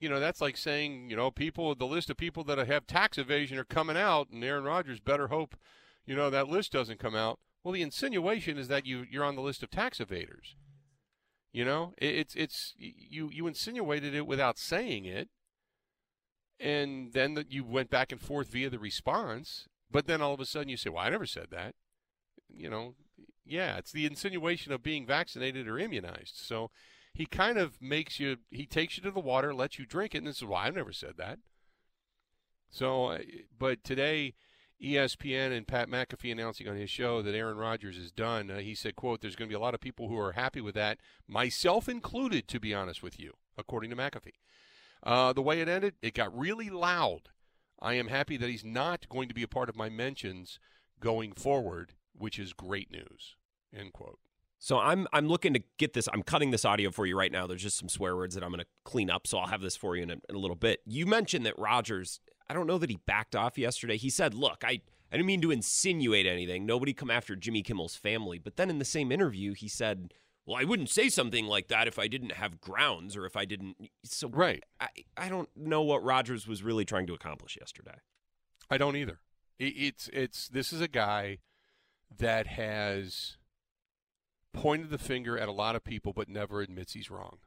you 0.00 0.08
know 0.08 0.20
that's 0.20 0.40
like 0.40 0.56
saying 0.56 1.10
you 1.10 1.16
know 1.16 1.30
people 1.30 1.74
the 1.74 1.86
list 1.86 2.10
of 2.10 2.16
people 2.16 2.44
that 2.44 2.58
have 2.58 2.86
tax 2.86 3.18
evasion 3.18 3.58
are 3.58 3.64
coming 3.64 3.96
out, 3.96 4.30
and 4.30 4.42
Aaron 4.44 4.64
Rodgers 4.64 5.00
better 5.00 5.28
hope 5.28 5.56
you 6.06 6.14
know 6.14 6.30
that 6.30 6.48
list 6.48 6.72
doesn't 6.72 7.00
come 7.00 7.14
out. 7.14 7.38
Well, 7.62 7.72
the 7.72 7.82
insinuation 7.82 8.58
is 8.58 8.68
that 8.68 8.86
you 8.86 9.04
you're 9.10 9.24
on 9.24 9.36
the 9.36 9.42
list 9.42 9.62
of 9.62 9.70
tax 9.70 9.98
evaders. 9.98 10.54
You 11.52 11.64
know, 11.64 11.94
it, 11.98 12.14
it's 12.14 12.34
it's 12.34 12.74
you 12.76 13.30
you 13.32 13.46
insinuated 13.46 14.14
it 14.14 14.26
without 14.26 14.58
saying 14.58 15.04
it 15.04 15.28
and 16.60 17.12
then 17.12 17.34
the, 17.34 17.46
you 17.48 17.64
went 17.64 17.90
back 17.90 18.12
and 18.12 18.20
forth 18.20 18.48
via 18.48 18.70
the 18.70 18.78
response. 18.78 19.66
But 19.90 20.06
then 20.06 20.20
all 20.20 20.34
of 20.34 20.40
a 20.40 20.46
sudden 20.46 20.68
you 20.68 20.76
say, 20.76 20.90
"Well, 20.90 21.04
I 21.04 21.08
never 21.08 21.26
said 21.26 21.46
that." 21.50 21.74
You 22.48 22.68
know, 22.68 22.94
yeah, 23.44 23.76
it's 23.76 23.92
the 23.92 24.06
insinuation 24.06 24.72
of 24.72 24.82
being 24.82 25.06
vaccinated 25.06 25.66
or 25.68 25.78
immunized. 25.78 26.36
So 26.36 26.70
he 27.18 27.26
kind 27.26 27.58
of 27.58 27.82
makes 27.82 28.20
you, 28.20 28.36
he 28.48 28.64
takes 28.64 28.96
you 28.96 29.02
to 29.02 29.10
the 29.10 29.18
water, 29.18 29.52
lets 29.52 29.76
you 29.76 29.84
drink 29.84 30.14
it, 30.14 30.18
and 30.18 30.26
this 30.28 30.36
is 30.36 30.44
why 30.44 30.66
i've 30.66 30.76
never 30.76 30.92
said 30.92 31.14
that. 31.18 31.40
So, 32.70 33.06
uh, 33.06 33.18
but 33.58 33.82
today 33.82 34.34
ESPN 34.80 35.50
and 35.50 35.66
Pat 35.66 35.88
McAfee 35.88 36.30
announcing 36.30 36.68
on 36.68 36.76
his 36.76 36.90
show 36.90 37.20
that 37.22 37.34
Aaron 37.34 37.56
Rodgers 37.56 37.98
is 37.98 38.12
done. 38.12 38.52
Uh, 38.52 38.58
he 38.58 38.72
said, 38.72 38.94
"quote 38.94 39.20
There's 39.20 39.34
going 39.34 39.48
to 39.48 39.52
be 39.52 39.56
a 39.56 39.60
lot 39.60 39.74
of 39.74 39.80
people 39.80 40.06
who 40.06 40.16
are 40.16 40.32
happy 40.32 40.60
with 40.60 40.76
that, 40.76 40.98
myself 41.26 41.88
included, 41.88 42.46
to 42.46 42.60
be 42.60 42.72
honest 42.72 43.02
with 43.02 43.18
you." 43.18 43.34
According 43.56 43.90
to 43.90 43.96
McAfee, 43.96 44.38
uh, 45.02 45.32
the 45.32 45.42
way 45.42 45.60
it 45.60 45.68
ended, 45.68 45.94
it 46.00 46.14
got 46.14 46.38
really 46.38 46.70
loud. 46.70 47.30
I 47.80 47.94
am 47.94 48.06
happy 48.06 48.36
that 48.36 48.48
he's 48.48 48.64
not 48.64 49.08
going 49.08 49.26
to 49.26 49.34
be 49.34 49.42
a 49.42 49.48
part 49.48 49.68
of 49.68 49.74
my 49.74 49.88
mentions 49.88 50.60
going 51.00 51.32
forward, 51.32 51.94
which 52.12 52.38
is 52.38 52.52
great 52.52 52.92
news. 52.92 53.34
End 53.74 53.92
quote. 53.92 54.20
So 54.58 54.78
I'm 54.78 55.06
I'm 55.12 55.28
looking 55.28 55.54
to 55.54 55.62
get 55.78 55.92
this. 55.92 56.08
I'm 56.12 56.22
cutting 56.22 56.50
this 56.50 56.64
audio 56.64 56.90
for 56.90 57.06
you 57.06 57.16
right 57.16 57.30
now. 57.30 57.46
There's 57.46 57.62
just 57.62 57.78
some 57.78 57.88
swear 57.88 58.16
words 58.16 58.34
that 58.34 58.42
I'm 58.42 58.50
going 58.50 58.60
to 58.60 58.66
clean 58.84 59.08
up. 59.08 59.26
So 59.26 59.38
I'll 59.38 59.46
have 59.46 59.60
this 59.60 59.76
for 59.76 59.96
you 59.96 60.02
in 60.02 60.10
a, 60.10 60.14
in 60.28 60.34
a 60.34 60.38
little 60.38 60.56
bit. 60.56 60.80
You 60.84 61.06
mentioned 61.06 61.46
that 61.46 61.58
Rodgers. 61.58 62.20
I 62.50 62.54
don't 62.54 62.66
know 62.66 62.78
that 62.78 62.90
he 62.90 62.98
backed 63.06 63.36
off 63.36 63.58
yesterday. 63.58 63.96
He 63.96 64.10
said, 64.10 64.34
"Look, 64.34 64.64
I 64.64 64.80
I 65.12 65.16
didn't 65.16 65.26
mean 65.26 65.42
to 65.42 65.50
insinuate 65.50 66.26
anything. 66.26 66.66
Nobody 66.66 66.92
come 66.92 67.10
after 67.10 67.36
Jimmy 67.36 67.62
Kimmel's 67.62 67.94
family." 67.94 68.38
But 68.38 68.56
then 68.56 68.68
in 68.70 68.78
the 68.78 68.84
same 68.84 69.12
interview, 69.12 69.54
he 69.54 69.68
said, 69.68 70.12
"Well, 70.44 70.56
I 70.56 70.64
wouldn't 70.64 70.90
say 70.90 71.08
something 71.08 71.46
like 71.46 71.68
that 71.68 71.86
if 71.86 71.98
I 71.98 72.08
didn't 72.08 72.32
have 72.32 72.60
grounds 72.60 73.16
or 73.16 73.26
if 73.26 73.36
I 73.36 73.44
didn't." 73.44 73.76
So 74.04 74.28
Right. 74.28 74.64
I 74.80 74.88
I 75.16 75.28
don't 75.28 75.50
know 75.56 75.82
what 75.82 76.02
Rodgers 76.02 76.48
was 76.48 76.62
really 76.64 76.84
trying 76.84 77.06
to 77.06 77.14
accomplish 77.14 77.56
yesterday. 77.60 78.00
I 78.70 78.76
don't 78.76 78.96
either. 78.96 79.20
It, 79.58 79.74
it's 79.76 80.10
it's 80.12 80.48
this 80.48 80.72
is 80.72 80.80
a 80.80 80.88
guy 80.88 81.38
that 82.16 82.46
has 82.48 83.37
pointed 84.52 84.90
the 84.90 84.98
finger 84.98 85.38
at 85.38 85.48
a 85.48 85.52
lot 85.52 85.76
of 85.76 85.84
people, 85.84 86.12
but 86.12 86.28
never 86.28 86.60
admits 86.60 86.92
he's 86.92 87.10
wrong. 87.10 87.38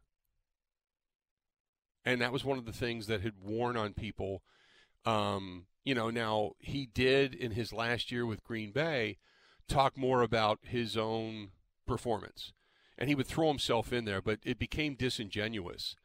And 2.03 2.21
that 2.21 2.31
was 2.31 2.43
one 2.43 2.57
of 2.57 2.65
the 2.65 2.73
things 2.73 3.07
that 3.07 3.21
had 3.21 3.33
worn 3.41 3.77
on 3.77 3.93
people. 3.93 4.43
Um, 5.05 5.65
you 5.83 5.95
know, 5.95 6.09
now 6.09 6.51
he 6.59 6.85
did 6.85 7.33
in 7.33 7.51
his 7.51 7.73
last 7.73 8.11
year 8.11 8.25
with 8.25 8.43
Green 8.43 8.71
Bay 8.71 9.17
talk 9.67 9.97
more 9.97 10.21
about 10.21 10.59
his 10.63 10.97
own 10.97 11.51
performance, 11.87 12.53
and 12.97 13.09
he 13.09 13.15
would 13.15 13.27
throw 13.27 13.47
himself 13.47 13.93
in 13.93 14.05
there, 14.05 14.21
but 14.21 14.39
it 14.43 14.59
became 14.59 14.95
disingenuous 14.95 15.95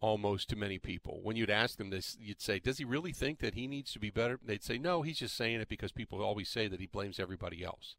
almost 0.00 0.48
to 0.50 0.56
many 0.56 0.78
people. 0.78 1.20
When 1.22 1.36
you'd 1.36 1.50
ask 1.50 1.78
them 1.78 1.90
this, 1.90 2.16
you'd 2.20 2.40
say, 2.40 2.58
"Does 2.58 2.78
he 2.78 2.84
really 2.84 3.12
think 3.12 3.38
that 3.38 3.54
he 3.54 3.66
needs 3.66 3.92
to 3.92 4.00
be 4.00 4.10
better?" 4.10 4.38
They'd 4.42 4.62
say, 4.62 4.76
"No, 4.76 5.02
he's 5.02 5.18
just 5.18 5.36
saying 5.36 5.60
it 5.60 5.68
because 5.68 5.92
people 5.92 6.22
always 6.22 6.48
say 6.48 6.66
that 6.66 6.80
he 6.80 6.86
blames 6.86 7.20
everybody 7.20 7.62
else." 7.62 7.96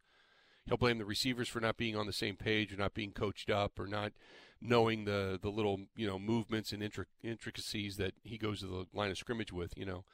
He'll 0.66 0.78
blame 0.78 0.98
the 0.98 1.06
receivers 1.06 1.50
for 1.50 1.60
not 1.60 1.78
being 1.78 1.96
on 1.96 2.08
the 2.08 2.14
same 2.14 2.36
page 2.36 2.72
or 2.74 2.78
not 2.78 2.94
being 2.94 3.12
coached 3.12 3.50
up 3.50 3.80
or 3.80 3.88
not 3.88 4.14
knowing 4.62 5.04
the 5.04 5.38
the 5.42 5.50
little 5.50 5.82
you 5.96 6.08
know 6.08 6.18
movements 6.18 6.72
and 6.72 6.82
intric- 6.82 7.06
intricacies 7.22 7.98
that 7.98 8.14
he 8.24 8.38
goes 8.38 8.62
to 8.62 8.68
the 8.68 8.86
line 8.94 9.12
of 9.12 9.18
scrimmage 9.18 9.52
with. 9.52 9.78
You 9.78 9.86
know, 9.86 10.06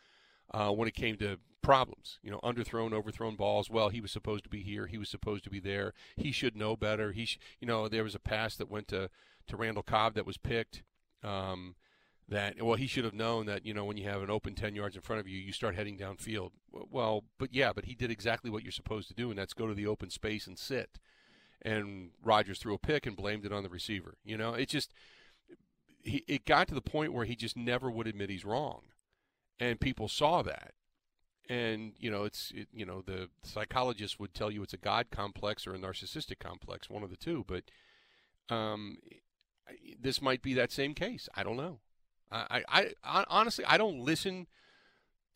uh, 0.52 0.72
when 0.72 0.88
it 0.88 0.96
came 0.96 1.18
to 1.18 1.38
problems, 1.62 2.20
you 2.24 2.32
know, 2.32 2.40
underthrown, 2.44 2.94
overthrown 2.94 3.36
balls. 3.36 3.70
Well, 3.70 3.90
he 3.90 4.02
was 4.02 4.12
supposed 4.12 4.44
to 4.46 4.50
be 4.50 4.64
here. 4.64 4.88
He 4.88 4.98
was 4.98 5.10
supposed 5.10 5.44
to 5.44 5.50
be 5.50 5.60
there. 5.60 5.94
He 6.16 6.32
should 6.32 6.56
know 6.56 6.76
better. 6.76 7.12
He, 7.12 7.26
sh- 7.26 7.40
you 7.60 7.68
know, 7.68 7.88
there 7.88 8.04
was 8.04 8.16
a 8.16 8.20
pass 8.20 8.56
that 8.56 8.72
went 8.72 8.88
to 8.90 9.10
to 9.48 9.58
Randall 9.58 9.84
Cobb 9.84 10.16
that 10.16 10.26
was 10.26 10.38
picked. 10.38 10.84
Um, 11.24 11.76
that 12.30 12.62
well, 12.62 12.76
he 12.76 12.88
should 12.88 13.04
have 13.04 13.14
known 13.14 13.46
that 13.48 13.66
you 13.66 13.74
know 13.74 13.86
when 13.86 13.98
you 13.98 14.08
have 14.08 14.22
an 14.22 14.30
open 14.30 14.56
ten 14.56 14.76
yards 14.76 14.96
in 14.96 15.02
front 15.02 15.20
of 15.20 15.28
you, 15.28 15.38
you 15.38 15.52
start 15.52 15.76
heading 15.76 15.98
downfield. 15.98 16.52
Well, 16.72 17.24
but 17.38 17.54
yeah, 17.54 17.72
but 17.74 17.86
he 17.86 17.96
did 17.96 18.12
exactly 18.12 18.50
what 18.50 18.64
you're 18.64 18.72
supposed 18.72 19.08
to 19.10 19.14
do, 19.14 19.30
and 19.30 19.40
that's 19.40 19.54
go 19.54 19.68
to 19.68 19.74
the 19.74 19.88
open 19.88 20.10
space 20.10 20.48
and 20.48 20.58
sit. 20.58 21.00
And 21.62 22.12
Rodgers 22.24 22.60
threw 22.60 22.74
a 22.74 22.80
pick 22.80 23.06
and 23.06 23.18
blamed 23.18 23.46
it 23.46 23.52
on 23.52 23.64
the 23.64 23.70
receiver. 23.70 24.16
You 24.24 24.38
know, 24.38 24.54
it 24.54 24.70
just 24.70 24.94
he, 26.02 26.24
it 26.28 26.46
got 26.46 26.68
to 26.70 26.76
the 26.76 26.82
point 26.82 27.14
where 27.14 27.26
he 27.26 27.36
just 27.36 27.58
never 27.58 27.90
would 27.92 28.08
admit 28.08 28.30
he's 28.30 28.46
wrong, 28.46 28.82
and 29.60 29.80
people 29.80 30.08
saw 30.08 30.42
that. 30.44 30.74
And 31.50 31.94
you 31.98 32.12
know, 32.12 32.26
it's 32.26 32.52
it, 32.56 32.68
you 32.72 32.86
know 32.86 33.02
the 33.02 33.30
psychologists 33.44 34.20
would 34.20 34.34
tell 34.34 34.52
you 34.52 34.62
it's 34.62 34.74
a 34.74 34.78
god 34.78 35.08
complex 35.12 35.66
or 35.66 35.74
a 35.74 35.80
narcissistic 35.80 36.40
complex, 36.40 36.90
one 36.90 37.04
of 37.04 37.10
the 37.10 37.18
two. 37.18 37.44
But 37.48 37.64
um, 38.54 38.98
this 40.00 40.22
might 40.22 40.42
be 40.42 40.54
that 40.54 40.72
same 40.72 40.94
case. 40.94 41.28
I 41.36 41.44
don't 41.44 41.58
know. 41.58 41.80
I, 42.32 42.64
I, 42.70 42.94
I 43.04 43.26
honestly 43.28 43.66
I 43.66 43.78
don't 43.78 44.00
listen 44.00 44.48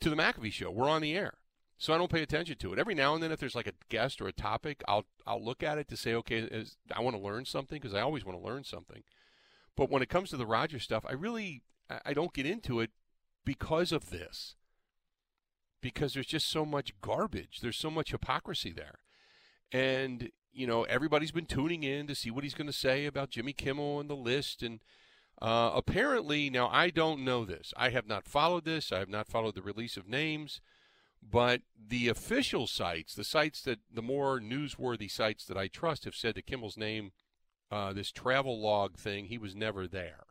to 0.02 0.10
the 0.10 0.16
McAfee 0.16 0.52
show. 0.52 0.72
We're 0.72 0.90
on 0.90 1.02
the 1.02 1.16
air, 1.16 1.34
so 1.78 1.94
I 1.94 1.98
don't 1.98 2.12
pay 2.12 2.22
attention 2.22 2.58
to 2.58 2.74
it. 2.74 2.80
Every 2.80 2.96
now 2.96 3.14
and 3.14 3.24
then, 3.24 3.32
if 3.32 3.40
there's 3.40 3.56
like 3.56 3.68
a 3.68 3.74
guest 3.90 4.22
or 4.22 4.28
a 4.28 4.34
topic, 4.34 4.84
I'll 4.88 5.06
I'll 5.26 5.44
look 5.44 5.64
at 5.64 5.78
it 5.78 5.88
to 5.90 5.98
say, 5.98 6.14
okay, 6.14 6.40
is, 6.40 6.78
I 6.96 7.02
want 7.02 7.16
to 7.16 7.22
learn 7.22 7.46
something 7.46 7.80
because 7.80 7.94
I 7.94 8.02
always 8.02 8.26
want 8.26 8.40
to 8.40 8.46
learn 8.46 8.64
something. 8.64 9.04
But 9.76 9.90
when 9.90 10.02
it 10.02 10.10
comes 10.10 10.30
to 10.30 10.38
the 10.38 10.46
Roger 10.46 10.80
stuff, 10.80 11.06
I 11.08 11.14
really 11.14 11.64
I 11.90 12.00
I 12.08 12.14
don't 12.14 12.34
get 12.34 12.46
into 12.46 12.80
it 12.80 12.92
because 13.46 13.92
of 13.92 14.10
this. 14.10 14.56
Because 15.82 16.14
there's 16.14 16.28
just 16.28 16.50
so 16.50 16.64
much 16.64 16.94
garbage. 17.02 17.60
There's 17.62 17.76
so 17.76 17.92
much 17.92 18.12
hypocrisy 18.12 18.72
there. 18.72 19.00
And, 19.70 20.32
you 20.54 20.66
know, 20.66 20.84
everybody's 20.84 21.34
been 21.34 21.46
tuning 21.46 21.84
in 21.84 22.08
to 22.08 22.16
see 22.16 22.32
what 22.32 22.46
he's 22.46 22.54
going 22.54 22.68
to 22.68 22.72
say 22.72 23.06
about 23.06 23.32
Jimmy 23.32 23.52
Kimmel 23.52 24.00
and 24.00 24.10
the 24.10 24.16
list. 24.16 24.64
And 24.64 24.80
uh, 25.42 25.72
apparently, 25.76 26.50
now 26.50 26.70
I 26.70 26.90
don't 26.90 27.24
know 27.24 27.46
this. 27.46 27.74
I 27.76 27.90
have 27.90 28.08
not 28.08 28.28
followed 28.28 28.66
this. 28.66 28.92
I 28.92 29.00
have 29.00 29.10
not 29.10 29.28
followed 29.28 29.56
the 29.56 29.62
release 29.62 29.98
of 29.98 30.08
names. 30.08 30.62
But 31.22 31.62
the 31.78 32.10
official 32.10 32.68
sites, 32.68 33.16
the 33.16 33.24
sites 33.24 33.62
that 33.62 33.80
the 33.92 34.02
more 34.02 34.40
newsworthy 34.40 35.10
sites 35.10 35.46
that 35.46 35.58
I 35.58 35.68
trust, 35.68 36.06
have 36.06 36.16
said 36.16 36.36
that 36.36 36.46
Kimmel's 36.46 36.78
name, 36.78 37.12
uh, 37.72 37.94
this 37.94 38.12
travel 38.12 38.62
log 38.62 38.98
thing, 38.98 39.26
he 39.26 39.38
was 39.38 39.56
never 39.56 39.88
there. 39.88 40.26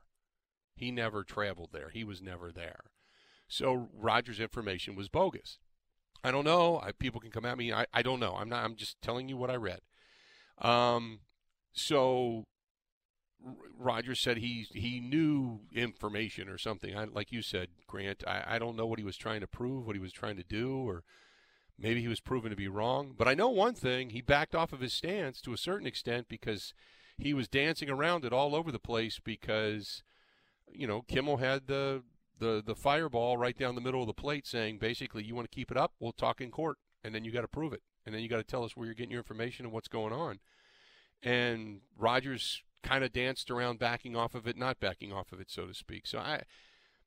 He 0.75 0.91
never 0.91 1.25
traveled 1.25 1.71
there. 1.73 1.89
He 1.89 2.05
was 2.05 2.21
never 2.21 2.53
there. 2.53 2.81
So 3.49 3.89
Rodgers' 3.95 4.41
information 4.41 4.95
was 4.95 5.09
bogus. 5.09 5.59
I 6.25 6.31
don't 6.31 6.45
know. 6.45 6.81
I, 6.81 6.93
people 6.93 7.21
can 7.21 7.31
come 7.31 7.45
at 7.45 7.59
me. 7.59 7.73
I, 7.73 7.87
I 7.93 8.03
don't 8.03 8.21
know. 8.21 8.35
I'm 8.37 8.49
not. 8.49 8.65
I'm 8.65 8.77
just 8.77 9.01
telling 9.03 9.29
you 9.29 9.37
what 9.37 9.51
I 9.51 9.57
read. 9.57 9.81
Um, 10.59 11.21
so 11.73 12.47
Rodgers 13.79 14.21
said 14.21 14.39
he 14.39 14.67
he 14.73 15.01
knew 15.01 15.61
information 15.73 16.49
or 16.49 16.59
something. 16.59 16.97
I, 16.97 17.05
like 17.05 17.33
you 17.33 17.43
said, 17.43 17.69
Grant. 17.87 18.23
I, 18.27 18.45
I 18.47 18.59
don't 18.59 18.77
know 18.77 18.87
what 18.87 18.99
he 18.99 19.05
was 19.05 19.17
trying 19.17 19.41
to 19.41 19.47
prove, 19.47 19.87
what 19.87 19.97
he 19.97 20.03
was 20.03 20.13
trying 20.13 20.37
to 20.37 20.45
do, 20.45 20.89
or 20.89 21.03
maybe 21.79 22.01
he 22.01 22.09
was 22.09 22.21
proven 22.21 22.51
to 22.51 22.57
be 22.57 22.69
wrong. 22.69 23.15
But 23.17 23.29
I 23.29 23.35
know 23.35 23.49
one 23.49 23.75
thing: 23.75 24.11
he 24.11 24.21
backed 24.21 24.55
off 24.55 24.73
of 24.73 24.81
his 24.81 24.93
stance 24.93 25.41
to 25.43 25.53
a 25.53 25.59
certain 25.59 25.87
extent 25.87 26.29
because 26.29 26.75
he 27.19 27.35
was 27.35 27.49
dancing 27.49 27.91
around 27.91 28.25
it 28.25 28.33
all 28.33 28.55
over 28.55 28.71
the 28.71 28.79
place 28.79 29.21
because 29.23 30.03
you 30.73 30.87
know 30.87 31.03
Kimmel 31.03 31.39
had 31.39 31.67
the 31.67 32.03
the 32.39 32.63
the 32.65 32.75
fireball 32.75 33.37
right 33.37 33.57
down 33.57 33.75
the 33.75 33.81
middle 33.81 34.01
of 34.01 34.07
the 34.07 34.15
plate, 34.15 34.47
saying 34.47 34.79
basically, 34.79 35.25
you 35.25 35.35
want 35.35 35.51
to 35.51 35.55
keep 35.55 35.71
it 35.71 35.77
up, 35.77 35.93
we'll 35.99 36.13
talk 36.13 36.41
in 36.41 36.51
court, 36.51 36.79
and 37.03 37.15
then 37.15 37.25
you 37.25 37.33
got 37.33 37.43
to 37.43 37.49
prove 37.49 37.73
it, 37.73 37.83
and 38.05 38.15
then 38.15 38.23
you 38.23 38.29
got 38.29 38.39
to 38.39 38.45
tell 38.45 38.65
us 38.65 38.77
where 38.77 38.87
you're 38.87 38.95
getting 38.95 39.13
your 39.13 39.21
information 39.21 39.65
and 39.65 39.73
what's 39.73 39.89
going 39.89 40.13
on. 40.13 40.41
And 41.23 41.81
Rodgers 41.97 42.63
kind 42.83 43.05
of 43.05 43.13
danced 43.13 43.51
around 43.51 43.79
backing 43.79 44.17
off 44.17 44.35
of 44.35 44.47
it, 44.47 44.57
not 44.57 44.81
backing 44.81 45.13
off 45.13 45.33
of 45.33 45.41
it, 45.41 45.51
so 45.51 45.67
to 45.67 45.75
speak. 45.75 46.07
So 46.07 46.19
I, 46.19 46.43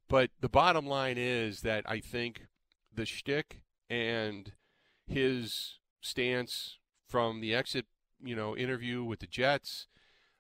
but 0.08 0.32
the 0.40 0.50
bottom 0.50 0.86
line 0.86 1.18
is 1.18 1.62
that 1.62 1.84
I 1.88 2.00
think 2.00 2.48
the 2.94 3.06
shtick 3.06 3.62
and 3.90 4.54
his 5.06 5.80
stance 6.02 6.78
from 7.08 7.42
the 7.42 7.54
exit, 7.54 7.86
you 8.24 8.36
know, 8.36 8.56
interview 8.56 9.04
with 9.04 9.20
the 9.20 9.28
Jets 9.28 9.88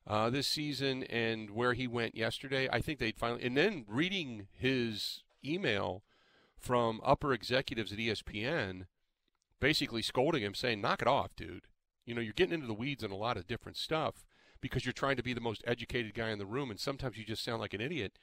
uh, 0.08 0.30
this 0.30 0.48
season 0.48 1.04
and 1.04 1.52
where 1.52 1.74
he 1.74 1.88
went 1.88 2.16
yesterday, 2.16 2.70
I 2.72 2.80
think 2.80 3.00
they'd 3.00 3.18
finally. 3.18 3.44
And 3.44 3.58
then 3.58 3.86
reading 3.88 4.48
his 4.52 5.24
email 5.44 6.04
from 6.58 7.02
upper 7.04 7.34
executives 7.34 7.92
at 7.92 8.00
ESPN, 8.00 8.86
basically 9.60 10.02
scolding 10.02 10.44
him, 10.44 10.54
saying, 10.54 10.82
"Knock 10.82 11.02
it 11.02 11.08
off, 11.08 11.36
dude. 11.36 11.68
You 12.06 12.14
know, 12.14 12.22
you're 12.22 12.34
getting 12.34 12.54
into 12.54 12.68
the 12.68 12.74
weeds 12.74 13.04
on 13.04 13.12
a 13.12 13.16
lot 13.16 13.38
of 13.38 13.48
different 13.48 13.78
stuff 13.78 14.26
because 14.66 14.84
you're 14.84 14.94
trying 14.94 15.16
to 15.16 15.22
be 15.22 15.34
the 15.34 15.40
most 15.40 15.64
educated 15.68 16.16
guy 16.16 16.32
in 16.32 16.40
the 16.40 16.46
room, 16.48 16.72
and 16.72 16.80
sometimes 16.80 17.18
you 17.18 17.24
just 17.24 17.44
sound 17.44 17.62
like 17.62 17.76
an 17.76 17.82
idiot. 17.82 18.18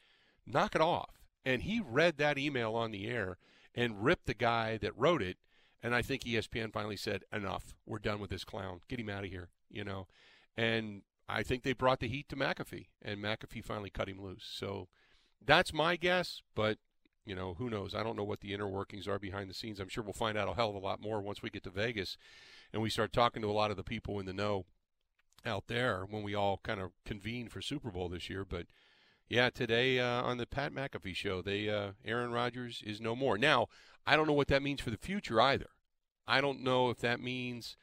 Knock 0.44 0.74
it 0.74 0.80
off." 0.80 1.22
And 1.44 1.62
he 1.62 1.80
read 1.80 2.16
that 2.16 2.36
email 2.36 2.74
on 2.74 2.90
the 2.90 3.06
air 3.06 3.38
and 3.76 4.02
ripped 4.02 4.26
the 4.26 4.34
guy 4.34 4.76
that 4.78 4.98
wrote 4.98 5.22
it. 5.22 5.38
And 5.84 5.94
I 5.94 6.02
think 6.02 6.26
ESPN 6.26 6.72
finally 6.72 6.96
said, 6.96 7.22
"Enough. 7.32 7.76
We're 7.86 8.00
done 8.00 8.18
with 8.18 8.30
this 8.30 8.44
clown. 8.44 8.80
Get 8.88 8.98
him 8.98 9.08
out 9.08 9.22
of 9.24 9.30
here." 9.30 9.50
You 9.70 9.84
know, 9.84 10.08
and 10.56 11.02
I 11.28 11.44
think 11.44 11.62
they 11.62 11.74
brought 11.74 12.00
the 12.00 12.08
heat 12.08 12.28
to 12.30 12.36
McAfee, 12.36 12.88
and 13.00 13.22
McAfee 13.22 13.64
finally 13.64 13.90
cut 13.90 14.08
him 14.08 14.20
loose. 14.20 14.44
So 14.44 14.88
that's 15.40 15.72
my 15.72 15.94
guess, 15.94 16.42
but 16.56 16.78
you 17.24 17.36
know, 17.36 17.54
who 17.54 17.70
knows? 17.70 17.94
I 17.94 18.02
don't 18.02 18.16
know 18.16 18.24
what 18.24 18.40
the 18.40 18.52
inner 18.52 18.68
workings 18.68 19.06
are 19.06 19.18
behind 19.18 19.48
the 19.48 19.54
scenes. 19.54 19.78
I'm 19.78 19.88
sure 19.88 20.02
we'll 20.02 20.12
find 20.12 20.36
out 20.36 20.48
a 20.48 20.54
hell 20.54 20.70
of 20.70 20.74
a 20.74 20.80
lot 20.80 21.00
more 21.00 21.20
once 21.20 21.40
we 21.40 21.50
get 21.50 21.62
to 21.62 21.70
Vegas 21.70 22.16
and 22.72 22.82
we 22.82 22.90
start 22.90 23.12
talking 23.12 23.42
to 23.42 23.50
a 23.50 23.52
lot 23.52 23.70
of 23.70 23.76
the 23.76 23.84
people 23.84 24.18
in 24.18 24.26
the 24.26 24.32
know 24.32 24.66
out 25.44 25.64
there 25.66 26.04
when 26.08 26.22
we 26.22 26.34
all 26.34 26.60
kind 26.62 26.80
of 26.80 26.90
convene 27.04 27.48
for 27.48 27.60
Super 27.60 27.90
Bowl 27.90 28.08
this 28.08 28.30
year. 28.30 28.44
But 28.44 28.66
yeah, 29.28 29.50
today 29.50 29.98
uh, 29.98 30.22
on 30.22 30.38
the 30.38 30.46
Pat 30.46 30.72
McAfee 30.72 31.16
show, 31.16 31.42
they 31.42 31.68
uh, 31.68 31.92
Aaron 32.04 32.32
Rodgers 32.32 32.82
is 32.84 33.00
no 33.00 33.16
more. 33.16 33.38
Now, 33.38 33.68
I 34.06 34.16
don't 34.16 34.26
know 34.26 34.32
what 34.32 34.48
that 34.48 34.62
means 34.62 34.80
for 34.80 34.90
the 34.90 34.96
future 34.96 35.40
either. 35.40 35.70
I 36.26 36.40
don't 36.40 36.62
know 36.62 36.90
if 36.90 36.98
that 36.98 37.20
means 37.20 37.76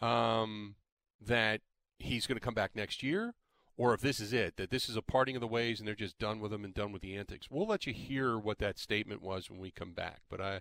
um, 0.00 0.76
that 1.20 1.60
he's 1.98 2.26
going 2.26 2.38
to 2.38 2.44
come 2.44 2.54
back 2.54 2.74
next 2.74 3.02
year 3.02 3.34
or 3.76 3.92
if 3.92 4.00
this 4.00 4.20
is 4.20 4.32
it, 4.32 4.56
that 4.56 4.70
this 4.70 4.88
is 4.88 4.96
a 4.96 5.02
parting 5.02 5.36
of 5.36 5.40
the 5.40 5.46
ways 5.46 5.78
and 5.78 5.86
they're 5.86 5.94
just 5.94 6.18
done 6.18 6.40
with 6.40 6.52
him 6.52 6.64
and 6.64 6.72
done 6.72 6.92
with 6.92 7.02
the 7.02 7.16
antics. 7.16 7.50
We'll 7.50 7.66
let 7.66 7.86
you 7.86 7.92
hear 7.92 8.38
what 8.38 8.58
that 8.58 8.78
statement 8.78 9.22
was 9.22 9.50
when 9.50 9.60
we 9.60 9.70
come 9.70 9.92
back. 9.92 10.20
But 10.30 10.40
I, 10.40 10.60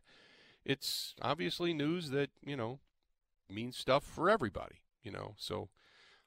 it's 0.65 1.15
obviously 1.21 1.74
news 1.74 2.10
that 2.10 2.30
you 2.45 2.58
know 2.58 2.80
means 3.50 3.78
stuff 3.78 4.04
for 4.04 4.30
everybody. 4.30 4.82
You 5.04 5.12
know, 5.12 5.36
so 5.38 5.69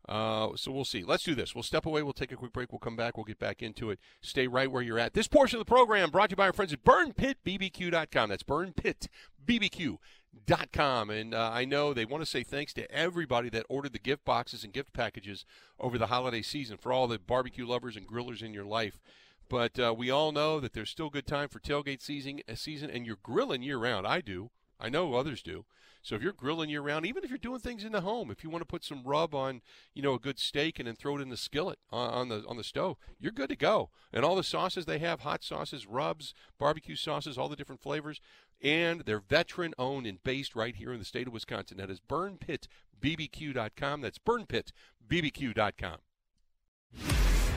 uh, 0.09 0.57
so 0.57 0.73
we'll 0.73 0.87
see. 0.87 1.05
Let's 1.05 1.23
do 1.23 1.35
this. 1.35 1.55
We'll 1.55 1.63
step 1.63 1.85
away. 1.85 2.03
We'll 2.03 2.15
take 2.15 2.33
a 2.33 2.37
quick 2.37 2.53
break. 2.53 2.73
We'll 2.73 2.79
come 2.79 2.97
back. 2.97 3.17
We'll 3.17 3.25
get 3.25 3.39
back 3.39 3.63
into 3.63 3.91
it. 3.91 4.01
Stay 4.23 4.47
right 4.47 4.71
where 4.71 4.83
you're 4.83 4.99
at. 4.99 5.15
This 5.15 5.29
portion 5.29 5.61
of 5.61 5.67
the 5.67 5.71
program 5.71 6.11
brought 6.11 6.31
to 6.31 6.33
you 6.33 6.37
by 6.37 6.47
our 6.47 6.53
friends 6.53 6.73
at 6.73 6.83
BurnPitBBQ.com. 6.85 8.31
That's 8.31 8.43
BurnPitBBQ.com. 8.43 11.11
And 11.11 11.35
uh, 11.35 11.51
I 11.53 11.67
know 11.67 11.93
they 11.93 12.07
want 12.07 12.23
to 12.23 12.31
say 12.31 12.43
thanks 12.43 12.73
to 12.75 12.91
everybody 12.91 13.51
that 13.51 13.67
ordered 13.69 13.93
the 13.93 13.99
gift 13.99 14.25
boxes 14.25 14.65
and 14.65 14.73
gift 14.73 14.95
packages 14.95 15.45
over 15.79 15.99
the 15.99 16.07
holiday 16.07 16.43
season 16.43 16.79
for 16.79 16.91
all 16.91 17.07
the 17.07 17.19
barbecue 17.19 17.67
lovers 17.67 17.97
and 17.97 18.09
grillers 18.09 18.43
in 18.43 18.55
your 18.55 18.65
life. 18.65 19.03
But 19.51 19.79
uh, 19.79 19.95
we 19.97 20.11
all 20.11 20.33
know 20.33 20.61
that 20.61 20.73
there's 20.73 20.91
still 20.91 21.11
good 21.11 21.27
time 21.27 21.49
for 21.49 21.59
tailgate 21.59 22.03
season, 22.03 22.41
uh, 22.49 22.55
season, 22.55 22.91
and 22.91 23.07
you're 23.07 23.19
grilling 23.23 23.63
year 23.63 23.79
round. 23.79 24.07
I 24.07 24.21
do. 24.21 24.51
I 24.81 24.89
know 24.89 25.15
others 25.15 25.43
do. 25.43 25.65
So 26.09 26.17
if 26.17 26.23
you're 26.23 26.33
grilling 26.33 26.71
year 26.71 26.81
round, 26.81 27.05
even 27.05 27.23
if 27.23 27.29
you're 27.29 27.37
doing 27.37 27.61
things 27.61 27.85
in 27.85 27.93
the 27.93 28.01
home, 28.01 28.31
if 28.31 28.43
you 28.43 28.49
want 28.49 28.63
to 28.63 28.67
put 28.67 28.83
some 28.83 29.03
rub 29.05 29.35
on, 29.35 29.61
you 29.93 30.01
know, 30.01 30.15
a 30.15 30.19
good 30.19 30.39
steak 30.39 30.79
and 30.79 30.89
then 30.89 30.97
throw 30.97 31.19
it 31.19 31.21
in 31.21 31.29
the 31.29 31.37
skillet 31.37 31.79
on, 31.93 32.31
the 32.31 32.43
on 32.49 32.57
the 32.57 32.65
stove, 32.65 32.97
you're 33.21 33.31
good 33.31 33.51
to 33.51 33.57
go. 33.57 33.91
And 34.11 34.25
all 34.25 34.35
the 34.35 34.43
sauces 34.43 34.87
they 34.87 35.01
have, 35.01 35.21
hot 35.21 35.45
sauces, 35.45 35.87
rubs, 35.87 36.33
barbecue 36.59 36.97
sauces, 36.97 37.37
all 37.37 37.51
the 37.51 37.57
different 37.57 37.83
flavors, 37.83 38.23
and 38.63 39.03
they're 39.03 39.21
veteran 39.21 39.75
owned 39.79 40.07
and 40.07 40.25
based 40.25 40.57
right 40.57 40.75
here 40.75 40.95
in 40.95 40.99
the 40.99 41.05
state 41.05 41.27
of 41.27 41.35
Wisconsin. 41.35 41.77
That 41.77 41.91
is 41.91 42.01
burnpitbbq.com. 42.01 44.01
That's 44.01 44.19
burnpitbbq.com. 44.19 45.99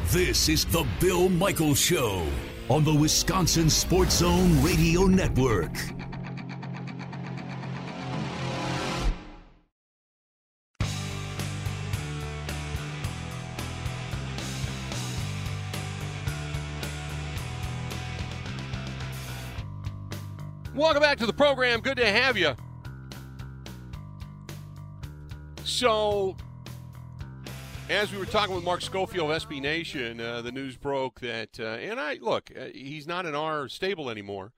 This 0.07 0.49
is 0.49 0.65
the 0.65 0.85
Bill 0.99 1.29
Michaels 1.29 1.79
Show 1.79 2.27
on 2.69 2.83
the 2.83 2.93
Wisconsin 2.93 3.69
Sports 3.69 4.17
Zone 4.17 4.61
Radio 4.61 5.03
Network. 5.03 5.71
Welcome 20.81 21.03
back 21.03 21.19
to 21.19 21.27
the 21.27 21.33
program. 21.33 21.81
Good 21.81 21.97
to 21.97 22.07
have 22.07 22.35
you. 22.35 22.55
So, 25.63 26.35
as 27.87 28.11
we 28.11 28.17
were 28.17 28.25
talking 28.25 28.55
with 28.55 28.63
Mark 28.63 28.81
Schofield 28.81 29.29
of 29.29 29.43
SB 29.43 29.61
Nation, 29.61 30.19
uh, 30.19 30.41
the 30.41 30.51
news 30.51 30.77
broke 30.77 31.19
that, 31.19 31.59
uh, 31.59 31.65
and 31.65 31.99
I 31.99 32.17
look, 32.19 32.49
uh, 32.59 32.69
he's 32.73 33.05
not 33.05 33.27
in 33.27 33.35
our 33.35 33.67
stable 33.67 34.09
anymore, 34.09 34.53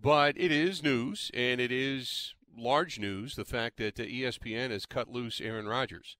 but 0.00 0.40
it 0.40 0.50
is 0.50 0.82
news, 0.82 1.30
and 1.34 1.60
it 1.60 1.70
is 1.70 2.34
large 2.56 2.98
news. 2.98 3.36
The 3.36 3.44
fact 3.44 3.76
that 3.76 4.00
uh, 4.00 4.04
ESPN 4.04 4.70
has 4.70 4.86
cut 4.86 5.10
loose 5.10 5.38
Aaron 5.38 5.68
Rodgers. 5.68 6.16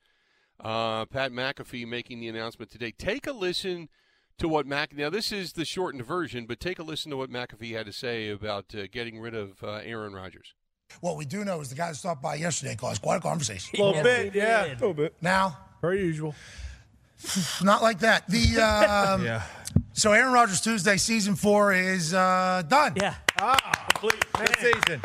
Uh, 0.61 1.07
Pat 1.07 1.33
McAfee 1.33 1.87
making 1.87 2.21
the 2.21 2.29
announcement 2.29 2.71
today. 2.71 2.91
Take 2.91 3.27
a 3.27 3.33
listen 3.33 3.89
to 4.39 4.49
what 4.49 4.67
Mac. 4.67 4.97
Now 4.97 5.11
this 5.11 5.33
is 5.33 5.53
the 5.53 5.65
shortened 5.65 6.05
version, 6.05 6.47
but 6.47 6.61
take 6.61 6.79
a 6.79 6.83
listen 6.83 7.11
to 7.11 7.17
what 7.17 7.31
McAfee 7.31 7.77
had 7.77 7.87
to 7.87 7.93
say 7.93 8.29
about 8.31 8.75
uh, 8.75 8.87
getting 8.91 9.21
rid 9.21 9.35
of 9.35 9.63
uh, 9.63 9.81
Aaron 9.85 10.13
Rodgers. 10.13 10.55
What 11.01 11.17
we 11.17 11.25
do 11.25 11.45
know 11.45 11.61
is 11.61 11.71
the 11.71 11.75
guy 11.75 11.89
that 11.89 11.95
stopped 11.97 12.21
by 12.23 12.35
yesterday 12.35 12.77
caused 12.77 13.01
quite 13.03 13.17
a 13.17 13.21
conversation. 13.21 13.81
A 13.81 13.83
little 13.85 14.03
bit, 14.03 14.35
yeah. 14.35 14.67
A 14.67 14.69
little 14.71 14.95
bit. 14.95 15.15
Now, 15.23 15.57
Per 15.81 15.95
usual. 15.95 16.35
not 17.63 17.83
like 17.83 18.01
that. 18.01 18.27
The 18.29 18.61
um, 19.15 19.25
Yeah. 19.25 19.43
so 19.93 20.13
Aaron 20.13 20.33
Rodgers 20.33 20.61
Tuesday 20.61 20.97
season 20.97 21.35
four 21.35 21.73
is 21.73 22.13
uh, 22.15 22.63
done. 22.69 22.95
Yeah. 22.97 23.15
Ah, 23.39 23.87
complete 23.89 24.25
season. 24.61 25.03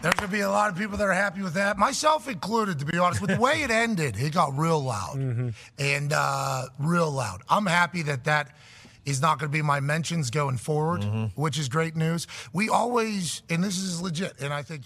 There's 0.00 0.14
gonna 0.14 0.30
be 0.30 0.40
a 0.40 0.50
lot 0.50 0.70
of 0.70 0.76
people 0.76 0.96
that 0.98 1.08
are 1.08 1.12
happy 1.12 1.42
with 1.42 1.54
that, 1.54 1.76
myself 1.76 2.28
included. 2.28 2.78
To 2.78 2.84
be 2.84 2.98
honest, 2.98 3.20
with 3.20 3.30
the 3.30 3.40
way 3.40 3.62
it 3.62 3.70
ended, 3.86 4.16
it 4.16 4.32
got 4.32 4.56
real 4.56 4.80
loud 4.80 5.16
mm-hmm. 5.16 5.48
and 5.78 6.12
uh, 6.12 6.66
real 6.78 7.10
loud. 7.10 7.42
I'm 7.48 7.66
happy 7.66 8.02
that 8.02 8.24
that 8.24 8.54
is 9.04 9.20
not 9.20 9.40
going 9.40 9.50
to 9.50 9.56
be 9.56 9.62
my 9.62 9.80
mentions 9.80 10.30
going 10.30 10.56
forward, 10.56 11.00
mm-hmm. 11.00 11.40
which 11.40 11.58
is 11.58 11.68
great 11.68 11.96
news. 11.96 12.26
We 12.52 12.68
always, 12.68 13.42
and 13.50 13.64
this 13.64 13.78
is 13.78 14.00
legit, 14.00 14.34
and 14.40 14.52
I 14.52 14.62
think 14.62 14.84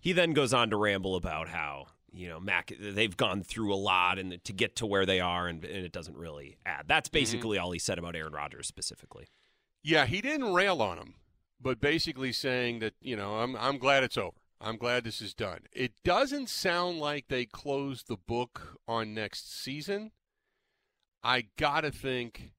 He 0.00 0.12
then 0.12 0.32
goes 0.32 0.52
on 0.52 0.70
to 0.70 0.76
ramble 0.76 1.14
about 1.14 1.48
how 1.48 1.86
you 2.12 2.28
know 2.28 2.40
Mac 2.40 2.72
they've 2.80 3.16
gone 3.16 3.44
through 3.44 3.72
a 3.72 3.76
lot 3.76 4.18
and 4.18 4.42
to 4.42 4.52
get 4.52 4.74
to 4.76 4.86
where 4.86 5.06
they 5.06 5.20
are, 5.20 5.46
and, 5.46 5.64
and 5.64 5.84
it 5.84 5.92
doesn't 5.92 6.16
really 6.16 6.56
add. 6.66 6.86
That's 6.88 7.08
mm-hmm. 7.08 7.18
basically 7.18 7.58
all 7.58 7.70
he 7.70 7.78
said 7.78 7.98
about 7.98 8.16
Aaron 8.16 8.32
Rodgers 8.32 8.66
specifically. 8.66 9.28
Yeah, 9.84 10.06
he 10.06 10.20
didn't 10.20 10.52
rail 10.52 10.82
on 10.82 10.98
him, 10.98 11.14
but 11.60 11.80
basically 11.80 12.32
saying 12.32 12.80
that 12.80 12.94
you 13.00 13.14
know 13.14 13.36
I'm 13.36 13.54
I'm 13.54 13.78
glad 13.78 14.02
it's 14.02 14.18
over. 14.18 14.39
I'm 14.60 14.76
glad 14.76 15.04
this 15.04 15.22
is 15.22 15.32
done. 15.32 15.60
It 15.72 15.92
doesn't 16.04 16.48
sound 16.50 16.98
like 16.98 17.28
they 17.28 17.46
closed 17.46 18.08
the 18.08 18.16
book 18.16 18.78
on 18.86 19.14
next 19.14 19.50
season. 19.62 20.12
I 21.22 21.46
gotta 21.56 21.90
think 21.90 22.52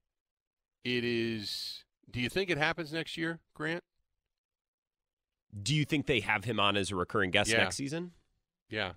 it 0.84 1.04
is. 1.04 1.84
Do 2.10 2.20
you 2.20 2.28
think 2.28 2.50
it 2.50 2.58
happens 2.58 2.92
next 2.92 3.16
year, 3.16 3.40
Grant? 3.54 3.84
Do 5.62 5.74
you 5.74 5.84
think 5.84 6.06
they 6.06 6.20
have 6.20 6.44
him 6.44 6.58
on 6.58 6.76
as 6.76 6.90
a 6.90 6.96
recurring 6.96 7.30
guest 7.30 7.50
Yeah. 7.50 7.58
next 7.58 7.76
season? 7.76 8.12
Yeah. 8.68 8.92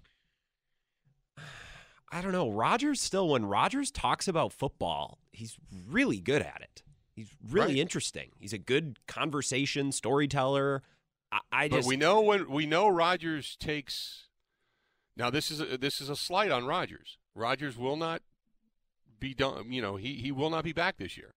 I 2.12 2.22
don't 2.22 2.32
know. 2.32 2.50
Rodgers 2.50 3.02
still, 3.02 3.30
when 3.30 3.46
Rodgers 3.46 3.91
talks 3.91 4.28
about 4.28 4.54
football, 4.54 5.20
he's 5.32 5.58
really 5.88 6.20
good 6.22 6.41
at 6.41 6.62
it. 6.62 6.82
He's 7.15 7.30
really 7.44 7.74
Right. 7.74 7.78
interesting. 7.78 8.32
He's 8.39 8.54
a 8.54 8.58
good 8.58 9.00
conversation 9.08 9.91
storyteller. 9.91 10.84
I, 11.32 11.40
I 11.52 11.68
But 11.68 11.86
we 11.86 11.98
know 11.98 12.22
when 12.22 12.50
we 12.50 12.66
know 12.66 12.88
Rodgers 12.88 13.56
takes. 13.58 14.28
Now 15.18 15.30
this 15.30 15.50
is 15.52 15.62
a, 15.62 15.78
this 15.78 16.02
is 16.02 16.10
a 16.10 16.16
slight 16.16 16.52
on 16.52 16.66
Rodgers. 16.66 17.18
Rodgers 17.34 17.78
will 17.78 17.96
not 17.96 18.22
be 19.20 19.34
done. 19.34 19.72
You 19.72 19.82
know 19.82 19.96
he 19.96 20.16
he 20.16 20.32
will 20.32 20.50
not 20.50 20.64
be 20.64 20.74
back 20.74 20.98
this 20.98 21.18
year. 21.18 21.34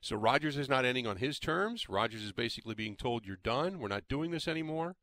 So 0.00 0.16
Rodgers 0.16 0.56
is 0.56 0.68
not 0.68 0.84
ending 0.84 1.06
on 1.06 1.18
his 1.18 1.38
terms. 1.38 1.88
Rodgers 1.88 2.22
is 2.22 2.32
basically 2.32 2.74
being 2.74 2.96
told 2.96 3.26
you're 3.26 3.36
done. 3.36 3.78
We're 3.78 3.88
not 3.88 4.08
doing 4.08 4.30
this 4.30 4.48
anymore. 4.48 4.96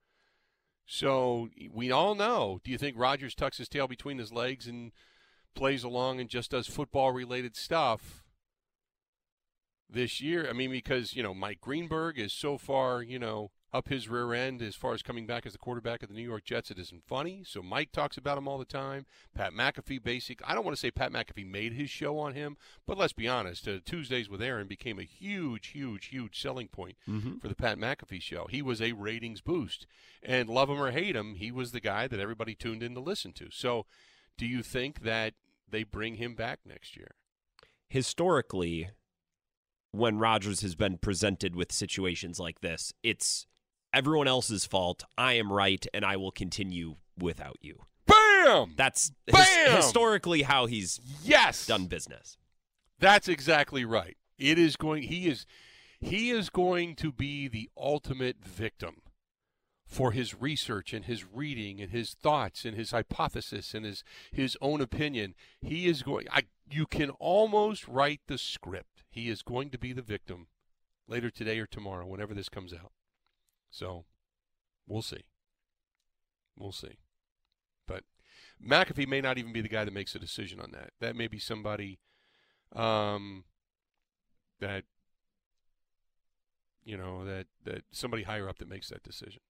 So 0.87 1.49
we 1.71 1.91
all 1.91 2.15
know. 2.15 2.59
Do 2.63 2.71
you 2.71 2.77
think 2.77 2.97
Rodgers 2.97 3.35
tucks 3.35 3.57
his 3.57 3.69
tail 3.69 3.87
between 3.87 4.17
his 4.17 4.31
legs 4.31 4.67
and 4.67 4.91
plays 5.53 5.83
along 5.83 6.19
and 6.19 6.29
just 6.29 6.51
does 6.51 6.65
football 6.65 7.11
related 7.11 7.55
stuff 7.55 8.23
this 9.89 10.19
year? 10.19 10.49
I 10.49 10.53
mean, 10.53 10.71
because 10.71 11.15
you 11.15 11.21
know 11.21 11.33
Mike 11.33 11.61
Greenberg 11.61 12.17
is 12.17 12.33
so 12.33 12.57
far 12.57 13.03
you 13.03 13.19
know 13.19 13.51
up 13.77 13.89
his 13.89 14.09
rear 14.09 14.33
end 14.33 14.61
as 14.61 14.75
far 14.75 14.93
as 14.93 15.01
coming 15.01 15.25
back 15.25 15.45
as 15.45 15.53
the 15.53 15.57
quarterback 15.57 16.03
of 16.03 16.09
the 16.09 16.15
New 16.15 16.27
York 16.27 16.43
Jets. 16.43 16.71
It 16.71 16.79
isn't 16.79 17.03
funny. 17.07 17.43
So 17.45 17.61
Mike 17.61 17.91
talks 17.91 18.17
about 18.17 18.37
him 18.37 18.47
all 18.47 18.57
the 18.57 18.65
time. 18.65 19.05
Pat 19.33 19.53
McAfee, 19.53 20.03
basic. 20.03 20.41
I 20.45 20.53
don't 20.53 20.65
want 20.65 20.75
to 20.75 20.79
say 20.79 20.91
Pat 20.91 21.11
McAfee 21.13 21.49
made 21.49 21.73
his 21.73 21.89
show 21.89 22.19
on 22.19 22.33
him, 22.33 22.57
but 22.85 22.97
let's 22.97 23.13
be 23.13 23.27
honest. 23.27 23.67
Uh, 23.67 23.79
Tuesdays 23.85 24.29
with 24.29 24.41
Aaron 24.41 24.67
became 24.67 24.99
a 24.99 25.03
huge, 25.03 25.67
huge, 25.67 26.07
huge 26.07 26.41
selling 26.41 26.67
point 26.67 26.97
for 27.39 27.47
the 27.47 27.55
Pat 27.55 27.77
McAfee 27.77 28.21
show. 28.21 28.47
He 28.49 28.61
was 28.61 28.81
a 28.81 28.91
ratings 28.93 29.41
boost, 29.41 29.87
and 30.21 30.49
love 30.49 30.69
him 30.69 30.81
or 30.81 30.91
hate 30.91 31.15
him, 31.15 31.35
he 31.35 31.51
was 31.51 31.71
the 31.71 31.79
guy 31.79 32.07
that 32.07 32.19
everybody 32.19 32.55
tuned 32.55 32.83
in 32.83 32.93
to 32.95 32.99
listen 32.99 33.31
to. 33.33 33.47
So, 33.51 33.85
do 34.37 34.45
you 34.45 34.63
think 34.63 35.01
that 35.01 35.33
they 35.69 35.83
bring 35.83 36.15
him 36.15 36.35
back 36.35 36.59
next 36.65 36.97
year? 36.97 37.11
historically, 37.89 38.89
when 39.91 40.19
Rodgers 40.19 40.61
has 40.61 40.75
been 40.75 40.97
presented 40.97 41.55
with 41.55 41.71
situations 41.71 42.39
like 42.39 42.61
this, 42.61 42.93
it's 43.03 43.47
everyone 43.97 44.27
else's 44.27 44.65
fault. 44.65 45.03
I 45.17 45.33
am 45.33 45.51
right, 45.51 45.85
and 45.91 46.05
I 46.05 46.17
will 46.17 46.31
continue 46.31 46.97
without 47.17 47.57
you. 47.61 47.85
Bam! 48.05 48.73
That's 48.77 49.11
his- 49.25 49.33
Bam! 49.35 49.75
historically 49.75 50.43
how 50.43 50.67
he's 50.67 50.99
yes, 51.23 51.65
done 51.65 51.87
business. 51.87 52.37
That's 52.99 53.27
exactly 53.27 53.85
right. 53.85 54.15
It 54.37 54.59
is 54.59 54.75
going. 54.75 55.03
He 55.03 55.27
is. 55.27 55.45
He 55.99 56.29
is 56.29 56.51
going 56.51 56.95
to 56.97 57.11
be 57.11 57.47
the 57.47 57.71
ultimate 57.75 58.45
victim 58.45 58.97
for 59.87 60.11
his 60.11 60.39
research 60.39 60.93
and 60.93 61.05
his 61.05 61.25
reading 61.25 61.81
and 61.81 61.91
his 61.91 62.13
thoughts 62.13 62.65
and 62.65 62.75
his 62.75 62.91
hypothesis 62.91 63.73
and 63.73 63.83
his 63.83 64.03
his 64.31 64.55
own 64.61 64.79
opinion. 64.79 65.33
He 65.59 65.87
is 65.87 66.03
going. 66.03 66.27
I. 66.31 66.43
You 66.69 66.85
can 66.85 67.09
almost 67.11 67.87
write 67.87 68.21
the 68.27 68.37
script. 68.37 69.03
He 69.09 69.29
is 69.29 69.41
going 69.41 69.71
to 69.71 69.79
be 69.79 69.91
the 69.91 70.01
victim 70.03 70.47
later 71.07 71.31
today 71.31 71.57
or 71.59 71.65
tomorrow, 71.65 72.05
whenever 72.05 72.33
this 72.35 72.49
comes 72.49 72.73
out. 72.73 72.91
So, 73.77 74.05
we'll 74.87 75.03
see. 75.03 75.21
We'll 76.57 76.71
see. 76.71 76.97
But 77.87 78.05
McAfee 78.59 79.07
may 79.07 79.21
not 79.21 79.37
even 79.37 79.53
be 79.53 79.61
the 79.61 79.69
guy 79.69 79.85
that 79.85 79.93
makes 79.93 80.15
a 80.15 80.19
decision 80.19 80.59
on 80.59 80.71
that. 80.71 80.93
That 80.99 81.15
may 81.15 81.27
be 81.27 81.37
somebody 81.37 81.99
um, 82.75 83.43
that 84.59 84.85
you 86.83 86.97
know 86.97 87.23
that 87.23 87.45
that 87.65 87.83
somebody 87.91 88.23
higher 88.23 88.49
up 88.49 88.57
that 88.57 88.67
makes 88.67 88.89
that 88.89 89.03
decision. 89.03 89.41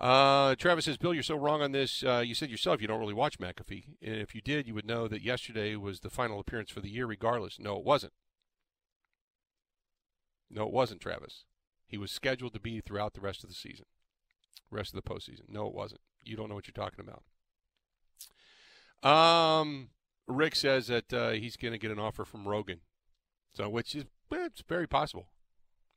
Uh, 0.00 0.54
Travis 0.54 0.84
says, 0.84 0.96
Bill, 0.96 1.12
you're 1.12 1.24
so 1.24 1.34
wrong 1.34 1.60
on 1.60 1.72
this. 1.72 2.04
Uh, 2.04 2.22
you 2.24 2.36
said 2.36 2.50
yourself 2.50 2.80
you 2.80 2.86
don't 2.86 3.00
really 3.00 3.12
watch 3.12 3.40
McAfee, 3.40 3.96
and 4.00 4.14
if 4.14 4.36
you 4.36 4.40
did, 4.40 4.68
you 4.68 4.74
would 4.74 4.86
know 4.86 5.08
that 5.08 5.22
yesterday 5.22 5.74
was 5.74 5.98
the 5.98 6.10
final 6.10 6.38
appearance 6.38 6.70
for 6.70 6.80
the 6.80 6.90
year, 6.90 7.06
regardless. 7.06 7.58
No, 7.58 7.76
it 7.76 7.84
wasn't. 7.84 8.12
No, 10.48 10.62
it 10.62 10.72
wasn't, 10.72 11.00
Travis. 11.00 11.44
He 11.88 11.98
was 11.98 12.12
scheduled 12.12 12.52
to 12.52 12.60
be 12.60 12.80
throughout 12.80 13.14
the 13.14 13.20
rest 13.20 13.42
of 13.42 13.48
the 13.48 13.56
season. 13.56 13.86
rest 14.70 14.94
of 14.94 15.02
the 15.02 15.08
postseason. 15.10 15.48
No, 15.48 15.66
it 15.66 15.74
wasn't. 15.74 16.02
You 16.22 16.36
don't 16.36 16.50
know 16.50 16.54
what 16.54 16.68
you're 16.68 16.72
talking 16.84 17.00
about. 17.02 17.22
Um, 19.02 19.88
Rick 20.26 20.54
says 20.54 20.88
that 20.88 21.12
uh, 21.12 21.30
he's 21.30 21.56
going 21.56 21.72
to 21.72 21.78
get 21.78 21.90
an 21.90 21.98
offer 21.98 22.24
from 22.26 22.46
Rogan, 22.46 22.80
so 23.54 23.68
which 23.68 23.94
is 23.94 24.04
well, 24.30 24.44
it's 24.44 24.62
very 24.68 24.86
possible. 24.86 25.28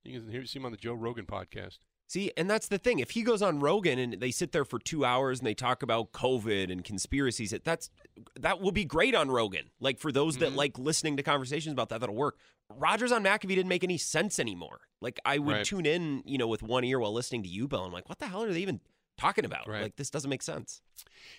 You 0.03 0.19
can 0.19 0.31
hear 0.31 0.45
see 0.45 0.59
him 0.59 0.65
on 0.65 0.71
the 0.71 0.77
Joe 0.77 0.93
Rogan 0.93 1.25
podcast. 1.25 1.79
See, 2.11 2.29
and 2.35 2.49
that's 2.49 2.67
the 2.67 2.77
thing. 2.77 2.99
If 2.99 3.11
he 3.11 3.21
goes 3.23 3.41
on 3.41 3.61
Rogan 3.61 3.97
and 3.97 4.19
they 4.19 4.31
sit 4.31 4.51
there 4.51 4.65
for 4.65 4.79
two 4.79 5.05
hours 5.05 5.39
and 5.39 5.47
they 5.47 5.53
talk 5.53 5.81
about 5.81 6.11
COVID 6.11 6.69
and 6.69 6.83
conspiracies, 6.83 7.55
that's 7.63 7.89
that 8.37 8.59
will 8.59 8.73
be 8.73 8.83
great 8.83 9.15
on 9.15 9.31
Rogan. 9.31 9.69
Like 9.79 9.97
for 9.97 10.11
those 10.11 10.35
that 10.39 10.51
like 10.51 10.77
listening 10.77 11.15
to 11.15 11.23
conversations 11.23 11.71
about 11.71 11.87
that, 11.87 12.01
that'll 12.01 12.13
work. 12.13 12.37
Rodgers 12.69 13.13
on 13.13 13.23
McAfee 13.23 13.55
didn't 13.55 13.69
make 13.69 13.85
any 13.85 13.97
sense 13.97 14.39
anymore. 14.39 14.81
Like 14.99 15.21
I 15.23 15.37
would 15.37 15.55
Right. 15.55 15.65
tune 15.65 15.85
in, 15.85 16.21
you 16.25 16.37
know, 16.37 16.49
with 16.49 16.61
one 16.61 16.83
ear 16.83 16.99
while 16.99 17.13
listening 17.13 17.43
to 17.43 17.49
you, 17.49 17.65
Bill. 17.69 17.85
I'm 17.85 17.93
like, 17.93 18.09
what 18.09 18.19
the 18.19 18.27
hell 18.27 18.43
are 18.43 18.51
they 18.51 18.59
even 18.59 18.81
talking 19.17 19.45
about? 19.45 19.69
Right. 19.69 19.83
Like 19.83 19.95
this 19.95 20.09
doesn't 20.09 20.29
make 20.29 20.41
sense. 20.41 20.81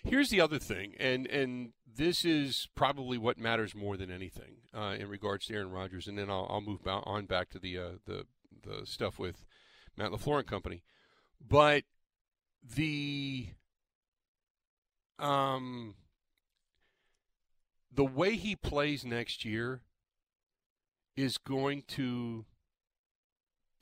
Here's 0.05 0.31
the 0.31 0.41
other 0.41 0.59
thing, 0.59 0.95
and 0.99 1.27
and 1.27 1.75
this 1.87 2.25
is 2.25 2.69
probably 2.75 3.19
what 3.19 3.37
matters 3.37 3.75
more 3.75 3.99
than 3.99 4.11
anything 4.11 4.63
uh, 4.73 4.97
in 4.99 5.09
regards 5.11 5.49
to 5.49 5.55
Aaron 5.55 5.71
Rodgers, 5.71 6.07
and 6.09 6.17
then 6.17 6.31
I'll, 6.31 6.47
I'll 6.49 6.63
move 6.63 6.81
on 6.87 7.27
back 7.27 7.51
to 7.51 7.59
the 7.59 7.77
uh, 7.77 7.91
the 8.07 8.25
the 8.63 8.87
stuff 8.87 9.19
with 9.19 9.45
Matt 9.97 10.11
LaFleur 10.11 10.39
and 10.39 10.47
company. 10.47 10.83
But 11.41 11.85
the 12.63 13.49
um 15.19 15.95
the 17.95 18.05
way 18.05 18.37
he 18.37 18.57
plays 18.57 19.05
next 19.05 19.45
year 19.45 19.83
is 21.17 21.37
going 21.39 21.83
to 21.87 22.47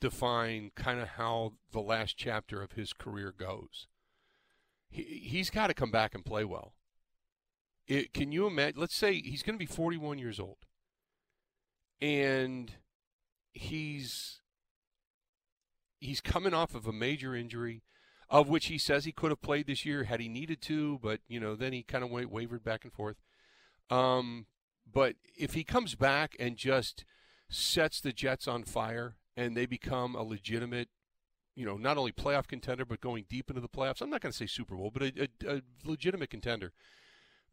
define 0.01 0.71
kind 0.75 0.99
of 0.99 1.09
how 1.09 1.53
the 1.71 1.79
last 1.79 2.17
chapter 2.17 2.61
of 2.61 2.73
his 2.73 2.91
career 2.91 3.33
goes 3.35 3.87
he, 4.91 5.03
he's 5.03 5.49
got 5.49 5.67
to 5.67 5.73
come 5.73 5.89
back 5.89 6.13
and 6.13 6.23
play 6.23 6.43
well. 6.43 6.73
It, 7.87 8.13
can 8.13 8.31
you 8.31 8.45
imagine? 8.45 8.79
Let's 8.79 8.95
say 8.95 9.19
he's 9.19 9.41
going 9.41 9.55
to 9.55 9.59
be 9.59 9.65
41 9.65 10.19
years 10.19 10.39
old, 10.39 10.57
and 11.99 12.71
he's 13.53 14.40
he's 16.01 16.19
coming 16.19 16.53
off 16.53 16.75
of 16.75 16.85
a 16.87 16.91
major 16.91 17.33
injury, 17.33 17.83
of 18.29 18.49
which 18.49 18.65
he 18.65 18.77
says 18.77 19.05
he 19.05 19.11
could 19.13 19.31
have 19.31 19.41
played 19.41 19.67
this 19.67 19.85
year 19.85 20.03
had 20.03 20.19
he 20.19 20.27
needed 20.27 20.61
to, 20.63 20.99
but 21.01 21.21
you 21.29 21.39
know 21.39 21.55
then 21.55 21.71
he 21.71 21.83
kind 21.83 22.03
of 22.03 22.09
wa- 22.09 22.25
wavered 22.29 22.63
back 22.63 22.83
and 22.83 22.91
forth. 22.91 23.17
Um, 23.89 24.47
but 24.91 25.15
if 25.37 25.53
he 25.53 25.63
comes 25.63 25.95
back 25.95 26.35
and 26.39 26.57
just 26.57 27.05
sets 27.49 28.01
the 28.01 28.11
Jets 28.11 28.47
on 28.47 28.63
fire 28.63 29.15
and 29.37 29.55
they 29.55 29.65
become 29.65 30.15
a 30.15 30.23
legitimate 30.23 30.89
you 31.53 31.65
know, 31.65 31.75
not 31.75 31.97
only 31.97 32.11
playoff 32.13 32.47
contender, 32.47 32.85
but 32.85 33.01
going 33.01 33.25
deep 33.29 33.49
into 33.49 33.61
the 33.61 33.67
playoffs. 33.67 34.01
I'm 34.01 34.09
not 34.09 34.21
going 34.21 34.31
to 34.31 34.37
say 34.37 34.47
Super 34.47 34.75
Bowl, 34.75 34.89
but 34.89 35.03
a, 35.03 35.29
a, 35.45 35.57
a 35.57 35.61
legitimate 35.83 36.29
contender. 36.29 36.71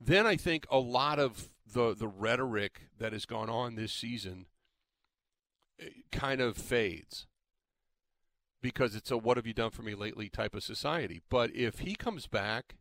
Then 0.01 0.25
I 0.25 0.37
think 0.37 0.67
a 0.71 0.79
lot 0.79 1.19
of 1.19 1.51
the, 1.67 1.95
the 1.95 2.07
rhetoric 2.07 2.83
that 2.99 3.13
has 3.13 3.27
gone 3.27 3.51
on 3.51 3.75
this 3.75 3.93
season 3.93 4.47
eh, 5.81 5.89
kind 6.13 6.41
of 6.41 6.57
fades 6.57 7.27
because 8.61 8.95
it's 8.95 9.11
a 9.11 9.17
what 9.17 9.37
have 9.37 9.47
you 9.47 9.55
done 9.55 9.71
for 9.71 9.83
me 9.83 9.95
lately 9.95 10.29
type 10.29 10.55
of 10.55 10.63
society. 10.63 11.21
But 11.29 11.55
if 11.55 11.81
he 11.81 11.95
comes 11.95 12.27
back 12.27 12.77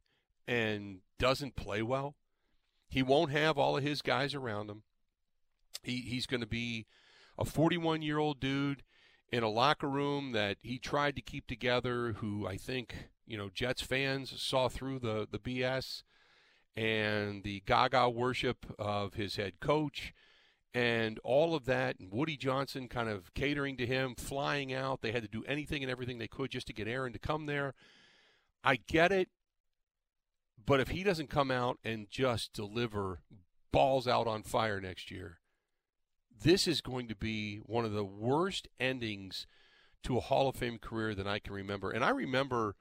and 0.48 1.00
doesn't 1.20 1.56
play 1.56 1.82
well, 1.82 2.16
he 2.90 3.04
won't 3.04 3.32
have 3.32 3.58
all 3.58 3.78
of 3.78 3.84
his 3.84 4.02
guys 4.02 4.34
around 4.34 4.70
him. 4.70 4.84
He, 5.84 5.98
he's 5.98 6.26
going 6.26 6.42
to 6.42 6.48
be 6.48 6.86
a 7.38 7.46
41 7.46 8.02
year 8.02 8.18
old 8.18 8.40
dude 8.40 8.84
in 9.32 9.44
a 9.44 9.50
locker 9.50 9.90
room 9.90 10.32
that 10.32 10.58
he 10.62 10.80
tried 10.80 11.16
to 11.16 11.22
keep 11.22 11.48
together, 11.48 12.14
who 12.20 12.48
I 12.48 12.58
think, 12.58 13.10
you 13.26 13.38
know, 13.38 13.50
Jets 13.54 13.82
fans 13.82 14.34
saw 14.42 14.70
through 14.70 15.00
the, 15.00 15.28
the 15.30 15.40
BS 15.40 16.04
and 16.76 17.44
the 17.44 17.62
gaga 17.66 18.10
worship 18.10 18.66
of 18.80 19.16
his 19.16 19.36
head 19.36 19.60
coach 19.60 20.14
and 20.74 21.20
all 21.24 21.56
of 21.56 21.66
that, 21.66 22.00
and 22.00 22.12
Woody 22.12 22.38
Johnson 22.38 22.88
kind 22.88 23.10
of 23.10 23.34
catering 23.34 23.78
to 23.78 23.86
him, 23.86 24.16
flying 24.16 24.74
out. 24.74 25.02
They 25.02 25.12
had 25.12 25.24
to 25.24 25.30
do 25.30 25.44
anything 25.48 25.84
and 25.84 25.92
everything 25.92 26.18
they 26.18 26.28
could 26.28 26.52
just 26.52 26.68
to 26.68 26.74
get 26.74 26.88
Aaron 26.88 27.14
to 27.14 27.20
come 27.20 27.46
there. 27.46 27.74
I 28.64 28.76
get 28.76 29.12
it, 29.12 29.30
but 30.66 30.80
if 30.80 30.90
he 30.90 31.04
doesn't 31.04 31.30
come 31.30 31.52
out 31.52 31.80
and 31.84 32.10
just 32.10 32.54
deliver 32.54 33.22
balls 33.72 34.08
out 34.08 34.28
on 34.28 34.44
fire 34.44 34.82
next 34.82 35.10
year, 35.10 35.40
this 36.44 36.68
is 36.68 36.82
going 36.82 37.08
to 37.08 37.16
be 37.16 37.58
one 37.58 37.86
of 37.86 37.94
the 37.94 38.04
worst 38.04 38.68
endings 38.80 39.48
to 40.04 40.18
a 40.18 40.22
Hall 40.22 40.50
of 40.50 40.56
Fame 40.56 40.78
career 40.78 41.16
that 41.16 41.28
I 41.28 41.40
can 41.40 41.54
remember. 41.54 41.92
And 41.92 42.04
I 42.04 42.10
remember, 42.10 42.76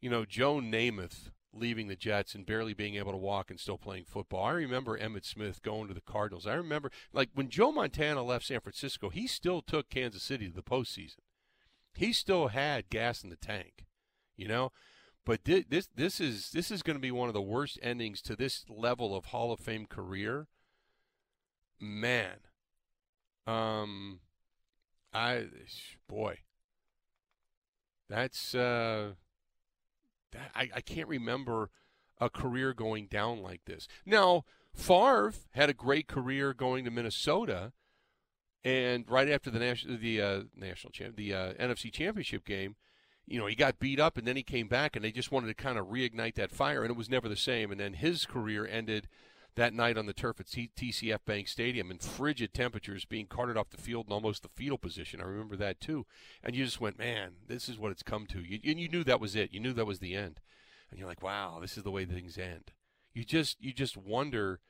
you 0.00 0.08
know, 0.08 0.24
Joe 0.24 0.56
Namath 0.56 1.30
leaving 1.58 1.88
the 1.88 1.96
Jets 1.96 2.34
and 2.34 2.46
barely 2.46 2.74
being 2.74 2.96
able 2.96 3.12
to 3.12 3.18
walk 3.18 3.50
and 3.50 3.58
still 3.58 3.78
playing 3.78 4.04
football. 4.04 4.44
I 4.44 4.52
remember 4.52 4.98
Emmitt 4.98 5.24
Smith 5.24 5.62
going 5.62 5.88
to 5.88 5.94
the 5.94 6.00
Cardinals. 6.00 6.46
I 6.46 6.54
remember, 6.54 6.90
like, 7.12 7.30
when 7.34 7.48
Joe 7.48 7.72
Montana 7.72 8.22
left 8.22 8.46
San 8.46 8.60
Francisco, 8.60 9.08
he 9.08 9.26
still 9.26 9.62
took 9.62 9.88
Kansas 9.88 10.22
City 10.22 10.48
to 10.48 10.54
the 10.54 10.62
postseason. 10.62 11.20
He 11.94 12.12
still 12.12 12.48
had 12.48 12.90
gas 12.90 13.24
in 13.24 13.30
the 13.30 13.36
tank, 13.36 13.86
you 14.36 14.48
know. 14.48 14.72
But 15.24 15.44
this 15.44 15.88
this 15.92 16.20
is 16.20 16.50
this 16.52 16.70
is 16.70 16.84
going 16.84 16.96
to 16.96 17.00
be 17.00 17.10
one 17.10 17.26
of 17.28 17.34
the 17.34 17.42
worst 17.42 17.80
endings 17.82 18.22
to 18.22 18.36
this 18.36 18.64
level 18.68 19.16
of 19.16 19.26
Hall 19.26 19.50
of 19.50 19.58
Fame 19.58 19.86
career. 19.86 20.46
Man, 21.80 22.36
um, 23.46 24.20
I 25.12 25.46
boy, 26.08 26.38
that's 28.08 28.54
uh, 28.54 29.14
that 30.36 30.50
I, 30.54 30.70
I 30.76 30.80
can't 30.80 31.08
remember 31.08 31.70
a 32.20 32.30
career 32.30 32.72
going 32.72 33.06
down 33.06 33.42
like 33.42 33.64
this. 33.66 33.88
Now, 34.04 34.44
Favre 34.74 35.32
had 35.52 35.70
a 35.70 35.74
great 35.74 36.06
career 36.06 36.54
going 36.54 36.84
to 36.84 36.90
Minnesota, 36.90 37.72
and 38.64 39.04
right 39.08 39.28
after 39.28 39.50
the 39.50 39.58
national 39.58 39.98
the 39.98 40.20
uh, 40.20 40.40
national 40.54 40.92
champ 40.92 41.16
the 41.16 41.34
uh, 41.34 41.52
NFC 41.54 41.92
Championship 41.92 42.44
game, 42.44 42.76
you 43.26 43.38
know, 43.38 43.46
he 43.46 43.54
got 43.54 43.78
beat 43.78 43.98
up, 43.98 44.16
and 44.16 44.26
then 44.26 44.36
he 44.36 44.42
came 44.42 44.68
back, 44.68 44.94
and 44.94 45.04
they 45.04 45.12
just 45.12 45.32
wanted 45.32 45.48
to 45.48 45.54
kind 45.54 45.78
of 45.78 45.86
reignite 45.86 46.34
that 46.34 46.52
fire, 46.52 46.82
and 46.82 46.90
it 46.90 46.96
was 46.96 47.10
never 47.10 47.28
the 47.28 47.36
same. 47.36 47.70
And 47.70 47.80
then 47.80 47.94
his 47.94 48.24
career 48.26 48.66
ended 48.66 49.08
that 49.56 49.74
night 49.74 49.96
on 49.96 50.06
the 50.06 50.12
turf 50.12 50.38
at 50.38 50.46
TCF 50.46 51.18
Bank 51.26 51.48
Stadium 51.48 51.90
in 51.90 51.98
frigid 51.98 52.52
temperatures, 52.52 53.04
being 53.06 53.26
carted 53.26 53.56
off 53.56 53.70
the 53.70 53.80
field 53.80 54.06
in 54.06 54.12
almost 54.12 54.42
the 54.42 54.48
fetal 54.48 54.78
position. 54.78 55.20
I 55.20 55.24
remember 55.24 55.56
that 55.56 55.80
too. 55.80 56.06
And 56.44 56.54
you 56.54 56.64
just 56.64 56.80
went, 56.80 56.98
man, 56.98 57.32
this 57.48 57.68
is 57.68 57.78
what 57.78 57.90
it's 57.90 58.02
come 58.02 58.26
to. 58.26 58.40
You, 58.40 58.60
and 58.64 58.78
you 58.78 58.88
knew 58.88 59.02
that 59.04 59.20
was 59.20 59.34
it. 59.34 59.52
You 59.52 59.60
knew 59.60 59.72
that 59.72 59.86
was 59.86 59.98
the 59.98 60.14
end. 60.14 60.40
And 60.90 61.00
you're 61.00 61.08
like, 61.08 61.22
wow, 61.22 61.58
this 61.60 61.76
is 61.76 61.82
the 61.82 61.90
way 61.90 62.04
things 62.04 62.38
end. 62.38 62.72
You 63.12 63.24
just 63.24 63.56
you 63.60 63.72
just 63.72 63.96
wonder 63.96 64.60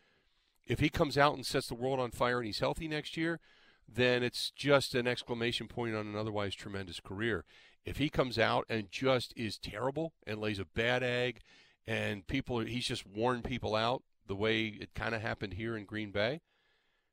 if 0.67 0.79
he 0.79 0.89
comes 0.89 1.19
out 1.19 1.35
and 1.35 1.45
sets 1.45 1.67
the 1.67 1.75
world 1.75 2.01
on 2.01 2.13
fire 2.13 2.39
and 2.39 2.47
he's 2.47 2.61
healthy 2.61 2.89
next 2.89 3.17
year, 3.17 3.41
then 3.89 4.23
it's 4.23 4.51
just 4.51 4.95
an 4.95 5.07
exclamation 5.07 5.67
point 5.67 5.95
on 5.95 6.07
an 6.07 6.17
otherwise 6.17 6.55
tremendous 6.55 7.01
career. 7.01 7.45
If 7.85 7.99
he 7.99 8.09
comes 8.09 8.39
out 8.39 8.65
and 8.69 8.91
just 8.91 9.33
is 9.37 9.59
terrible 9.59 10.13
and 10.27 10.41
lays 10.41 10.59
a 10.59 10.65
bad 10.65 11.03
egg, 11.03 11.41
and 11.87 12.27
people 12.27 12.61
he's 12.61 12.87
just 12.87 13.07
worn 13.07 13.43
people 13.43 13.75
out 13.75 14.03
the 14.27 14.37
way 14.37 14.67
it 14.67 14.95
kind 14.95 15.15
of 15.15 15.23
happened 15.23 15.55
here 15.55 15.77
in 15.77 15.85
Green 15.85 16.11
Bay, 16.11 16.41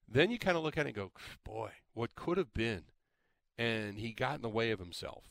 then 0.08 0.32
you 0.32 0.40
kind 0.40 0.58
of 0.58 0.64
look 0.64 0.78
at 0.78 0.86
it 0.86 0.90
and 0.90 0.96
go, 0.96 1.12
boy, 1.44 1.72
what 1.94 2.16
could 2.16 2.38
have 2.38 2.54
been, 2.54 2.84
and 3.58 4.00
he 4.00 4.12
got 4.12 4.36
in 4.36 4.42
the 4.42 4.50
way 4.50 4.72
of 4.72 4.80
himself. 4.80 5.26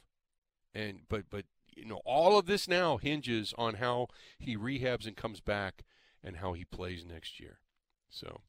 And 0.75 1.01
but 1.09 1.25
but 1.29 1.45
you 1.75 1.85
know 1.85 2.01
all 2.05 2.39
of 2.39 2.47
this 2.47 2.67
now 2.67 2.97
hinges 2.97 3.53
on 3.59 3.75
how 3.75 4.09
he 4.39 4.57
rehabs 4.57 5.07
and 5.07 5.17
comes 5.17 5.41
back 5.41 5.85
and 6.25 6.39
how 6.39 6.55
he 6.55 6.65
plays 6.65 7.05
next 7.05 7.39
year. 7.41 7.59
So 8.09 8.41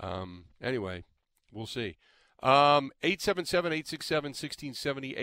um, 0.00 0.46
anyway, 0.60 1.04
we'll 1.52 1.66
see. 1.66 1.98
Um, 2.42 2.90
877-867-1670, 3.02 5.16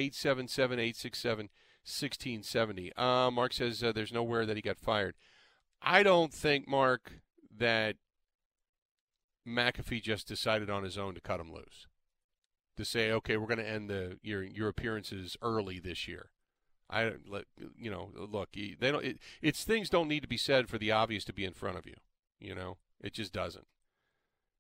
877-867-1670. 1.86 3.00
Uh, 3.00 3.30
Mark 3.30 3.54
says 3.54 3.84
uh, 3.84 3.92
there's 3.92 4.12
nowhere 4.12 4.48
that 4.48 4.56
he 4.56 4.62
got 4.62 4.80
fired. 4.80 5.14
I 5.84 6.02
don't 6.04 6.34
think, 6.34 6.68
Mark, 6.68 7.12
that 7.58 7.98
McAfee 9.48 10.02
just 10.02 10.28
decided 10.28 10.70
on 10.70 10.84
his 10.84 10.98
own 10.98 11.14
to 11.16 11.22
cut 11.22 11.40
him 11.40 11.52
loose. 11.52 11.88
To 12.78 12.86
say, 12.86 13.12
okay, 13.12 13.38
we're 13.38 13.48
going 13.48 13.60
to 13.60 13.70
end 13.70 13.90
the 13.90 14.18
your 14.24 14.42
your 14.42 14.68
appearances 14.68 15.38
early 15.44 15.78
this 15.78 16.08
year. 16.08 16.32
I 16.90 17.14
let 17.28 17.46
you 17.78 17.92
know. 17.92 18.10
Look, 18.16 18.54
they 18.54 18.76
don't. 18.80 19.06
It, 19.06 19.20
it's 19.44 19.64
things 19.64 19.92
don't 19.92 20.08
need 20.08 20.22
to 20.22 20.28
be 20.28 20.38
said 20.38 20.70
for 20.70 20.80
the 20.80 20.92
obvious 20.92 21.24
to 21.26 21.34
be 21.34 21.46
in 21.46 21.54
front 21.54 21.78
of 21.78 21.86
you. 21.86 21.96
You 22.40 22.56
know, 22.56 22.78
it 23.00 23.14
just 23.14 23.32
doesn't. 23.32 23.68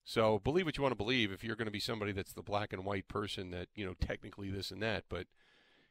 So 0.03 0.39
believe 0.39 0.65
what 0.65 0.77
you 0.77 0.83
want 0.83 0.91
to 0.91 1.03
believe. 1.03 1.31
If 1.31 1.43
you're 1.43 1.55
going 1.55 1.65
to 1.65 1.71
be 1.71 1.79
somebody 1.79 2.11
that's 2.11 2.33
the 2.33 2.43
black 2.43 2.73
and 2.73 2.85
white 2.85 3.07
person 3.07 3.51
that 3.51 3.69
you 3.73 3.85
know 3.85 3.95
technically 3.99 4.51
this 4.51 4.69
and 4.69 4.81
that, 4.83 5.05
but 5.09 5.27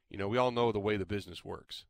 you 0.09 0.17
know 0.17 0.27
we 0.29 0.37
all 0.37 0.51
know 0.51 0.71
the 0.71 0.79
way 0.79 0.95
the 0.95 1.05
business 1.05 1.43
works. 1.43 1.85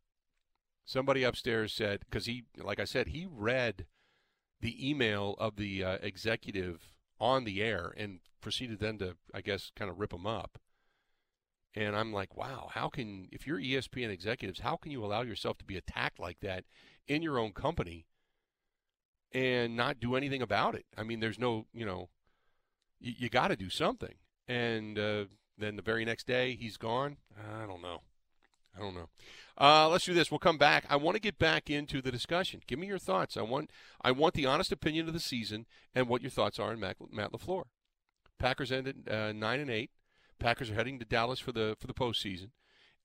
Somebody 0.85 1.23
upstairs 1.23 1.73
said 1.73 2.01
because 2.01 2.25
he, 2.25 2.43
like 2.57 2.79
I 2.79 2.85
said, 2.85 3.07
he 3.07 3.27
read 3.29 3.85
the 4.59 4.89
email 4.89 5.35
of 5.39 5.55
the 5.55 5.83
uh, 5.83 5.97
executive 6.01 6.93
on 7.19 7.43
the 7.45 7.61
air 7.61 7.93
and 7.95 8.19
proceeded 8.41 8.79
then 8.79 8.97
to, 8.99 9.15
I 9.33 9.41
guess, 9.41 9.71
kind 9.75 9.89
of 9.89 9.99
rip 9.99 10.13
him 10.13 10.25
up. 10.27 10.59
And 11.75 11.95
I'm 11.95 12.13
like, 12.13 12.35
wow, 12.35 12.69
how 12.71 12.89
can 12.89 13.27
if 13.31 13.47
you're 13.47 13.59
ESPN 13.59 14.09
executives, 14.09 14.59
how 14.59 14.75
can 14.75 14.91
you 14.91 15.03
allow 15.03 15.21
yourself 15.21 15.57
to 15.59 15.65
be 15.65 15.77
attacked 15.77 16.19
like 16.19 16.39
that 16.41 16.65
in 17.07 17.21
your 17.21 17.39
own 17.39 17.51
company 17.51 18.05
and 19.31 19.75
not 19.75 19.99
do 19.99 20.15
anything 20.15 20.41
about 20.41 20.75
it? 20.75 20.85
I 20.97 21.03
mean, 21.03 21.19
there's 21.19 21.39
no, 21.39 21.65
you 21.73 21.85
know, 21.85 22.09
you, 22.99 23.13
you 23.17 23.29
got 23.29 23.47
to 23.47 23.55
do 23.55 23.69
something. 23.69 24.15
And 24.47 24.99
uh, 24.99 25.25
then 25.57 25.75
the 25.75 25.81
very 25.81 26.05
next 26.05 26.27
day, 26.27 26.55
he's 26.55 26.77
gone. 26.77 27.17
I 27.37 27.65
don't 27.65 27.81
know. 27.81 28.01
I 28.75 28.79
don't 28.79 28.95
know. 28.95 29.09
Uh, 29.57 29.87
let's 29.87 30.05
do 30.05 30.13
this. 30.13 30.31
We'll 30.31 30.39
come 30.39 30.57
back. 30.57 30.85
I 30.89 30.95
want 30.95 31.15
to 31.15 31.21
get 31.21 31.37
back 31.37 31.69
into 31.69 32.01
the 32.01 32.11
discussion. 32.11 32.61
Give 32.65 32.79
me 32.79 32.87
your 32.87 32.97
thoughts. 32.97 33.37
I 33.37 33.43
want 33.43 33.69
I 34.01 34.11
want 34.11 34.33
the 34.33 34.47
honest 34.47 34.71
opinion 34.71 35.07
of 35.07 35.13
the 35.13 35.19
season 35.19 35.65
and 35.93 36.07
what 36.07 36.21
your 36.21 36.31
thoughts 36.31 36.59
are 36.59 36.71
on 36.71 36.79
Matt, 36.79 36.97
Matt 37.11 37.31
LaFleur. 37.31 37.65
Packers 38.39 38.71
ended 38.71 39.07
uh, 39.09 39.31
nine 39.31 39.59
and 39.59 39.69
eight. 39.69 39.91
Packers 40.39 40.71
are 40.71 40.75
heading 40.75 40.99
to 40.99 41.05
Dallas 41.05 41.39
for 41.39 41.51
the 41.51 41.75
for 41.79 41.87
the 41.87 41.93
postseason. 41.93 42.49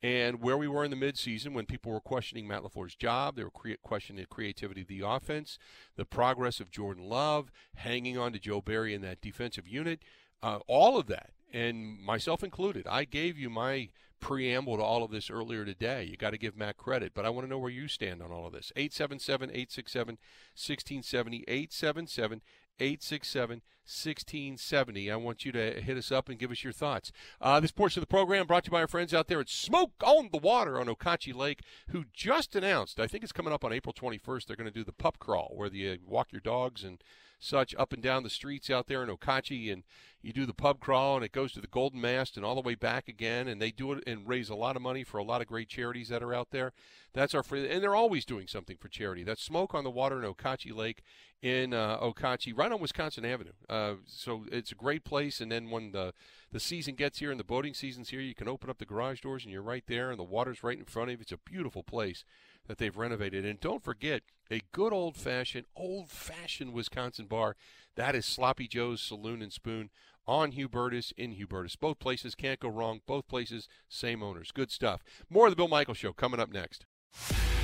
And 0.03 0.41
where 0.41 0.57
we 0.57 0.69
were 0.69 0.85
in 0.85 0.93
the 0.93 0.97
midseason 0.97 1.55
when 1.55 1.67
people 1.67 1.91
were 1.91 2.01
questioning 2.01 2.47
Matt 2.47 2.63
LaFleur's 2.63 2.95
job, 2.95 3.35
they 3.35 3.43
were 3.43 3.51
cre- 3.51 3.73
questioning 3.83 4.23
the 4.23 4.29
creativity 4.29 4.83
of 4.83 4.87
the 4.87 5.03
offense, 5.05 5.59
the 5.97 6.05
progress 6.05 6.61
of 6.61 6.71
Jordan 6.71 7.09
Love, 7.09 7.51
hanging 7.75 8.17
on 8.17 8.33
to 8.33 8.39
Joe 8.39 8.61
Barry 8.61 8.95
in 8.95 9.03
that 9.03 9.21
defensive 9.21 9.67
unit, 9.67 10.01
uh, 10.41 10.61
all 10.69 10.99
of 10.99 11.09
that, 11.09 11.31
and 11.53 12.01
myself 12.01 12.45
included. 12.45 12.87
I 12.87 13.05
gave 13.05 13.37
you 13.37 13.51
my 13.51 13.89
preamble 14.21 14.77
to 14.77 14.83
all 14.83 15.03
of 15.03 15.11
this 15.11 15.31
earlier 15.31 15.65
today. 15.65 16.05
You 16.05 16.17
got 16.17 16.31
to 16.31 16.39
give 16.39 16.57
Matt 16.57 16.77
credit, 16.77 17.13
but 17.15 17.25
I 17.25 17.31
want 17.31 17.47
to 17.47 17.51
know 17.51 17.59
where 17.59 17.71
you 17.71 17.89
stand 17.89 18.23
on 18.23 18.33
all 18.33 18.47
of 18.47 18.53
this. 18.53 18.73
877 18.77 19.51
867 19.51 20.19
1670, 20.55 21.45
877 21.49 22.41
867 22.81 23.63
1670. 23.89 25.11
I 25.11 25.17
want 25.17 25.45
you 25.45 25.53
to 25.53 25.81
hit 25.81 25.97
us 25.97 26.13
up 26.13 26.29
and 26.29 26.39
give 26.39 26.51
us 26.51 26.63
your 26.63 26.73
thoughts. 26.73 27.11
Uh, 27.41 27.59
this 27.59 27.71
portion 27.71 28.01
of 28.01 28.07
the 28.07 28.15
program 28.15 28.47
brought 28.47 28.65
to 28.65 28.69
you 28.69 28.73
by 28.73 28.83
our 28.83 28.87
friends 28.87 29.15
out 29.15 29.29
there 29.29 29.41
at 29.41 29.49
Smoke 29.49 29.93
on 30.05 30.29
the 30.31 30.39
Water 30.39 30.79
on 30.79 30.87
Okauchee 30.87 31.35
Lake, 31.35 31.63
who 31.89 32.05
just 32.13 32.55
announced, 32.55 33.01
I 33.01 33.07
think 33.07 33.25
it's 33.25 33.33
coming 33.33 33.53
up 33.53 33.65
on 33.65 33.73
April 33.73 33.95
21st, 33.95 34.47
they're 34.47 34.57
going 34.57 34.71
to 34.71 34.79
do 34.79 34.85
the 34.85 34.93
pup 34.93 35.19
crawl 35.19 35.53
where 35.55 35.73
you 35.73 35.99
walk 36.07 36.33
your 36.33 36.43
dogs 36.43 36.85
and 36.85 37.03
such 37.39 37.75
up 37.77 37.93
and 37.93 38.03
down 38.03 38.23
the 38.23 38.31
streets 38.31 38.69
out 38.71 38.87
there 38.89 39.03
in 39.03 39.09
Okauchee, 39.09 39.73
and 39.73 39.85
you 40.23 40.33
do 40.33 40.45
the 40.45 40.55
pub 40.55 40.81
crawl, 40.81 41.17
and 41.17 41.25
it 41.25 41.33
goes 41.33 41.53
to 41.53 41.61
the 41.61 41.67
Golden 41.69 42.01
Mast 42.01 42.37
and 42.37 42.45
all 42.45 42.55
the 42.55 42.61
way 42.61 42.75
back 42.75 43.09
again, 43.09 43.47
and 43.47 43.63
they 43.63 43.71
do 43.71 43.93
it 43.93 44.03
and 44.07 44.29
raise 44.29 44.49
a 44.49 44.55
lot 44.55 44.77
of 44.77 44.83
money 44.83 45.05
for 45.05 45.19
a 45.19 45.25
lot 45.25 45.41
of 45.41 45.47
great 45.47 45.69
charities 45.69 46.09
that 46.09 46.23
are 46.23 46.35
out 46.35 46.49
there. 46.51 46.73
That's 47.13 47.35
our 47.35 47.43
free, 47.43 47.71
and 47.71 47.83
they're 47.83 47.95
always 47.95 48.25
doing 48.25 48.49
something 48.49 48.77
for 48.77 48.89
charity. 48.89 49.23
That's 49.23 49.43
Smoke 49.43 49.75
on 49.75 49.85
the 49.85 49.91
Water 49.91 50.23
in 50.23 50.33
Okauchee 50.33 50.75
Lake 50.75 51.03
in 51.41 51.73
uh, 51.73 51.99
Okauchee, 52.01 52.57
right 52.57 52.73
on 52.73 52.81
Wisconsin 52.81 53.25
Avenue. 53.25 53.53
Uh, 53.69 53.73
Uh, 53.79 53.95
so 54.07 54.45
it's 54.51 54.73
a 54.73 54.75
great 54.75 55.05
place, 55.05 55.41
and 55.41 55.51
then 55.53 55.71
when 55.71 55.93
the 55.93 56.13
the 56.51 56.61
season 56.61 56.95
gets 56.95 57.19
here 57.19 57.31
and 57.31 57.39
the 57.39 57.45
boating 57.45 57.75
season's 57.75 58.09
here, 58.09 58.21
you 58.21 58.35
can 58.35 58.49
open 58.49 58.71
up 58.71 58.79
the 58.79 58.87
garage 58.87 59.21
doors 59.21 59.45
and 59.45 59.53
you're 59.53 59.63
right 59.63 59.85
there, 59.87 60.11
and 60.11 60.19
the 60.19 60.25
water's 60.25 60.63
right 60.63 60.79
in 60.79 60.85
front 60.85 61.11
of 61.11 61.19
you. 61.19 61.23
It's 61.23 61.33
a 61.33 61.39
beautiful 61.39 61.83
place 61.83 62.25
that 62.67 62.79
they've 62.79 62.97
renovated. 62.97 63.45
And 63.45 63.61
don't 63.61 63.85
forget, 63.85 64.23
a 64.51 64.63
good 64.73 64.93
old 64.93 65.17
fashioned, 65.17 65.67
old 65.77 66.11
fashioned 66.11 66.73
Wisconsin 66.73 67.27
bar. 67.27 67.55
That 67.97 68.15
is 68.15 68.25
Sloppy 68.25 68.67
Joe's 68.67 69.03
Saloon 69.03 69.43
and 69.43 69.53
Spoon 69.53 69.91
on 70.27 70.53
Hubertus 70.53 71.13
in 71.17 71.35
Hubertus. 71.35 71.79
Both 71.79 71.99
places 71.99 72.35
can't 72.35 72.61
go 72.61 72.69
wrong. 72.69 73.01
Both 73.07 73.29
places, 73.29 73.69
same 73.89 74.23
owners. 74.23 74.51
Good 74.51 74.71
stuff. 74.71 75.05
More 75.29 75.47
of 75.47 75.53
the 75.53 75.57
Bill 75.57 75.69
Michael 75.69 75.95
Show 75.95 76.13
coming 76.13 76.41
up 76.41 76.51
next. 76.51 76.87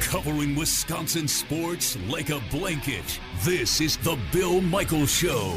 Covering 0.00 0.54
Wisconsin 0.56 1.26
sports 1.28 1.96
like 2.08 2.30
a 2.30 2.40
blanket. 2.50 3.18
This 3.42 3.80
is 3.80 3.96
the 3.98 4.18
Bill 4.32 4.60
Michael 4.60 5.06
Show 5.06 5.56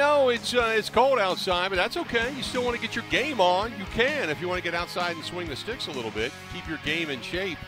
Know 0.00 0.30
it's 0.30 0.54
uh, 0.54 0.72
it's 0.74 0.88
cold 0.88 1.18
outside, 1.18 1.68
but 1.68 1.76
that's 1.76 1.98
okay. 1.98 2.34
You 2.34 2.42
still 2.42 2.64
want 2.64 2.74
to 2.74 2.80
get 2.80 2.96
your 2.96 3.04
game 3.10 3.38
on. 3.38 3.70
You 3.78 3.84
can 3.92 4.30
if 4.30 4.40
you 4.40 4.48
want 4.48 4.56
to 4.56 4.62
get 4.62 4.74
outside 4.74 5.14
and 5.14 5.22
swing 5.22 5.46
the 5.46 5.54
sticks 5.54 5.88
a 5.88 5.90
little 5.90 6.10
bit. 6.10 6.32
Keep 6.54 6.66
your 6.68 6.78
game 6.86 7.10
in 7.10 7.20
shape. 7.20 7.58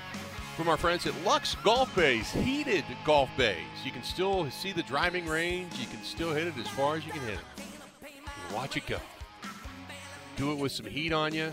From 0.57 0.67
our 0.67 0.79
friends 0.79 1.07
at 1.07 1.13
Luxe 1.27 1.57
Golf 1.57 1.95
Bays, 1.95 2.31
heated 2.31 2.87
golf 3.05 3.29
bays. 3.37 3.59
You 3.85 3.91
can 3.91 4.03
still 4.03 4.51
see 4.51 4.73
the 4.73 4.83
driving 4.85 5.27
range. 5.27 5.75
You 5.79 5.87
can 5.87 6.03
still 6.03 6.33
hit 6.33 6.47
it 6.47 6.57
as 6.57 6.67
far 6.69 6.97
as 6.97 7.05
you 7.05 7.13
can 7.13 7.21
hit 7.21 7.35
it. 7.35 8.55
Watch 8.55 8.79
it 8.79 8.87
go. 8.87 8.97
Do 10.37 10.53
it 10.53 10.55
with 10.59 10.73
some 10.73 10.87
heat 10.87 11.13
on 11.13 11.35
you. 11.35 11.53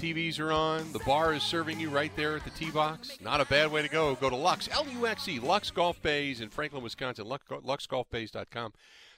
TVs 0.00 0.40
are 0.40 0.50
on. 0.50 0.92
The 0.92 1.04
bar 1.06 1.34
is 1.34 1.44
serving 1.44 1.78
you 1.78 1.88
right 1.88 2.10
there 2.16 2.34
at 2.34 2.42
the 2.42 2.50
tee 2.50 2.72
box. 2.72 3.16
Not 3.20 3.40
a 3.40 3.44
bad 3.44 3.70
way 3.70 3.82
to 3.82 3.88
go. 3.88 4.16
Go 4.16 4.28
to 4.28 4.34
Luxe, 4.34 4.68
L 4.72 4.88
U 4.88 5.06
X 5.06 5.28
E, 5.28 5.38
Luxe 5.38 5.70
Golf 5.70 6.02
Bays 6.02 6.40
in 6.40 6.48
Franklin, 6.48 6.82
Wisconsin. 6.82 7.28
Luxe, 7.28 7.46
LuxGolfBays.com. 7.48 8.72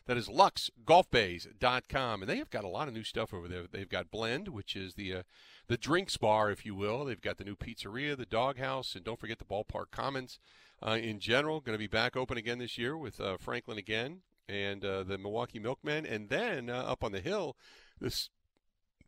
That 0.07 0.17
is 0.17 0.29
luxgolfbays.com. 0.29 2.23
And 2.23 2.31
they 2.31 2.39
have 2.39 2.51
got 2.51 2.65
a 2.65 2.69
lot 2.69 2.87
of 2.89 2.95
new 2.95 3.03
stuff 3.03 3.35
over 3.35 3.49
there. 3.49 3.65
They've 3.71 3.89
got 3.89 4.11
Blend, 4.11 4.49
which 4.49 4.77
is 4.77 4.95
the 4.95 5.15
uh, 5.15 5.23
the 5.69 5.77
drinks 5.77 6.17
bar, 6.17 6.51
if 6.51 6.65
you 6.65 6.75
will. 6.77 7.05
They've 7.05 7.21
got 7.21 7.39
the 7.39 7.45
new 7.45 7.57
pizzeria, 7.57 8.17
the 8.17 8.25
doghouse, 8.25 8.95
and 8.95 9.05
don't 9.05 9.19
forget 9.19 9.39
the 9.39 9.45
ballpark 9.45 9.91
commons 9.91 10.39
uh, 10.81 10.93
in 10.93 11.19
general. 11.19 11.61
Going 11.61 11.75
to 11.75 11.79
be 11.79 11.89
back 11.89 12.17
open 12.17 12.39
again 12.39 12.59
this 12.59 12.79
year 12.79 12.97
with 12.97 13.21
uh, 13.21 13.37
Franklin 13.37 13.79
again 13.79 14.21
and 14.49 14.85
uh, 14.85 15.03
the 15.03 15.19
Milwaukee 15.19 15.59
Milkmen. 15.59 16.07
And 16.07 16.29
then 16.29 16.71
uh, 16.71 16.85
up 16.87 17.03
on 17.03 17.11
the 17.11 17.21
hill, 17.21 17.57
this 18.01 18.31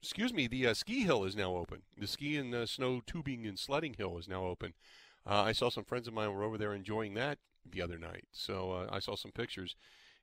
excuse 0.03 0.33
me, 0.33 0.49
the 0.49 0.67
uh, 0.67 0.75
ski 0.75 1.05
hill 1.05 1.25
is 1.25 1.37
now 1.37 1.55
open. 1.55 1.83
The 1.97 2.09
ski 2.09 2.37
and 2.37 2.69
snow 2.69 3.03
tubing 3.07 3.47
and 3.47 3.59
sledding 3.59 3.95
hill 3.97 4.19
is 4.19 4.29
now 4.29 4.45
open. 4.45 4.75
I 5.31 5.53
saw 5.53 5.69
some 5.69 5.85
friends 5.85 6.09
of 6.09 6.15
mine 6.15 6.33
were 6.33 6.43
over 6.43 6.57
there 6.57 6.73
enjoying 6.73 7.13
that 7.15 7.37
the 7.71 7.83
other 7.83 7.99
night. 7.99 8.25
So 8.33 8.89
I 8.91 8.99
saw 8.99 9.15
some 9.15 9.31
pictures 9.31 9.77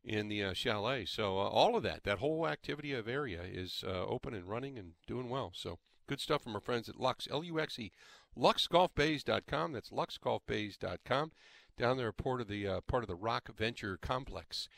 in 0.05 0.27
the 0.27 0.43
uh, 0.43 0.53
chalet. 0.53 1.05
So 1.05 1.37
uh, 1.39 1.49
all 1.49 1.75
of 1.75 1.83
that, 1.83 2.03
that 2.03 2.19
whole 2.19 2.47
activity 2.47 2.93
of 2.93 3.07
area 3.07 3.41
is 3.43 3.83
uh, 3.85 4.05
open 4.05 4.33
and 4.33 4.47
running 4.47 4.77
and 4.77 4.93
doing 5.07 5.29
well. 5.29 5.51
So 5.53 5.79
good 6.07 6.19
stuff 6.19 6.43
from 6.43 6.55
our 6.55 6.61
friends 6.61 6.87
at 6.87 6.99
Luxe, 6.99 7.27
L-U-X-E, 7.29 7.91
luxgolfbays.com. 8.37 9.71
That's 9.73 9.89
luxgolfbays.com. 9.89 11.31
Down 11.77 11.97
there, 11.97 12.11
part 12.13 12.39
of 12.39 12.47
the 12.47 12.65
uh, 12.65 12.81
part 12.87 13.03
of 13.03 13.09
the 13.09 13.15
ROC 13.15 13.53
Venture 13.57 13.97
Complex. 13.97 14.69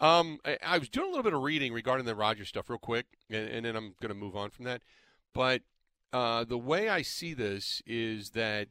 Um, 0.00 0.38
I, 0.44 0.58
I 0.62 0.78
was 0.78 0.90
doing 0.90 1.06
a 1.06 1.10
little 1.10 1.22
bit 1.22 1.32
of 1.32 1.42
reading 1.42 1.72
regarding 1.72 2.04
the 2.04 2.14
Rodgers 2.14 2.48
stuff 2.48 2.68
real 2.68 2.78
quick, 2.78 3.06
and, 3.30 3.48
and 3.48 3.64
then 3.64 3.74
I'm 3.74 3.94
going 4.02 4.10
to 4.10 4.14
move 4.14 4.36
on 4.36 4.50
from 4.50 4.66
that. 4.66 4.82
But 5.32 5.62
uh, 6.12 6.44
the 6.44 6.58
way 6.58 6.90
I 6.90 7.00
see 7.00 7.32
this 7.32 7.80
is 7.86 8.30
that 8.30 8.68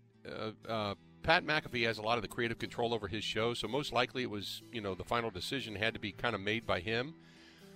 uh, 0.69 0.93
Pat 1.23 1.45
McAfee 1.45 1.85
has 1.85 1.97
a 1.97 2.01
lot 2.01 2.17
of 2.17 2.21
the 2.21 2.27
creative 2.27 2.57
control 2.59 2.93
over 2.93 3.07
his 3.07 3.23
show, 3.23 3.53
so 3.53 3.67
most 3.67 3.93
likely 3.93 4.23
it 4.23 4.29
was, 4.29 4.61
you 4.71 4.81
know, 4.81 4.95
the 4.95 5.03
final 5.03 5.29
decision 5.29 5.75
had 5.75 5.93
to 5.93 5.99
be 5.99 6.11
kind 6.11 6.33
of 6.35 6.41
made 6.41 6.65
by 6.65 6.79
him. 6.79 7.13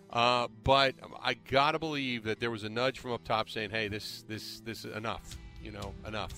Uh, 0.09 0.47
but 0.63 0.95
I 1.21 1.33
gotta 1.33 1.79
believe 1.79 2.23
that 2.23 2.39
there 2.39 2.51
was 2.51 2.63
a 2.63 2.69
nudge 2.69 2.99
from 2.99 3.11
up 3.11 3.23
top 3.23 3.49
saying, 3.49 3.71
"Hey, 3.71 3.87
this, 3.87 4.23
this, 4.27 4.59
this 4.61 4.85
is 4.85 4.95
enough. 4.95 5.35
You 5.61 5.71
know, 5.71 5.93
enough." 6.07 6.33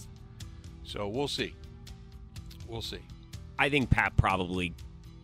So 0.84 1.08
we'll 1.08 1.28
see. 1.28 1.53
We'll 2.68 2.82
see. 2.82 2.99
I 3.60 3.70
think 3.70 3.89
Pat 3.89 4.16
probably 4.18 4.74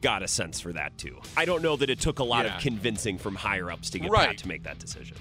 got 0.02 0.24
a 0.24 0.28
sense 0.28 0.60
for 0.60 0.74
that 0.74 0.98
too. 0.98 1.20
I 1.38 1.46
don't 1.46 1.62
know 1.62 1.78
that 1.78 1.90
it 1.90 2.00
took 2.00 2.20
a 2.20 2.24
lot 2.24 2.46
Yeah. 2.46 2.58
of 2.58 2.62
convincing 2.62 3.18
from 3.18 3.36
higher 3.36 3.72
ups 3.72 3.90
to 3.92 4.00
get 4.00 4.12
Right. 4.12 4.28
Pat 4.30 4.38
to 4.40 4.48
make 4.48 4.64
that 4.64 4.78
decision. 4.80 5.16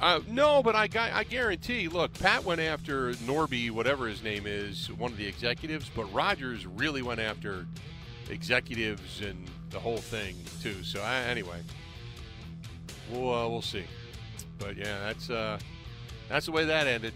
Uh, 0.00 0.20
no, 0.28 0.62
but 0.62 0.76
I 0.76 0.88
I 1.12 1.24
guarantee. 1.24 1.88
Look, 1.88 2.12
Pat 2.14 2.44
went 2.44 2.60
after 2.60 3.12
Norby, 3.14 3.70
whatever 3.70 4.06
his 4.06 4.22
name 4.22 4.44
is, 4.46 4.90
one 4.92 5.10
of 5.10 5.18
the 5.18 5.26
executives, 5.26 5.90
but 5.94 6.04
Rodgers 6.12 6.66
really 6.66 7.02
went 7.02 7.20
after 7.20 7.66
executives 8.30 9.20
and 9.20 9.48
the 9.70 9.78
whole 9.78 9.98
thing 9.98 10.36
too. 10.62 10.82
So 10.84 11.00
I, 11.02 11.20
anyway, 11.22 11.60
we'll 13.10 13.34
uh, 13.34 13.48
we'll 13.48 13.62
see. 13.62 13.84
But 14.58 14.76
yeah, 14.76 14.98
that's 15.00 15.30
uh, 15.30 15.58
that's 16.28 16.46
the 16.46 16.52
way 16.52 16.64
that 16.64 16.86
ended. 16.86 17.12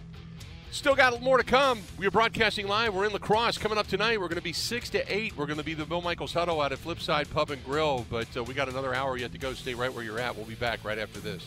Still 0.72 0.94
got 0.94 1.20
more 1.20 1.36
to 1.36 1.44
come. 1.44 1.82
We 1.98 2.06
are 2.06 2.10
broadcasting 2.10 2.66
live. 2.66 2.94
We're 2.94 3.04
in 3.04 3.12
Lacrosse. 3.12 3.58
Coming 3.58 3.76
up 3.76 3.88
tonight, 3.88 4.18
we're 4.18 4.28
going 4.28 4.38
to 4.38 4.42
be 4.42 4.54
6 4.54 4.88
to 4.90 5.14
8. 5.14 5.36
We're 5.36 5.44
going 5.44 5.58
to 5.58 5.64
be 5.64 5.74
the 5.74 5.84
Bill 5.84 6.00
Michaels 6.00 6.32
Huddle 6.32 6.62
out 6.62 6.72
at 6.72 6.82
Flipside 6.82 7.28
Pub 7.30 7.50
and 7.50 7.62
Grill. 7.62 8.06
But 8.08 8.34
uh, 8.34 8.42
we 8.42 8.54
got 8.54 8.70
another 8.70 8.94
hour 8.94 9.18
yet 9.18 9.32
to 9.32 9.38
go. 9.38 9.52
Stay 9.52 9.74
right 9.74 9.92
where 9.92 10.02
you're 10.02 10.18
at. 10.18 10.34
We'll 10.34 10.46
be 10.46 10.54
back 10.54 10.82
right 10.82 10.98
after 10.98 11.20
this. 11.20 11.44